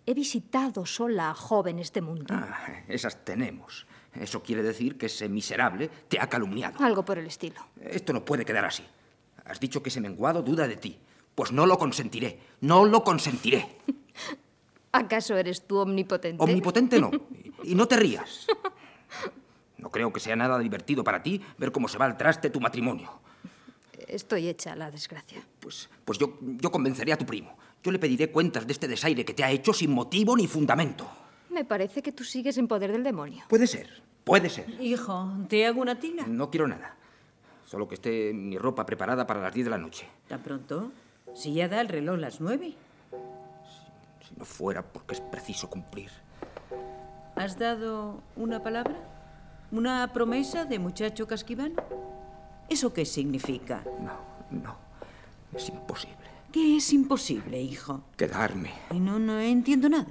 he 0.07 0.15
visitado 0.15 0.87
sola 0.87 1.31
a 1.31 1.35
jóvenes 1.35 1.93
de 1.93 2.01
mundo? 2.01 2.35
Ah, 2.35 2.83
esas 2.89 3.23
tenemos. 3.23 3.87
Eso 4.15 4.43
quiere 4.43 4.63
decir 4.63 4.97
que 4.97 5.07
ese 5.07 5.29
miserable 5.29 5.91
te 6.09 6.19
ha 6.19 6.29
calumniado. 6.29 6.83
Algo 6.83 7.05
por 7.05 7.19
el 7.19 7.27
estilo. 7.27 7.61
Esto 7.83 8.15
no 8.15 8.25
puede 8.25 8.47
quedar 8.47 8.65
así. 8.65 8.85
Has 9.45 9.61
dicho 9.61 9.83
que 9.83 9.91
ese 9.91 10.01
menguado 10.01 10.43
duda 10.43 10.67
de 10.67 10.77
ti. 10.77 10.99
Pues 11.35 11.53
no 11.53 11.67
lo 11.67 11.79
consentiré. 11.79 12.41
No 12.63 12.87
lo 12.87 13.05
consentiré. 13.05 13.69
¿Acaso 14.93 15.37
eres 15.37 15.67
tú 15.67 15.77
omnipotente? 15.77 16.43
Omnipotente 16.43 16.99
no. 16.99 17.11
Y 17.63 17.75
no 17.75 17.87
te 17.87 17.97
rías. 17.97 18.47
No 19.81 19.91
creo 19.91 20.13
que 20.13 20.21
sea 20.21 20.37
nada 20.37 20.59
divertido 20.59 21.03
para 21.03 21.23
ti 21.23 21.41
ver 21.59 21.73
cómo 21.73 21.89
se 21.89 21.99
va 21.99 22.05
al 22.05 22.17
traste 22.17 22.51
tu 22.51 22.61
matrimonio. 22.61 23.21
Estoy 24.07 24.49
hecha 24.49 24.73
a 24.73 24.77
la 24.77 24.91
desgracia. 24.91 25.43
Pues, 25.61 25.89
pues 26.05 26.19
yo, 26.19 26.39
yo 26.41 26.71
convenceré 26.71 27.13
a 27.13 27.19
tu 27.19 27.25
primo. 27.25 27.57
Yo 27.83 27.93
le 27.93 27.99
pediré 27.99 28.31
cuentas 28.31 28.67
de 28.67 28.73
este 28.73 28.89
desaire 28.89 29.25
que 29.25 29.35
te 29.35 29.45
ha 29.45 29.51
hecho 29.51 29.73
sin 29.73 29.93
motivo 29.93 30.37
ni 30.37 30.47
fundamento. 30.47 31.09
Me 31.49 31.65
parece 31.65 32.03
que 32.03 32.13
tú 32.13 32.25
sigues 32.25 32.59
en 32.59 32.69
poder 32.69 32.93
del 32.93 33.03
demonio. 33.03 33.45
Puede 33.49 33.67
ser, 33.67 34.03
puede 34.25 34.51
ser. 34.51 34.69
Hijo, 34.81 35.33
¿te 35.49 35.67
hago 35.67 35.81
una 35.81 35.99
tina? 35.99 36.27
No 36.27 36.51
quiero 36.51 36.69
nada. 36.69 36.97
Solo 37.65 37.89
que 37.89 37.95
esté 37.95 38.33
mi 38.35 38.59
ropa 38.59 38.85
preparada 38.85 39.27
para 39.27 39.41
las 39.41 39.55
10 39.55 39.67
de 39.67 39.71
la 39.71 39.79
noche. 39.79 40.09
¿Tan 40.29 40.43
pronto? 40.43 40.93
Si 41.35 41.55
ya 41.55 41.69
da 41.69 41.81
el 41.81 41.89
reloj 41.89 42.19
las 42.19 42.41
nueve. 42.41 42.75
Si 44.27 44.35
no 44.37 44.45
fuera 44.45 44.83
porque 44.83 45.15
es 45.15 45.21
preciso 45.21 45.71
cumplir. 45.71 46.11
¿Has 47.37 47.59
dado 47.59 48.23
una 48.37 48.63
palabra? 48.63 48.97
¿Una 49.73 50.13
promesa 50.13 50.65
de 50.65 50.79
muchacho 50.79 51.27
casquivano? 51.27 51.77
¿Eso 52.69 52.93
qué 52.93 53.05
significa? 53.05 53.85
No, 54.01 54.19
no. 54.51 54.77
Es 55.55 55.69
imposible. 55.69 56.17
¿Qué 56.53 56.77
es 56.77 56.93
imposible, 56.93 57.61
hijo? 57.61 58.03
Quedarme. 58.17 58.73
Y 58.91 58.99
no, 58.99 59.19
no 59.19 59.39
entiendo 59.39 59.89
nada. 59.89 60.09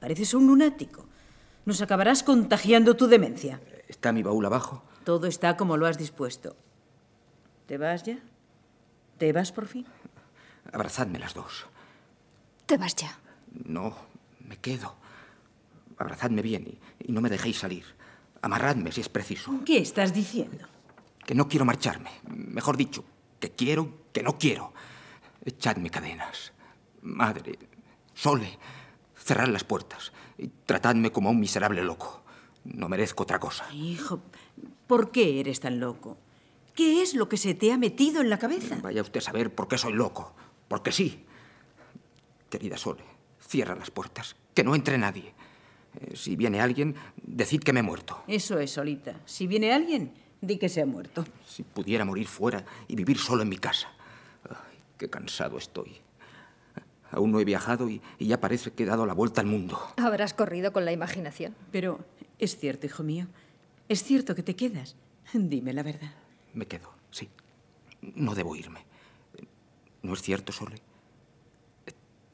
Pareces 0.00 0.34
un 0.34 0.46
lunático. 0.46 1.06
Nos 1.64 1.80
acabarás 1.80 2.22
contagiando 2.22 2.96
tu 2.96 3.06
demencia. 3.06 3.60
¿Está 3.86 4.12
mi 4.12 4.22
baúl 4.22 4.44
abajo? 4.46 4.82
Todo 5.04 5.26
está 5.26 5.56
como 5.56 5.76
lo 5.76 5.86
has 5.86 5.98
dispuesto. 5.98 6.56
¿Te 7.66 7.78
vas 7.78 8.02
ya? 8.02 8.18
¿Te 9.18 9.32
vas 9.32 9.52
por 9.52 9.66
fin? 9.66 9.86
Abrazadme 10.72 11.18
las 11.18 11.34
dos. 11.34 11.66
¿Te 12.66 12.76
vas 12.76 12.96
ya? 12.96 13.16
No, 13.64 13.94
me 14.46 14.56
quedo. 14.56 14.94
Abrazadme 15.98 16.42
bien 16.42 16.66
y, 16.66 17.08
y 17.08 17.12
no 17.12 17.20
me 17.20 17.30
dejéis 17.30 17.58
salir. 17.58 17.84
Amarradme 18.42 18.92
si 18.92 19.00
es 19.00 19.08
preciso. 19.08 19.52
¿Qué 19.64 19.78
estás 19.78 20.14
diciendo? 20.14 20.66
Que 21.24 21.34
no 21.34 21.48
quiero 21.48 21.64
marcharme. 21.64 22.10
Mejor 22.28 22.76
dicho, 22.76 23.04
que 23.40 23.50
quiero, 23.50 24.02
que 24.12 24.22
no 24.22 24.38
quiero. 24.38 24.72
Echadme 25.44 25.90
cadenas. 25.90 26.52
Madre, 27.02 27.58
Sole, 28.14 28.58
cerrad 29.16 29.48
las 29.48 29.64
puertas 29.64 30.12
y 30.36 30.48
tratadme 30.66 31.12
como 31.12 31.28
a 31.28 31.32
un 31.32 31.40
miserable 31.40 31.82
loco. 31.82 32.22
No 32.64 32.88
merezco 32.88 33.22
otra 33.22 33.38
cosa. 33.38 33.72
Hijo, 33.72 34.20
¿por 34.86 35.10
qué 35.10 35.40
eres 35.40 35.60
tan 35.60 35.80
loco? 35.80 36.18
¿Qué 36.74 37.02
es 37.02 37.14
lo 37.14 37.28
que 37.28 37.36
se 37.36 37.54
te 37.54 37.72
ha 37.72 37.78
metido 37.78 38.20
en 38.20 38.30
la 38.30 38.38
cabeza? 38.38 38.78
Vaya 38.82 39.02
usted 39.02 39.18
a 39.18 39.24
saber 39.24 39.54
por 39.54 39.68
qué 39.68 39.78
soy 39.78 39.92
loco. 39.94 40.34
Porque 40.68 40.92
sí. 40.92 41.24
Querida 42.50 42.76
Sole, 42.76 43.04
cierra 43.40 43.74
las 43.74 43.90
puertas. 43.90 44.36
Que 44.54 44.64
no 44.64 44.74
entre 44.74 44.98
nadie. 44.98 45.34
Eh, 46.00 46.16
si 46.16 46.36
viene 46.36 46.60
alguien, 46.60 46.94
decid 47.22 47.62
que 47.62 47.72
me 47.72 47.80
he 47.80 47.82
muerto. 47.82 48.22
Eso 48.26 48.58
es, 48.58 48.72
Solita. 48.72 49.14
Si 49.24 49.46
viene 49.46 49.72
alguien, 49.72 50.12
di 50.40 50.58
que 50.58 50.68
se 50.68 50.82
ha 50.82 50.86
muerto. 50.86 51.24
Si 51.46 51.62
pudiera 51.62 52.04
morir 52.04 52.26
fuera 52.26 52.64
y 52.86 52.94
vivir 52.94 53.18
solo 53.18 53.42
en 53.42 53.48
mi 53.48 53.58
casa. 53.58 53.88
Ay, 54.48 54.78
qué 54.96 55.08
cansado 55.08 55.58
estoy. 55.58 55.96
Aún 57.10 57.32
no 57.32 57.40
he 57.40 57.44
viajado 57.44 57.88
y, 57.88 58.02
y 58.18 58.26
ya 58.26 58.38
parece 58.38 58.70
que 58.72 58.82
he 58.82 58.86
dado 58.86 59.06
la 59.06 59.14
vuelta 59.14 59.40
al 59.40 59.46
mundo. 59.46 59.80
Habrás 59.96 60.34
corrido 60.34 60.72
con 60.72 60.84
la 60.84 60.92
imaginación. 60.92 61.54
Pero 61.72 62.00
es 62.38 62.58
cierto, 62.58 62.86
hijo 62.86 63.02
mío. 63.02 63.26
Es 63.88 64.04
cierto 64.04 64.34
que 64.34 64.42
te 64.42 64.54
quedas. 64.54 64.94
Dime 65.32 65.72
la 65.72 65.82
verdad. 65.82 66.12
Me 66.52 66.66
quedo, 66.66 66.92
sí. 67.10 67.28
No 68.02 68.34
debo 68.34 68.54
irme. 68.54 68.84
¿No 70.02 70.12
es 70.12 70.22
cierto, 70.22 70.52
Sole? 70.52 70.76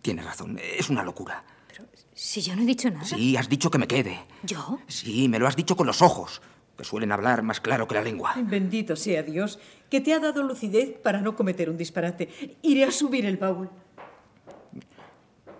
Tienes 0.02 0.24
razón, 0.24 0.58
es 0.60 0.90
una 0.90 1.02
locura. 1.02 1.44
Pero 1.74 1.88
si 2.14 2.40
yo 2.40 2.54
no 2.54 2.62
he 2.62 2.66
dicho 2.66 2.88
nada. 2.88 3.04
Sí, 3.04 3.36
has 3.36 3.48
dicho 3.48 3.70
que 3.70 3.78
me 3.78 3.88
quede. 3.88 4.20
¿Yo? 4.44 4.78
Sí, 4.86 5.28
me 5.28 5.40
lo 5.40 5.48
has 5.48 5.56
dicho 5.56 5.76
con 5.76 5.88
los 5.88 6.02
ojos, 6.02 6.40
que 6.76 6.84
suelen 6.84 7.10
hablar 7.10 7.42
más 7.42 7.60
claro 7.60 7.88
que 7.88 7.94
la 7.94 8.02
lengua. 8.02 8.34
Bendito 8.36 8.94
sea 8.94 9.24
Dios, 9.24 9.58
que 9.90 10.00
te 10.00 10.12
ha 10.12 10.20
dado 10.20 10.44
lucidez 10.44 10.96
para 11.02 11.20
no 11.20 11.34
cometer 11.34 11.68
un 11.68 11.76
disparate. 11.76 12.56
Iré 12.62 12.84
a 12.84 12.92
subir 12.92 13.26
el 13.26 13.38
baúl. 13.38 13.70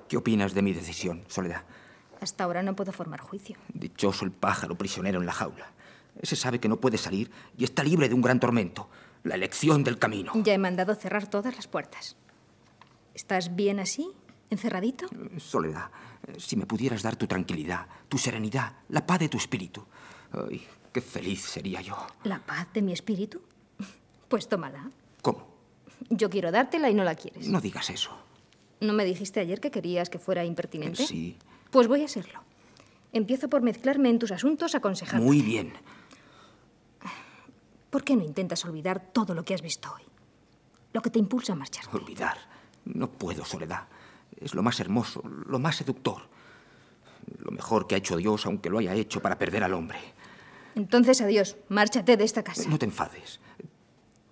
¿Qué 0.08 0.16
opinas 0.16 0.54
de 0.54 0.62
mi 0.62 0.72
decisión, 0.72 1.24
Soledad? 1.26 1.64
Hasta 2.20 2.44
ahora 2.44 2.62
no 2.62 2.76
puedo 2.76 2.92
formar 2.92 3.20
juicio. 3.20 3.56
Dichoso 3.72 4.24
el 4.24 4.30
pájaro 4.30 4.78
prisionero 4.78 5.18
en 5.18 5.26
la 5.26 5.32
jaula. 5.32 5.72
Ese 6.22 6.36
sabe 6.36 6.60
que 6.60 6.68
no 6.68 6.76
puede 6.76 6.96
salir 6.96 7.32
y 7.58 7.64
está 7.64 7.82
libre 7.82 8.08
de 8.08 8.14
un 8.14 8.22
gran 8.22 8.38
tormento, 8.38 8.88
la 9.24 9.34
elección 9.34 9.82
del 9.82 9.98
camino. 9.98 10.32
Ya 10.36 10.54
he 10.54 10.58
mandado 10.58 10.94
cerrar 10.94 11.28
todas 11.28 11.56
las 11.56 11.66
puertas. 11.66 12.16
¿Estás 13.14 13.56
bien 13.56 13.80
así? 13.80 14.12
¿Encerradito? 14.54 15.06
Soledad, 15.36 15.90
si 16.38 16.54
me 16.54 16.64
pudieras 16.64 17.02
dar 17.02 17.16
tu 17.16 17.26
tranquilidad, 17.26 17.88
tu 18.08 18.18
serenidad, 18.18 18.72
la 18.88 19.04
paz 19.04 19.18
de 19.18 19.28
tu 19.28 19.36
espíritu. 19.36 19.84
Ay, 20.30 20.64
qué 20.92 21.00
feliz 21.00 21.42
sería 21.42 21.80
yo. 21.80 21.96
¿La 22.22 22.38
paz 22.38 22.68
de 22.72 22.80
mi 22.80 22.92
espíritu? 22.92 23.42
Pues 24.28 24.48
tómala. 24.48 24.88
¿Cómo? 25.22 25.44
Yo 26.08 26.30
quiero 26.30 26.52
dártela 26.52 26.88
y 26.88 26.94
no 26.94 27.02
la 27.02 27.16
quieres. 27.16 27.48
No 27.48 27.60
digas 27.60 27.90
eso. 27.90 28.16
¿No 28.80 28.92
me 28.92 29.04
dijiste 29.04 29.40
ayer 29.40 29.60
que 29.60 29.72
querías 29.72 30.08
que 30.08 30.20
fuera 30.20 30.44
impertinente? 30.44 31.04
Sí. 31.04 31.36
Pues 31.72 31.88
voy 31.88 32.04
a 32.04 32.08
serlo. 32.08 32.38
Empiezo 33.12 33.48
por 33.48 33.60
mezclarme 33.60 34.08
en 34.08 34.20
tus 34.20 34.30
asuntos 34.30 34.76
aconsejando. 34.76 35.26
Muy 35.26 35.42
bien. 35.42 35.72
¿Por 37.90 38.04
qué 38.04 38.14
no 38.14 38.22
intentas 38.22 38.64
olvidar 38.64 39.00
todo 39.12 39.34
lo 39.34 39.44
que 39.44 39.54
has 39.54 39.62
visto 39.62 39.92
hoy? 39.92 40.02
Lo 40.92 41.02
que 41.02 41.10
te 41.10 41.18
impulsa 41.18 41.54
a 41.54 41.56
marchar. 41.56 41.86
Olvidar. 41.92 42.38
No 42.84 43.10
puedo, 43.10 43.44
Soledad. 43.44 43.88
Es 44.40 44.54
lo 44.54 44.62
más 44.62 44.80
hermoso, 44.80 45.22
lo 45.46 45.58
más 45.58 45.76
seductor. 45.76 46.22
Lo 47.38 47.50
mejor 47.50 47.86
que 47.86 47.94
ha 47.94 47.98
hecho 47.98 48.16
Dios, 48.16 48.44
aunque 48.46 48.68
lo 48.70 48.78
haya 48.78 48.94
hecho 48.94 49.20
para 49.22 49.38
perder 49.38 49.64
al 49.64 49.74
hombre. 49.74 49.98
Entonces, 50.74 51.20
adiós. 51.20 51.56
Márchate 51.68 52.16
de 52.16 52.24
esta 52.24 52.42
casa. 52.42 52.68
No 52.68 52.78
te 52.78 52.84
enfades. 52.86 53.40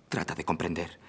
Trata 0.09 0.35
de 0.35 0.43
comprender. 0.43 0.99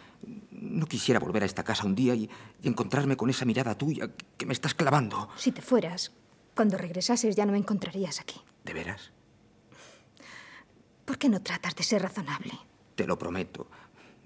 No 0.51 0.87
quisiera 0.87 1.21
volver 1.21 1.43
a 1.43 1.47
esta 1.47 1.63
casa 1.63 1.85
un 1.85 1.95
día 1.95 2.15
y, 2.15 2.31
y 2.63 2.69
encontrarme 2.69 3.17
con 3.17 3.29
esa 3.29 3.45
mirada 3.45 3.77
tuya 3.77 4.09
que 4.39 4.47
me 4.47 4.53
estás 4.53 4.75
clavando. 4.75 5.29
Si 5.37 5.53
te 5.53 5.61
fueras, 5.61 6.13
cuando 6.55 6.79
regresases 6.79 7.37
ya 7.37 7.45
no 7.45 7.53
me 7.53 7.59
encontrarías 7.59 8.21
aquí. 8.21 8.41
¿De 8.65 8.73
veras? 8.73 9.11
¿Por 11.05 11.19
qué 11.19 11.29
no 11.29 11.43
tratas 11.43 11.75
de 11.75 11.83
ser 11.83 12.01
razonable? 12.01 12.53
Te 12.95 13.07
lo 13.07 13.19
prometo. 13.19 13.67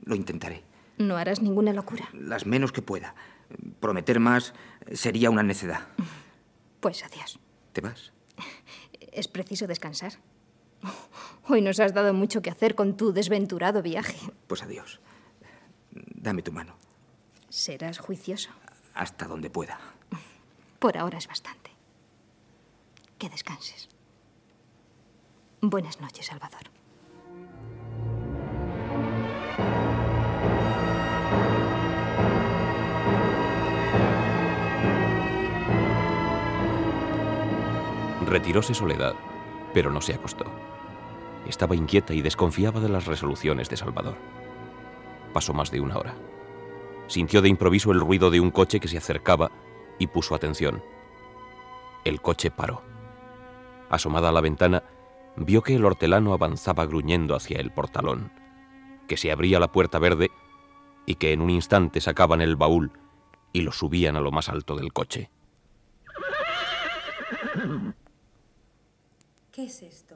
Lo 0.04 0.14
intentaré. 0.14 0.62
No 0.98 1.16
harás 1.16 1.42
ninguna 1.42 1.72
locura. 1.72 2.08
Las 2.12 2.46
menos 2.46 2.70
que 2.70 2.82
pueda. 2.82 3.14
Prometer 3.80 4.20
más 4.20 4.54
sería 4.92 5.30
una 5.30 5.42
necedad. 5.42 5.88
Pues 6.80 7.04
adiós. 7.04 7.38
¿Te 7.72 7.80
vas? 7.80 8.12
Es 9.12 9.28
preciso 9.28 9.66
descansar. 9.66 10.12
Hoy 11.48 11.62
nos 11.62 11.80
has 11.80 11.94
dado 11.94 12.12
mucho 12.12 12.42
que 12.42 12.50
hacer 12.50 12.74
con 12.74 12.96
tu 12.96 13.12
desventurado 13.12 13.82
viaje. 13.82 14.18
Pues 14.46 14.62
adiós. 14.62 15.00
Dame 15.90 16.42
tu 16.42 16.52
mano. 16.52 16.76
Serás 17.48 17.98
juicioso. 17.98 18.50
Hasta 18.94 19.26
donde 19.26 19.50
pueda. 19.50 19.78
Por 20.78 20.98
ahora 20.98 21.18
es 21.18 21.26
bastante. 21.26 21.70
Que 23.18 23.28
descanses. 23.28 23.88
Buenas 25.60 26.00
noches, 26.00 26.26
Salvador. 26.26 26.77
Retiróse 38.28 38.74
Soledad, 38.74 39.14
pero 39.72 39.90
no 39.90 40.02
se 40.02 40.12
acostó. 40.12 40.44
Estaba 41.46 41.74
inquieta 41.74 42.12
y 42.12 42.20
desconfiaba 42.20 42.78
de 42.78 42.90
las 42.90 43.06
resoluciones 43.06 43.70
de 43.70 43.78
Salvador. 43.78 44.16
Pasó 45.32 45.54
más 45.54 45.70
de 45.70 45.80
una 45.80 45.96
hora. 45.96 46.14
Sintió 47.06 47.40
de 47.40 47.48
improviso 47.48 47.90
el 47.90 48.00
ruido 48.00 48.30
de 48.30 48.40
un 48.40 48.50
coche 48.50 48.80
que 48.80 48.88
se 48.88 48.98
acercaba 48.98 49.50
y 49.98 50.08
puso 50.08 50.34
atención. 50.34 50.82
El 52.04 52.20
coche 52.20 52.50
paró. 52.50 52.82
Asomada 53.88 54.28
a 54.28 54.32
la 54.32 54.42
ventana, 54.42 54.82
vio 55.36 55.62
que 55.62 55.76
el 55.76 55.86
hortelano 55.86 56.34
avanzaba 56.34 56.84
gruñendo 56.84 57.34
hacia 57.34 57.58
el 57.60 57.70
portalón, 57.70 58.30
que 59.06 59.16
se 59.16 59.32
abría 59.32 59.58
la 59.58 59.72
puerta 59.72 59.98
verde 59.98 60.30
y 61.06 61.14
que 61.14 61.32
en 61.32 61.40
un 61.40 61.48
instante 61.48 62.02
sacaban 62.02 62.42
el 62.42 62.56
baúl 62.56 62.92
y 63.54 63.62
lo 63.62 63.72
subían 63.72 64.16
a 64.16 64.20
lo 64.20 64.32
más 64.32 64.50
alto 64.50 64.76
del 64.76 64.92
coche. 64.92 65.30
¿Qué 69.58 69.64
es 69.64 69.82
esto? 69.82 70.14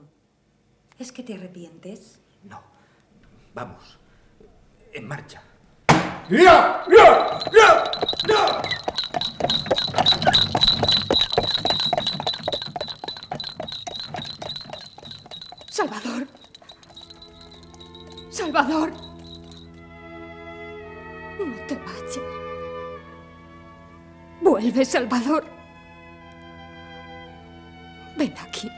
¿Es 1.01 1.11
que 1.11 1.25
te 1.25 1.35
arrepientes? 1.35 2.21
No. 2.45 2.63
Vamos. 3.53 3.99
En 4.93 5.09
marcha. 5.09 5.43
¡Ya! 6.31 6.85
¡Ya! 6.89 7.41
¡Ya! 7.53 7.91
¡Ya! 8.29 8.63
Salvador. 15.69 16.29
Salvador. 18.31 18.93
No 21.41 21.67
te 21.67 21.75
vayas. 21.75 22.21
Vuelve, 24.41 24.85
Salvador. 24.85 25.45
Ven 28.17 28.33
aquí. 28.39 28.71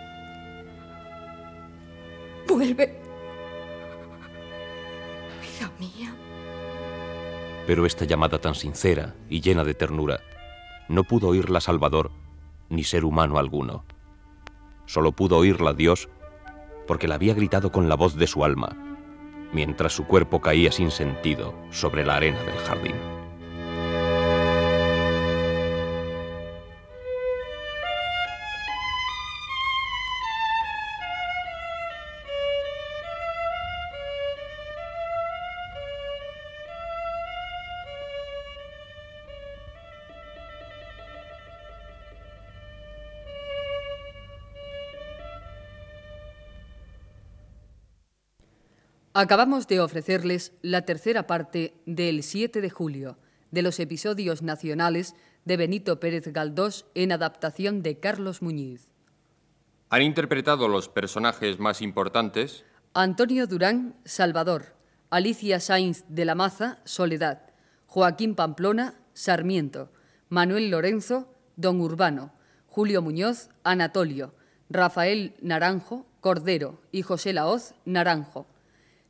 Mía. 5.79 6.15
Pero 7.67 7.87
esta 7.87 8.05
llamada 8.05 8.39
tan 8.39 8.55
sincera 8.55 9.15
y 9.29 9.41
llena 9.41 9.65
de 9.65 9.75
ternura 9.75 10.21
no 10.89 11.05
pudo 11.05 11.29
oírla 11.29 11.61
Salvador 11.61 12.11
ni 12.69 12.85
ser 12.85 13.05
humano 13.05 13.39
alguno. 13.39 13.85
Solo 14.87 15.13
pudo 15.13 15.39
oírla 15.39 15.73
Dios 15.73 16.09
porque 16.87 17.09
la 17.09 17.15
había 17.15 17.35
gritado 17.35 17.73
con 17.73 17.89
la 17.89 17.95
voz 17.95 18.17
de 18.17 18.27
su 18.27 18.45
alma, 18.45 18.77
mientras 19.53 19.93
su 19.93 20.07
cuerpo 20.07 20.41
caía 20.41 20.71
sin 20.71 20.91
sentido 20.91 21.55
sobre 21.71 22.05
la 22.05 22.17
arena 22.17 22.43
del 22.43 22.59
jardín. 22.59 23.14
Acabamos 49.17 49.69
de 49.69 49.79
ofrecerles 49.79 50.53
la 50.61 50.83
tercera 50.83 51.29
parte 51.29 51.73
del 51.87 52.25
7 52.25 52.61
de 52.61 52.69
julio, 52.69 53.17
de 53.53 53.63
los 53.63 53.79
episodios 53.79 54.43
nacionales 54.43 55.15
de 55.45 55.57
Benito 55.57 56.01
Pérez 56.01 56.33
Galdós 56.33 56.87
en 56.97 57.13
adaptación 57.13 57.81
de 57.85 58.01
Carlos 58.01 58.43
Muñiz. 58.43 58.89
Han 59.91 60.03
interpretado 60.03 60.67
los 60.67 60.89
personajes 60.89 61.61
más 61.61 61.81
importantes 61.81 62.65
Antonio 62.93 63.47
Durán, 63.47 63.95
Salvador, 64.05 64.75
Alicia 65.11 65.61
Sainz 65.61 66.05
de 66.09 66.25
la 66.25 66.35
Maza, 66.35 66.81
Soledad, 66.83 67.53
Joaquín 67.87 68.35
Pamplona, 68.35 68.95
Sarmiento, 69.13 69.93
Manuel 70.29 70.71
Lorenzo, 70.71 71.33
Don 71.55 71.81
Urbano, 71.81 72.33
Julio 72.67 73.01
Muñoz, 73.01 73.51
Anatolio, 73.63 74.35
Rafael 74.69 75.37
Naranjo, 75.41 76.05
Cordero 76.21 76.81
y 76.91 77.03
José 77.03 77.33
Laoz, 77.33 77.75
Naranjo. 77.85 78.49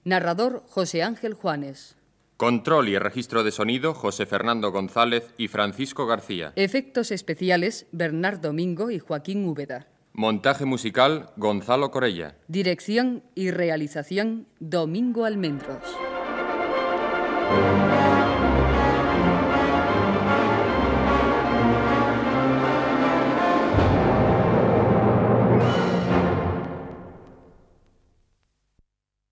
Narrador 0.05 0.62
José 0.68 1.02
Ángel 1.02 1.32
Juanes. 1.32 1.96
Control 2.36 2.90
y 2.90 2.98
registro 2.98 3.42
de 3.42 3.50
sonido 3.50 3.94
José 3.94 4.26
Fernando 4.26 4.70
González 4.70 5.32
y 5.38 5.48
Francisco 5.48 6.07
García. 6.07 6.52
Efectos 6.57 7.11
especiales 7.11 7.86
Bernardo 7.90 8.48
Domingo 8.48 8.90
y 8.90 8.98
Joaquín 8.98 9.48
Úbeda. 9.48 9.86
Montaje 10.12 10.66
musical 10.66 11.30
Gonzalo 11.36 11.90
Corella. 11.90 12.36
Dirección 12.48 13.22
y 13.34 13.50
realización 13.50 14.46
Domingo 14.61 15.24
Almendros. 15.24 15.82